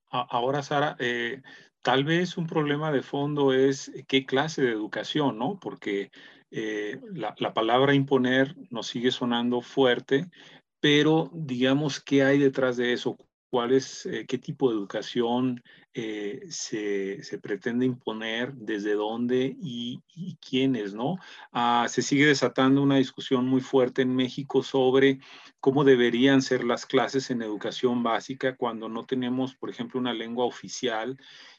Ahora, 0.09 0.63
Sara, 0.63 0.95
eh, 0.99 1.41
tal 1.81 2.03
vez 2.03 2.37
un 2.37 2.47
problema 2.47 2.91
de 2.91 3.01
fondo 3.01 3.53
es 3.53 3.91
qué 4.07 4.25
clase 4.25 4.61
de 4.61 4.71
educación, 4.71 5.37
¿no? 5.37 5.59
Porque 5.59 6.11
eh, 6.51 6.99
la, 7.13 7.35
la, 7.39 7.53
palabra 7.53 7.93
imponer 7.93 8.55
nos 8.69 8.87
sigue 8.87 9.11
sonando 9.11 9.61
fuerte, 9.61 10.29
pero 10.79 11.29
digamos, 11.33 11.99
¿qué 11.99 12.23
hay 12.23 12.39
detrás 12.39 12.77
de 12.77 12.93
eso? 12.93 13.17
¿Cuál 13.49 13.73
es, 13.73 14.05
eh, 14.05 14.25
qué 14.27 14.37
tipo 14.37 14.69
de 14.69 14.75
educación 14.75 15.63
se, 16.49 17.23
se, 17.23 17.39
pretende 17.39 17.85
imponer, 17.85 18.53
desde 18.53 18.93
dónde 18.93 19.55
y, 19.59 19.99
y 20.13 20.35
quiénes, 20.37 20.93
¿no? 20.93 21.15
Ah, 21.51 21.87
se 21.89 22.03
sigue 22.03 22.27
desatando 22.27 22.83
una 22.83 22.97
discusión 22.97 23.47
muy 23.47 23.61
fuerte 23.61 24.03
en 24.03 24.15
México 24.15 24.61
sobre 24.61 25.19
cómo 25.59 25.83
deberían 25.83 26.41
ser 26.41 26.63
las 26.63 26.85
clases 26.85 27.31
en 27.31 27.41
educación 27.41 28.03
básica 28.03 28.55
cuando 28.55 28.89
no 28.89 29.05
tenemos, 29.05 29.55
por 29.55 29.69
ejemplo, 29.69 29.99
una 29.99 30.13
lengua 30.13 30.45
oficial. 30.45 31.17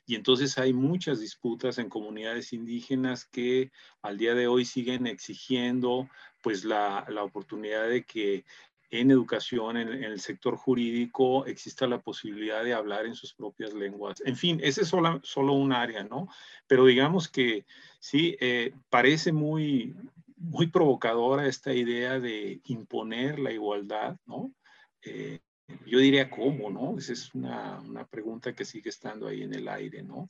Y 0.09 0.15
entonces 0.15 0.57
hay 0.57 0.73
muchas 0.73 1.21
disputas 1.21 1.77
en 1.77 1.91
comunidades 1.91 2.55
indígenas 2.55 3.27
que 3.27 3.71
al 4.01 4.17
día 4.17 4.35
de 4.35 4.47
hoy 4.47 4.65
siguen 4.65 5.07
exigiendo 5.07 6.09
pues 6.43 6.65
la, 6.65 7.05
la 7.11 7.23
oportunidad 7.23 7.87
de 7.91 8.05
que 8.05 8.47
en 8.91 9.11
educación, 9.11 9.77
en, 9.77 10.03
el 10.03 10.19
sector 10.21 10.57
jurídico, 10.57 11.45
exista 11.45 11.87
la 11.87 12.01
posibilidad 12.01 12.65
de 12.65 12.73
hablar 12.73 13.05
en 13.05 13.15
sus 13.15 13.35
propias 13.35 13.75
lenguas. 13.75 14.23
En 14.25 14.35
fin, 14.35 14.59
ese 14.63 14.81
es 14.81 14.89
solo, 14.89 15.21
solo 15.25 15.53
un 15.53 15.75
área, 15.75 16.03
¿no? 16.05 16.29
Pero 16.67 16.87
digamos 16.87 17.29
que 17.29 17.67
sí, 18.01 18.35
eh, 18.41 18.73
parece 18.89 19.33
muy, 19.33 19.95
muy 20.37 20.69
provocadora 20.69 21.47
esta 21.47 21.75
idea 21.75 22.19
de 22.19 22.63
imponer 22.65 23.39
la 23.39 23.53
igualdad, 23.53 24.17
¿no? 24.25 24.55
Eh, 25.03 25.41
yo 25.87 25.99
diría 25.99 26.31
cómo, 26.31 26.71
¿no? 26.71 26.99
Esa 26.99 27.13
es 27.13 27.35
una, 27.35 27.81
una, 27.81 28.07
pregunta 28.07 28.55
que 28.55 28.65
sigue 28.65 28.91
estando 28.91 29.27
ahí 29.27 29.43
en 29.43 29.55
el 29.55 29.69
aire, 29.69 30.03
¿no? 30.03 30.29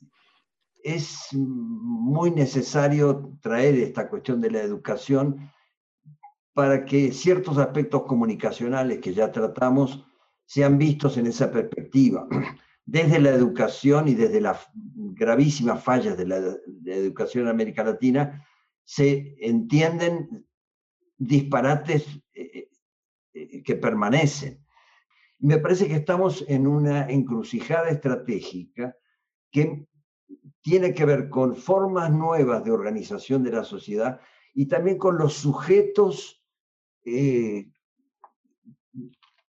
Es 0.83 1.27
muy 1.33 2.31
necesario 2.31 3.37
traer 3.41 3.75
esta 3.75 4.09
cuestión 4.09 4.39
de 4.39 4.51
la 4.51 4.61
educación 4.61 5.51
para 6.53 6.85
que 6.85 7.11
ciertos 7.11 7.57
aspectos 7.57 8.03
comunicacionales 8.03 8.99
que 8.99 9.13
ya 9.13 9.31
tratamos 9.31 10.05
sean 10.45 10.77
vistos 10.77 11.17
en 11.17 11.27
esa 11.27 11.51
perspectiva. 11.51 12.27
Desde 12.85 13.19
la 13.19 13.29
educación 13.29 14.07
y 14.07 14.15
desde 14.15 14.41
las 14.41 14.67
gravísimas 14.73 15.83
fallas 15.83 16.17
de 16.17 16.25
la, 16.25 16.37
educación 16.85 17.43
en 17.43 17.51
América 17.51 17.83
Latina, 17.83 18.45
se 18.83 19.35
entienden 19.39 20.47
disparates 21.17 22.07
eh, 22.33 22.69
eh, 23.33 23.63
que 23.63 23.75
permanecen. 23.75 24.65
Me 25.39 25.57
parece 25.57 25.87
que 25.87 25.95
estamos 25.95 26.43
en 26.47 26.67
una 26.67 27.09
encrucijada 27.09 27.89
estratégica 27.89 28.95
que 29.51 29.87
tiene 30.61 30.93
que 30.93 31.05
ver 31.05 31.29
con 31.29 31.55
formas 31.55 32.11
nuevas 32.11 32.63
de 32.63 32.71
organización 32.71 33.43
de 33.43 33.51
la 33.51 33.63
sociedad 33.63 34.19
y 34.53 34.67
también 34.67 34.97
con 34.97 35.17
los 35.17 35.33
sujetos 35.33 36.43
eh, 37.05 37.71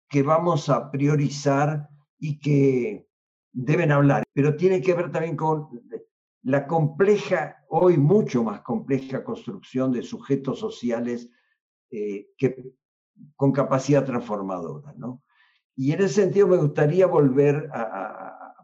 que 0.08 0.22
vamos 0.22 0.68
a 0.68 0.90
priorizar 0.90 1.88
y 2.18 2.38
que 2.38 3.08
deben 3.52 3.92
hablar. 3.92 4.24
Pero 4.34 4.56
tiene 4.56 4.82
que 4.82 4.94
ver 4.94 5.10
también 5.10 5.36
con 5.36 5.68
la 6.42 6.66
compleja, 6.66 7.64
hoy 7.68 7.96
mucho 7.96 8.42
más 8.42 8.60
compleja 8.60 9.24
construcción 9.24 9.92
de 9.92 10.02
sujetos 10.02 10.58
sociales 10.58 11.30
eh, 11.90 12.28
que, 12.36 12.74
con 13.36 13.52
capacidad 13.52 14.04
transformadora. 14.04 14.92
¿no? 14.96 15.22
Y 15.76 15.92
en 15.92 16.02
ese 16.02 16.22
sentido 16.22 16.46
me 16.46 16.56
gustaría 16.56 17.06
volver 17.06 17.68
a, 17.72 18.54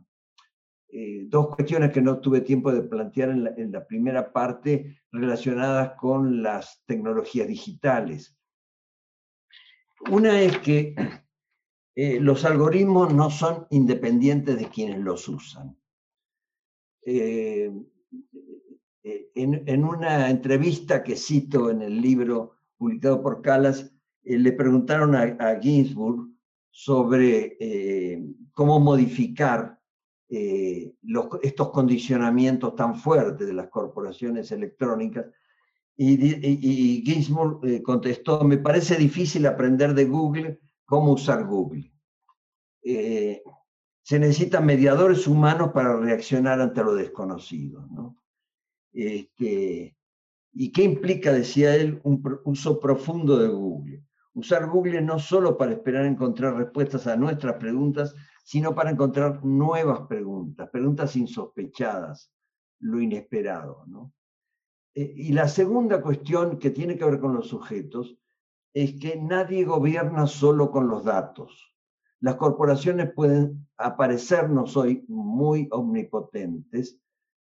eh, 0.89 1.25
dos 1.29 1.55
cuestiones 1.55 1.93
que 1.93 2.01
no 2.01 2.21
tuve 2.21 2.41
tiempo 2.41 2.73
de 2.73 2.83
plantear 2.83 3.31
en 3.31 3.73
la, 3.73 3.87
primera 3.87 4.33
parte 4.33 5.01
relacionadas 5.13 5.93
con 5.99 6.43
las 6.43 6.83
tecnologías 6.87 7.49
digitales. 7.49 8.37
Una 10.11 10.41
es 10.41 10.59
que 10.59 10.95
eh, 11.95 12.21
los 12.21 12.45
algoritmos 12.45 13.13
no 13.13 13.31
son 13.31 13.67
independientes 13.71 14.59
de 14.59 14.69
quienes 14.69 14.99
los 14.99 15.29
usan. 15.29 15.77
Eh, 17.03 17.73
en, 19.37 19.85
una 19.85 20.31
entrevista 20.31 21.05
que 21.05 21.17
cito 21.17 21.71
en 21.71 21.83
el 21.83 22.01
libro 22.01 22.57
publicado 22.77 23.23
por 23.23 23.43
Calas, 23.43 23.93
le 24.23 24.53
preguntaron 24.53 25.15
a, 25.15 25.61
Ginsburg 25.61 26.29
sobre 26.79 27.57
cómo 28.53 28.79
modificar 28.79 29.81
estos 30.29 31.71
condicionamientos 31.71 32.77
tan 32.77 32.97
fuertes 32.97 33.47
de 33.47 33.55
las 33.55 33.69
corporaciones 33.69 34.53
electrónicas. 34.53 35.27
Y, 35.97 37.03
Ginsburg 37.07 37.83
contestó, 37.83 38.45
me 38.45 38.59
parece 38.59 38.97
difícil 38.97 39.47
aprender 39.47 39.95
de 39.95 40.05
Google 40.05 40.61
cómo 40.85 41.13
usar 41.13 41.47
Google 41.47 41.91
se 44.07 44.21
necesitan 44.21 44.65
mediadores 44.65 45.27
humanos 45.27 45.73
para 45.75 45.97
reaccionar 45.97 46.61
ante 46.61 46.85
lo 46.85 46.95
desconocido. 46.95 47.89
¿no? 47.91 48.17
Este, 48.93 49.97
¿Y 50.53 50.71
qué 50.71 50.85
implica, 50.85 51.33
decía 51.33 51.75
él, 51.75 52.01
un 52.05 52.23
uso 52.45 52.79
profundo 52.79 53.37
de 53.37 53.49
Google? 53.49 54.06
Usar 54.37 54.69
Google 54.69 55.01
no 55.01 55.19
solo 55.19 55.57
para 55.57 55.73
esperar 55.73 56.05
encontrar 56.05 56.57
respuestas 56.57 57.07
a 57.07 57.17
nuestras 57.17 57.57
preguntas, 57.57 58.15
sino 58.45 58.75
para 58.75 58.91
encontrar 58.91 59.43
nuevas 59.43 60.01
preguntas, 60.09 60.69
preguntas 60.69 61.17
insospechadas, 61.17 62.31
lo 62.81 63.01
inesperado. 63.01 63.85
¿no? 63.87 64.13
Eh, 64.95 65.11
y 65.17 65.33
la 65.33 65.49
segunda 65.49 66.03
cuestión 66.03 66.59
que 66.59 66.69
tiene 66.69 66.99
que 66.99 67.07
ver 67.07 67.19
con 67.19 67.33
los 67.33 67.49
sujetos 67.49 68.19
es 68.75 69.01
que 69.01 69.17
nadie 69.19 69.65
gobierna 69.65 70.27
solo 70.27 70.71
con 70.71 70.87
los 70.87 71.05
datos. 71.05 71.75
Las 72.21 72.35
corporaciones 72.35 73.15
pueden 73.15 73.67
aparecernos 73.79 74.77
hoy 74.77 75.03
muy 75.09 75.67
omnipotentes 75.71 77.01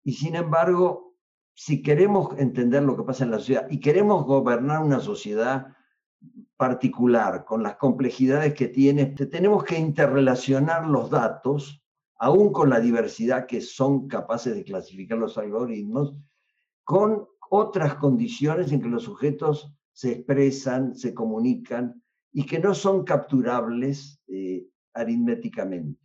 y 0.05 0.13
sin 0.13 0.37
embargo, 0.37 1.17
si 1.55 1.81
queremos 1.81 2.39
entender 2.39 2.83
lo 2.83 2.99
que 2.99 3.03
pasa 3.03 3.25
en 3.25 3.31
la 3.31 3.39
sociedad 3.39 3.67
y 3.71 3.81
queremos 3.81 4.27
gobernar 4.27 4.83
una 4.83 5.01
sociedad 5.01 5.76
particular 6.57 7.45
con 7.45 7.63
las 7.63 7.77
complejidades 7.77 8.55
que 8.55 8.69
tiene, 8.69 9.07
tenemos 9.07 9.65
que 9.65 9.79
interrelacionar 9.79 10.87
los 10.87 11.11
datos, 11.11 11.83
aún 12.19 12.53
con 12.53 12.71
la 12.71 12.81
diversidad 12.81 13.47
que 13.47 13.61
son 13.61 14.09
capaces 14.09 14.55
de 14.55 14.65
clasificar 14.65 15.19
los 15.19 15.37
algoritmos, 15.37 16.17
con 16.85 17.27
otras 17.51 17.97
condiciones 17.97 18.73
en 18.73 18.81
que 18.81 18.89
los 18.89 19.05
sujetos 19.05 19.73
se 19.93 20.13
expresan, 20.13 20.95
se 20.95 21.15
comunican 21.15 22.03
y 22.33 22.45
que 22.45 22.59
no 22.59 22.75
son 22.75 23.05
capturables 23.05 24.21
eh, 24.29 24.67
aritméticamente, 24.95 26.01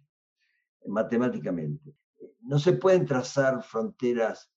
matemáticamente. 0.87 1.95
No 2.41 2.59
se 2.59 2.73
pueden 2.73 3.05
trazar 3.05 3.63
fronteras 3.63 4.51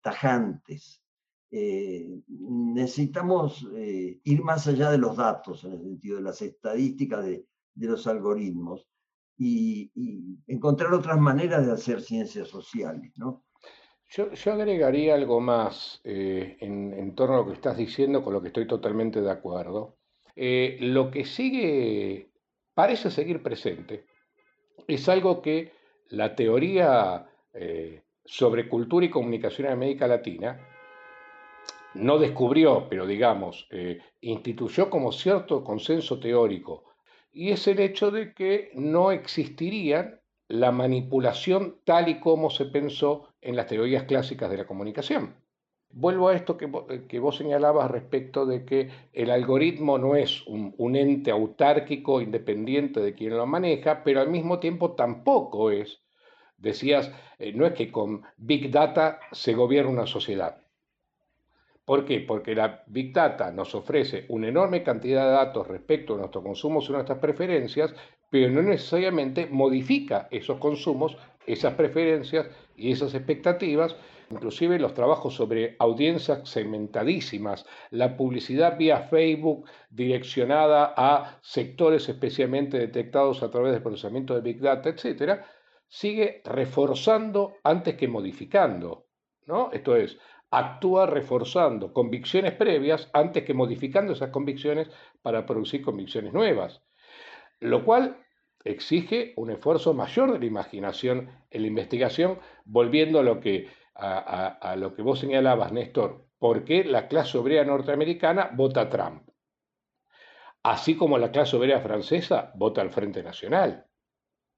tajantes. 0.00 1.02
Eh, 1.50 2.20
necesitamos 2.28 3.66
eh, 3.74 4.20
ir 4.24 4.42
más 4.42 4.66
allá 4.66 4.90
de 4.90 4.98
los 4.98 5.16
datos, 5.16 5.64
en 5.64 5.72
el 5.72 5.82
sentido 5.82 6.16
de 6.16 6.22
las 6.22 6.42
estadísticas 6.42 7.24
de, 7.24 7.46
los 7.74 8.06
algoritmos, 8.06 8.86
y, 9.36 9.90
encontrar 10.46 10.92
otras 10.92 11.18
maneras 11.18 11.64
de 11.66 11.72
hacer 11.72 12.00
ciencias 12.02 12.48
sociales. 12.48 13.12
¿no? 13.16 13.44
Yo, 14.10 14.30
agregaría 14.52 15.14
algo 15.14 15.40
más 15.40 16.00
en, 16.04 16.92
en 16.92 17.14
torno 17.14 17.36
a 17.36 17.38
lo 17.38 17.46
que 17.46 17.52
estás 17.52 17.76
diciendo, 17.76 18.22
con 18.22 18.32
lo 18.32 18.42
que 18.42 18.48
estoy 18.48 18.66
totalmente 18.66 19.20
de 19.20 19.30
acuerdo. 19.30 19.98
Eh, 20.40 20.76
lo 20.78 21.10
que 21.10 21.24
sigue, 21.24 22.30
parece 22.72 23.10
seguir 23.10 23.42
presente, 23.42 24.04
es 24.86 25.08
algo 25.08 25.42
que 25.42 25.72
la 26.10 26.36
teoría 26.36 27.26
eh, 27.52 28.04
sobre 28.24 28.68
cultura 28.68 29.04
y 29.04 29.10
comunicación 29.10 29.66
en 29.66 29.72
América 29.72 30.06
Latina 30.06 30.64
no 31.98 32.18
descubrió, 32.18 32.88
pero 32.88 33.06
digamos, 33.06 33.66
eh, 33.70 33.98
instituyó 34.20 34.88
como 34.88 35.12
cierto 35.12 35.64
consenso 35.64 36.18
teórico, 36.18 36.84
y 37.32 37.50
es 37.50 37.66
el 37.68 37.80
hecho 37.80 38.10
de 38.10 38.32
que 38.32 38.70
no 38.74 39.12
existirían 39.12 40.20
la 40.48 40.72
manipulación 40.72 41.76
tal 41.84 42.08
y 42.08 42.20
como 42.20 42.50
se 42.50 42.64
pensó 42.66 43.28
en 43.40 43.54
las 43.54 43.66
teorías 43.66 44.04
clásicas 44.04 44.50
de 44.50 44.56
la 44.56 44.66
comunicación. 44.66 45.36
Vuelvo 45.90 46.28
a 46.28 46.34
esto 46.34 46.56
que, 46.56 46.70
que 47.08 47.18
vos 47.18 47.36
señalabas 47.36 47.90
respecto 47.90 48.44
de 48.44 48.64
que 48.64 48.90
el 49.12 49.30
algoritmo 49.30 49.98
no 49.98 50.16
es 50.16 50.46
un, 50.46 50.74
un, 50.76 50.96
ente 50.96 51.30
autárquico 51.30 52.20
independiente 52.20 53.00
de 53.00 53.14
quien 53.14 53.36
lo 53.36 53.46
maneja, 53.46 54.02
pero 54.04 54.20
al 54.20 54.28
mismo 54.28 54.58
tiempo 54.58 54.92
tampoco 54.92 55.70
es, 55.70 56.02
decías, 56.58 57.10
eh, 57.38 57.52
no 57.54 57.66
es 57.66 57.72
que 57.72 57.90
con 57.90 58.22
Big 58.36 58.70
Data 58.70 59.20
se 59.32 59.54
gobierna 59.54 59.90
una 59.90 60.06
sociedad. 60.06 60.60
¿Por 61.88 62.04
qué? 62.04 62.20
Porque 62.20 62.54
la 62.54 62.82
Big 62.86 63.14
Data 63.14 63.50
nos 63.50 63.74
ofrece 63.74 64.26
una 64.28 64.48
enorme 64.48 64.82
cantidad 64.82 65.24
de 65.24 65.30
datos 65.30 65.66
respecto 65.66 66.14
a 66.14 66.18
nuestros 66.18 66.44
consumos 66.44 66.86
y 66.86 66.92
nuestras 66.92 67.18
preferencias, 67.18 67.94
pero 68.28 68.50
no 68.50 68.60
necesariamente 68.60 69.46
modifica 69.46 70.28
esos 70.30 70.58
consumos, 70.58 71.16
esas 71.46 71.72
preferencias 71.72 72.46
y 72.76 72.92
esas 72.92 73.14
expectativas. 73.14 73.96
Inclusive 74.30 74.78
los 74.78 74.92
trabajos 74.92 75.34
sobre 75.34 75.76
audiencias 75.78 76.46
segmentadísimas, 76.46 77.64
la 77.88 78.18
publicidad 78.18 78.76
vía 78.76 79.04
Facebook 79.04 79.64
direccionada 79.88 80.92
a 80.94 81.38
sectores 81.40 82.06
especialmente 82.10 82.78
detectados 82.78 83.42
a 83.42 83.50
través 83.50 83.72
del 83.72 83.82
procesamiento 83.82 84.34
de 84.34 84.42
Big 84.42 84.60
Data, 84.60 84.90
etcétera, 84.90 85.46
sigue 85.86 86.42
reforzando 86.44 87.54
antes 87.64 87.94
que 87.94 88.08
modificando. 88.08 89.06
¿no? 89.46 89.70
Esto 89.72 89.96
es, 89.96 90.18
actúa 90.50 91.06
reforzando 91.06 91.92
convicciones 91.92 92.54
previas 92.54 93.10
antes 93.12 93.44
que 93.44 93.54
modificando 93.54 94.12
esas 94.12 94.30
convicciones 94.30 94.88
para 95.22 95.44
producir 95.46 95.82
convicciones 95.82 96.32
nuevas, 96.32 96.82
lo 97.60 97.84
cual 97.84 98.24
exige 98.64 99.32
un 99.36 99.50
esfuerzo 99.50 99.94
mayor 99.94 100.32
de 100.32 100.38
la 100.38 100.46
imaginación 100.46 101.30
en 101.50 101.62
la 101.62 101.68
investigación, 101.68 102.38
volviendo 102.64 103.18
a 103.18 103.22
lo 103.22 103.40
que, 103.40 103.68
a, 103.94 104.76
lo 104.76 104.94
que 104.94 105.02
vos 105.02 105.18
señalabas, 105.18 105.72
Néstor, 105.72 106.26
¿por 106.38 106.64
qué 106.64 106.84
la 106.84 107.08
clase 107.08 107.38
obrera 107.38 107.64
norteamericana 107.64 108.50
vota 108.54 108.82
a 108.82 108.88
Trump? 108.88 109.28
Así 110.62 110.96
como 110.96 111.18
la 111.18 111.30
clase 111.30 111.56
obrera 111.56 111.80
francesa 111.80 112.52
vota 112.54 112.80
al 112.80 112.90
Frente 112.90 113.22
Nacional. 113.22 113.87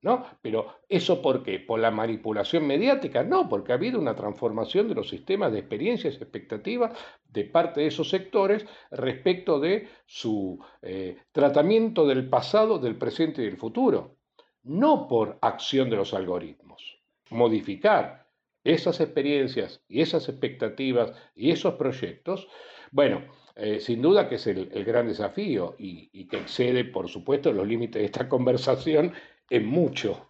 ¿No? 0.02 0.24
Pero 0.40 0.76
¿eso 0.88 1.20
por 1.20 1.42
qué? 1.42 1.60
¿Por 1.60 1.80
la 1.80 1.90
manipulación 1.90 2.66
mediática? 2.66 3.22
No, 3.22 3.48
porque 3.48 3.72
ha 3.72 3.76
habido 3.76 4.00
una 4.00 4.16
transformación 4.16 4.88
de 4.88 4.94
los 4.94 5.08
sistemas 5.08 5.52
de 5.52 5.60
experiencias 5.60 6.16
expectativas 6.16 6.98
de 7.24 7.44
parte 7.44 7.80
de 7.80 7.88
esos 7.88 8.08
sectores 8.08 8.66
respecto 8.90 9.60
de 9.60 9.88
su 10.06 10.58
eh, 10.82 11.18
tratamiento 11.32 12.06
del 12.06 12.28
pasado, 12.28 12.78
del 12.78 12.96
presente 12.96 13.42
y 13.42 13.46
del 13.46 13.58
futuro. 13.58 14.16
No 14.62 15.08
por 15.08 15.38
acción 15.40 15.90
de 15.90 15.96
los 15.96 16.14
algoritmos. 16.14 16.98
Modificar 17.30 18.26
esas 18.64 19.00
experiencias 19.00 19.82
y 19.88 20.00
esas 20.00 20.28
expectativas 20.28 21.12
y 21.34 21.50
esos 21.50 21.74
proyectos, 21.74 22.48
bueno, 22.90 23.22
eh, 23.56 23.80
sin 23.80 24.00
duda 24.00 24.28
que 24.28 24.36
es 24.36 24.46
el, 24.46 24.66
gran 24.84 25.06
desafío 25.06 25.74
y, 25.78 26.26
que 26.28 26.38
excede, 26.38 26.84
por 26.84 27.08
supuesto, 27.08 27.52
los 27.52 27.66
límites 27.66 28.00
de 28.00 28.06
esta 28.06 28.28
conversación 28.30 29.12
en 29.50 29.66
mucho. 29.66 30.26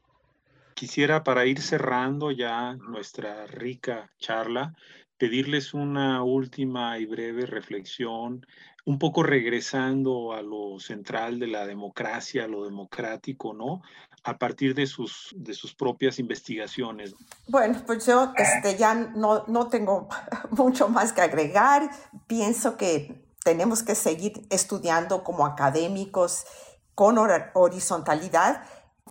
Quisiera 0.74 1.22
para 1.22 1.44
ir 1.44 1.60
cerrando 1.60 2.30
ya 2.30 2.74
nuestra 2.74 3.46
rica 3.46 4.10
charla, 4.18 4.74
pedirles 5.18 5.74
una 5.74 6.22
última 6.22 6.98
y 6.98 7.04
breve 7.04 7.44
reflexión, 7.44 8.46
un 8.86 8.98
poco 8.98 9.22
regresando 9.22 10.32
a 10.32 10.40
lo 10.40 10.80
central 10.80 11.38
de 11.38 11.48
la 11.48 11.66
democracia, 11.66 12.48
lo 12.48 12.64
democrático, 12.64 13.52
¿no? 13.52 13.82
A 14.24 14.38
partir 14.38 14.74
de 14.74 14.86
sus, 14.86 15.34
de 15.36 15.52
sus 15.52 15.74
propias 15.74 16.18
investigaciones. 16.18 17.14
Bueno, 17.46 17.82
pues 17.86 18.06
yo 18.06 18.32
este, 18.36 18.78
ya 18.78 18.94
no, 18.94 19.44
no 19.48 19.68
tengo 19.68 20.08
mucho 20.50 20.88
más 20.88 21.12
que 21.12 21.20
agregar. 21.20 21.90
Pienso 22.26 22.78
que 22.78 23.22
tenemos 23.44 23.82
que 23.82 23.94
seguir 23.94 24.32
estudiando 24.48 25.22
como 25.22 25.44
académicos 25.44 26.46
con 26.94 27.18
horizontalidad 27.18 28.62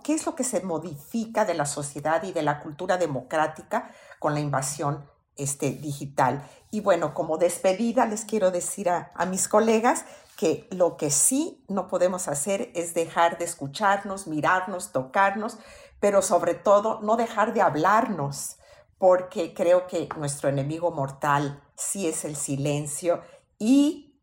¿Qué 0.02 0.14
es 0.14 0.26
lo 0.26 0.34
que 0.34 0.44
se 0.44 0.62
modifica 0.62 1.44
de 1.44 1.54
la 1.54 1.66
sociedad 1.66 2.22
y 2.22 2.32
de 2.32 2.42
la 2.42 2.60
cultura 2.60 2.96
democrática 2.96 3.90
con 4.18 4.34
la 4.34 4.40
invasión 4.40 5.04
este, 5.36 5.70
digital? 5.72 6.48
Y 6.70 6.80
bueno, 6.80 7.14
como 7.14 7.38
despedida 7.38 8.06
les 8.06 8.24
quiero 8.24 8.50
decir 8.50 8.88
a, 8.88 9.12
a 9.14 9.26
mis 9.26 9.48
colegas 9.48 10.04
que 10.36 10.68
lo 10.70 10.96
que 10.96 11.10
sí 11.10 11.62
no 11.68 11.88
podemos 11.88 12.28
hacer 12.28 12.70
es 12.74 12.94
dejar 12.94 13.38
de 13.38 13.44
escucharnos, 13.44 14.26
mirarnos, 14.26 14.92
tocarnos, 14.92 15.58
pero 16.00 16.22
sobre 16.22 16.54
todo 16.54 17.00
no 17.02 17.16
dejar 17.16 17.52
de 17.52 17.60
hablarnos, 17.60 18.56
porque 18.98 19.54
creo 19.54 19.86
que 19.86 20.08
nuestro 20.16 20.48
enemigo 20.48 20.90
mortal 20.90 21.62
sí 21.74 22.06
es 22.06 22.24
el 22.24 22.36
silencio 22.36 23.22
y 23.58 24.18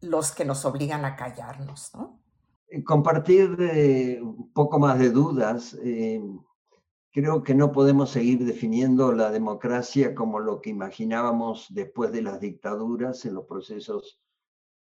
los 0.00 0.32
que 0.32 0.44
nos 0.44 0.64
obligan 0.64 1.04
a 1.04 1.16
callarnos, 1.16 1.94
¿no? 1.94 2.18
Eh, 2.74 2.82
compartir 2.82 3.56
eh, 3.60 4.20
un 4.20 4.52
poco 4.52 4.78
más 4.78 4.98
de 4.98 5.10
dudas. 5.10 5.78
Eh, 5.82 6.20
creo 7.12 7.42
que 7.42 7.54
no 7.54 7.70
podemos 7.70 8.10
seguir 8.10 8.44
definiendo 8.44 9.12
la 9.12 9.30
democracia 9.30 10.14
como 10.14 10.40
lo 10.40 10.60
que 10.60 10.70
imaginábamos 10.70 11.66
después 11.70 12.10
de 12.12 12.22
las 12.22 12.40
dictaduras 12.40 13.24
en 13.24 13.34
los 13.34 13.44
procesos 13.46 14.20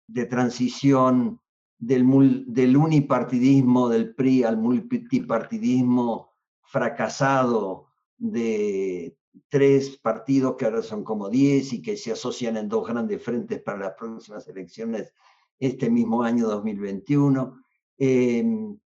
de 0.07 0.25
transición 0.25 1.41
del, 1.79 2.45
del 2.47 2.77
unipartidismo 2.77 3.89
del 3.89 4.15
PRI 4.15 4.45
al 4.45 4.57
multipartidismo 4.57 6.31
fracasado 6.63 7.89
de 8.17 9.19
tres 9.49 9.99
partidos 9.99 10.57
que 10.57 10.65
ahora 10.65 10.83
son 10.83 11.05
como 11.05 11.29
diez 11.29 11.73
y 11.73 11.83
que 11.83 11.97
se 11.97 12.13
asocian 12.13 12.57
en 12.57 12.69
dos 12.69 12.87
grandes 12.87 13.23
frentes 13.23 13.61
para 13.63 13.79
las 13.79 13.95
próximas 13.95 14.47
elecciones 14.49 15.13
este 15.59 15.91
mismo 15.91 16.23
año 16.23 16.47
2021. 16.47 17.62
Em, 17.99 18.79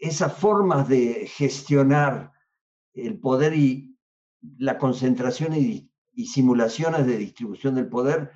esas 0.00 0.32
formas 0.32 0.88
de 0.88 1.26
gestionar 1.26 2.32
el 2.94 3.18
poder 3.18 3.54
y 3.54 3.96
la 4.58 4.78
concentración 4.78 5.54
y, 5.54 5.86
simulaciones 6.26 7.06
de 7.06 7.16
distribución 7.16 7.74
del 7.76 7.88
poder 7.88 8.30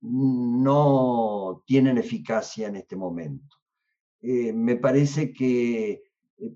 no 0.00 1.62
tienen 1.66 1.98
eficacia 1.98 2.68
en 2.68 2.76
este 2.76 2.96
momento. 2.96 3.56
Eh, 4.22 4.54
me 4.54 4.76
parece 4.76 5.30
que, 5.30 5.90
eh, 5.90 6.02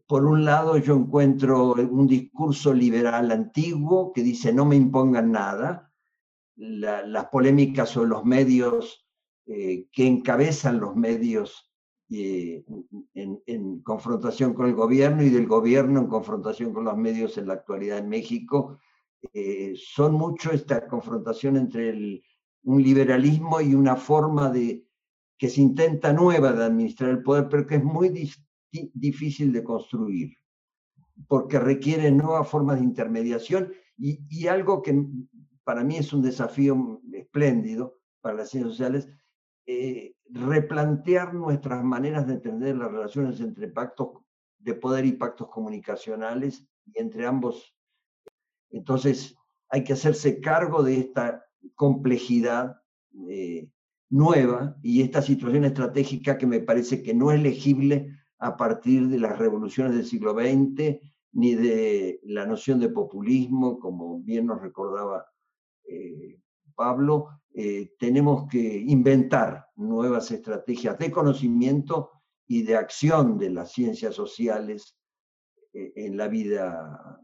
por 0.06 0.24
un 0.24 0.46
lado, 0.46 0.78
yo 0.78 0.96
encuentro 0.96 1.74
un 1.74 2.06
discurso 2.06 2.72
liberal 2.72 3.30
antiguo 3.30 4.10
que 4.14 4.22
dice 4.22 4.54
no 4.54 4.64
me 4.64 4.76
impongan 4.76 5.32
nada, 5.32 5.92
las 6.56 7.26
polémicas 7.26 7.90
sobre 7.90 8.08
los 8.08 8.24
medios 8.24 9.06
eh, 9.46 9.88
que 9.92 10.06
encabezan 10.06 10.80
los 10.80 10.96
medios 10.96 11.73
eh, 12.10 12.64
en, 13.14 13.80
confrontación 13.80 14.52
con 14.52 14.66
el 14.66 14.74
gobierno 14.74 15.22
y 15.22 15.30
del 15.30 15.46
gobierno 15.46 16.00
en 16.00 16.06
confrontación 16.06 16.72
con 16.72 16.84
los 16.84 16.96
medios 16.96 17.38
en 17.38 17.48
la 17.48 17.54
actualidad 17.54 17.98
en 17.98 18.08
México, 18.08 18.78
eh, 19.32 19.74
son 19.76 20.12
mucho 20.14 20.52
esta 20.52 20.86
confrontación 20.86 21.56
entre 21.56 22.22
un 22.64 22.82
liberalismo 22.82 23.60
y 23.60 23.74
una 23.74 23.96
forma 23.96 24.50
de 24.50 24.86
que 25.38 25.48
se 25.48 25.62
intenta 25.62 26.12
nueva 26.12 26.52
de 26.52 26.64
administrar 26.64 27.10
el 27.10 27.22
poder, 27.22 27.48
pero 27.48 27.66
que 27.66 27.76
es 27.76 27.84
muy 27.84 28.10
difícil 28.70 29.52
de 29.52 29.64
construir, 29.64 30.36
porque 31.26 31.58
requiere 31.58 32.10
nuevas 32.10 32.48
formas 32.48 32.78
de 32.78 32.84
intermediación 32.84 33.72
y, 33.96 34.20
y 34.28 34.46
algo 34.46 34.82
que 34.82 35.06
para 35.64 35.82
mí 35.82 35.96
es 35.96 36.12
un 36.12 36.22
desafío 36.22 37.00
espléndido 37.12 37.98
para 38.20 38.36
las 38.36 38.50
ciencias 38.50 38.76
sociales, 38.76 39.08
eh, 39.66 40.14
replantear 40.26 41.34
nuestras 41.34 41.82
maneras 41.82 42.26
de 42.26 42.34
entender 42.34 42.76
las 42.76 42.90
relaciones 42.90 43.40
entre 43.40 43.68
pactos 43.68 44.08
de 44.58 44.74
poder 44.74 45.04
y 45.04 45.12
pactos 45.12 45.48
comunicacionales 45.48 46.66
y 46.86 47.00
entre 47.00 47.26
ambos. 47.26 47.74
Entonces, 48.70 49.36
hay 49.68 49.84
que 49.84 49.92
hacerse 49.92 50.40
cargo 50.40 50.82
de 50.82 50.98
esta 50.98 51.44
complejidad 51.74 52.76
eh, 53.28 53.68
nueva 54.10 54.76
y 54.82 55.02
esta 55.02 55.22
situación 55.22 55.64
estratégica 55.64 56.38
que 56.38 56.46
me 56.46 56.60
parece 56.60 57.02
que 57.02 57.14
no 57.14 57.32
es 57.32 57.40
legible 57.40 58.16
a 58.38 58.56
partir 58.56 59.08
de 59.08 59.18
las 59.18 59.38
revoluciones 59.38 59.94
del 59.94 60.04
siglo 60.04 60.32
XX 60.34 61.00
ni 61.32 61.54
de 61.54 62.20
la 62.24 62.46
noción 62.46 62.78
de 62.78 62.88
populismo, 62.88 63.78
como 63.78 64.20
bien 64.20 64.46
nos 64.46 64.60
recordaba 64.60 65.26
eh, 65.88 66.38
Pablo, 66.74 67.28
eh, 67.56 67.92
tenemos 68.00 68.48
que 68.50 68.58
inventar 68.58 69.66
nuevas 69.76 70.28
estrategias 70.32 70.98
de 70.98 71.12
conocimiento 71.12 72.10
y 72.48 72.64
de 72.64 72.74
acción 72.74 73.38
de 73.38 73.50
las 73.50 73.70
ciencias 73.70 74.16
sociales 74.16 74.98
eh, 75.72 75.92
en 75.94 76.16
la 76.16 76.26
vida 76.26 77.20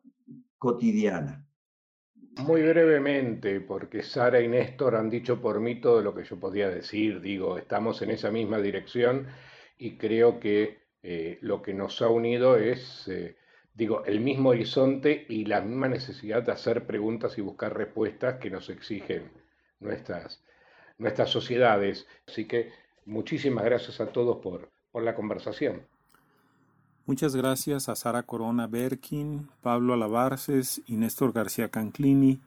cotidiana. 0.56 1.44
Muy 2.44 2.62
brevemente, 2.62 3.60
porque 3.60 4.04
Sara 4.04 4.40
y 4.40 4.46
Néstor 4.46 4.94
han 4.94 5.10
dicho 5.10 5.40
por 5.40 5.58
mí 5.58 5.80
todo 5.80 6.00
lo 6.00 6.14
que 6.14 6.22
yo 6.22 6.38
podía 6.38 6.68
decir, 6.68 7.20
digo, 7.20 7.58
estamos 7.58 8.00
en 8.02 8.12
esa 8.12 8.30
misma 8.30 8.60
dirección 8.60 9.26
y 9.78 9.96
creo 9.96 10.38
que 10.38 10.78
eh, 11.02 11.38
lo 11.40 11.60
que 11.60 11.74
nos 11.74 12.00
ha 12.02 12.08
unido 12.08 12.56
es 12.56 13.10
digo, 13.74 14.04
el 14.04 14.20
mismo 14.20 14.50
horizonte 14.50 15.26
y 15.28 15.46
la 15.46 15.60
misma 15.60 15.88
necesidad 15.88 16.44
de 16.44 16.52
hacer 16.52 16.86
preguntas 16.86 17.36
y 17.36 17.40
buscar 17.40 17.76
respuestas 17.76 18.38
que 18.38 18.50
nos 18.50 18.70
exigen 18.70 19.39
nuestras, 19.80 20.42
nuestras 20.98 21.30
sociedades. 21.30 22.06
Así 22.28 22.46
que 22.46 22.72
muchísimas 23.04 23.64
gracias 23.64 24.00
a 24.00 24.06
todos 24.06 24.38
por, 24.38 24.70
por 24.92 25.02
la 25.02 25.14
conversación. 25.14 25.82
Muchas 27.06 27.34
gracias 27.34 27.88
a 27.88 27.96
Sara 27.96 28.22
Corona 28.22 28.66
Berkin, 28.66 29.48
Pablo 29.62 29.94
Alabarces 29.94 30.80
y 30.86 30.96
Néstor 30.96 31.32
García 31.32 31.68
Canclini 31.68 32.40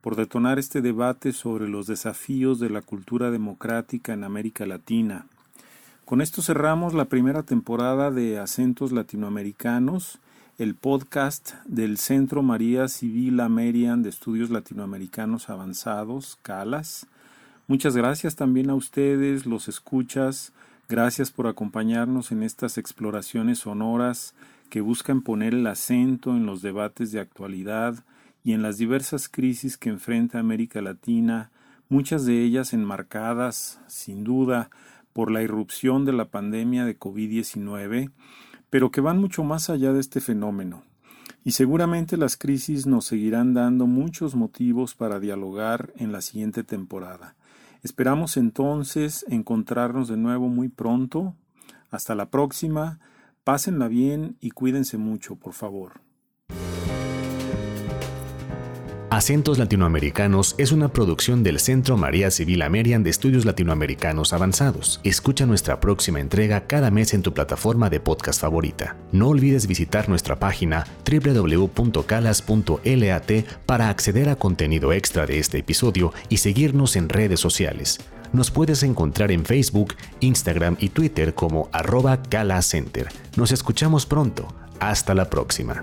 por 0.00 0.16
detonar 0.16 0.58
este 0.58 0.80
debate 0.80 1.32
sobre 1.32 1.68
los 1.68 1.86
desafíos 1.86 2.58
de 2.58 2.70
la 2.70 2.82
cultura 2.82 3.30
democrática 3.30 4.12
en 4.12 4.24
América 4.24 4.66
Latina. 4.66 5.26
Con 6.04 6.20
esto 6.20 6.42
cerramos 6.42 6.94
la 6.94 7.04
primera 7.04 7.42
temporada 7.42 8.10
de 8.10 8.38
Acentos 8.38 8.92
Latinoamericanos, 8.92 10.18
el 10.60 10.74
podcast 10.74 11.54
del 11.64 11.96
Centro 11.96 12.42
María 12.42 12.86
Civil 12.88 13.40
Amerian 13.40 14.02
de 14.02 14.10
Estudios 14.10 14.50
Latinoamericanos 14.50 15.48
Avanzados, 15.48 16.38
CALAS. 16.42 17.06
Muchas 17.66 17.96
gracias 17.96 18.36
también 18.36 18.68
a 18.68 18.74
ustedes, 18.74 19.46
los 19.46 19.68
escuchas, 19.68 20.52
Gracias 20.90 21.30
por 21.30 21.46
acompañarnos 21.46 22.32
en 22.32 22.42
estas 22.42 22.76
exploraciones 22.76 23.60
sonoras 23.60 24.34
que 24.70 24.80
buscan 24.80 25.22
poner 25.22 25.54
el 25.54 25.68
acento 25.68 26.32
en 26.32 26.46
los 26.46 26.62
debates 26.62 27.12
de 27.12 27.20
actualidad 27.20 28.04
y 28.42 28.54
en 28.54 28.62
las 28.62 28.76
diversas 28.76 29.28
crisis 29.28 29.78
que 29.78 29.88
enfrenta 29.88 30.40
América 30.40 30.82
Latina, 30.82 31.52
muchas 31.88 32.26
de 32.26 32.42
ellas 32.42 32.72
enmarcadas, 32.72 33.80
sin 33.86 34.24
duda, 34.24 34.68
por 35.12 35.30
la 35.30 35.42
irrupción 35.42 36.04
de 36.04 36.12
la 36.12 36.24
pandemia 36.24 36.84
de 36.84 36.98
COVID-19, 36.98 38.10
pero 38.70 38.90
que 38.90 39.00
van 39.00 39.18
mucho 39.18 39.44
más 39.44 39.68
allá 39.68 39.92
de 39.92 40.00
este 40.00 40.20
fenómeno. 40.20 40.82
Y 41.44 41.52
seguramente 41.52 42.16
las 42.16 42.36
crisis 42.36 42.86
nos 42.86 43.06
seguirán 43.06 43.54
dando 43.54 43.86
muchos 43.86 44.34
motivos 44.34 44.94
para 44.94 45.20
dialogar 45.20 45.92
en 45.96 46.12
la 46.12 46.20
siguiente 46.20 46.64
temporada. 46.64 47.34
Esperamos 47.82 48.36
entonces 48.36 49.24
encontrarnos 49.28 50.08
de 50.08 50.16
nuevo 50.16 50.48
muy 50.48 50.68
pronto. 50.68 51.34
Hasta 51.90 52.14
la 52.14 52.30
próxima. 52.30 53.00
Pásenla 53.42 53.88
bien 53.88 54.36
y 54.40 54.50
cuídense 54.50 54.98
mucho, 54.98 55.36
por 55.36 55.54
favor. 55.54 56.09
Acentos 59.10 59.58
Latinoamericanos 59.58 60.54
es 60.56 60.70
una 60.70 60.92
producción 60.92 61.42
del 61.42 61.58
Centro 61.58 61.96
María 61.96 62.30
Civil 62.30 62.62
Amerian 62.62 63.02
de 63.02 63.10
Estudios 63.10 63.44
Latinoamericanos 63.44 64.32
Avanzados. 64.32 65.00
Escucha 65.02 65.46
nuestra 65.46 65.80
próxima 65.80 66.20
entrega 66.20 66.68
cada 66.68 66.92
mes 66.92 67.12
en 67.12 67.22
tu 67.22 67.34
plataforma 67.34 67.90
de 67.90 67.98
podcast 67.98 68.40
favorita. 68.40 68.94
No 69.10 69.30
olvides 69.30 69.66
visitar 69.66 70.08
nuestra 70.08 70.38
página 70.38 70.86
www.calas.lat 71.04 73.32
para 73.66 73.88
acceder 73.88 74.28
a 74.28 74.36
contenido 74.36 74.92
extra 74.92 75.26
de 75.26 75.40
este 75.40 75.58
episodio 75.58 76.12
y 76.28 76.36
seguirnos 76.36 76.94
en 76.94 77.08
redes 77.08 77.40
sociales. 77.40 77.98
Nos 78.32 78.52
puedes 78.52 78.84
encontrar 78.84 79.32
en 79.32 79.44
Facebook, 79.44 79.96
Instagram 80.20 80.76
y 80.78 80.90
Twitter 80.90 81.34
como 81.34 81.68
arroba 81.72 82.20
Center. 82.62 83.08
Nos 83.36 83.50
escuchamos 83.50 84.06
pronto. 84.06 84.46
Hasta 84.78 85.16
la 85.16 85.28
próxima. 85.28 85.82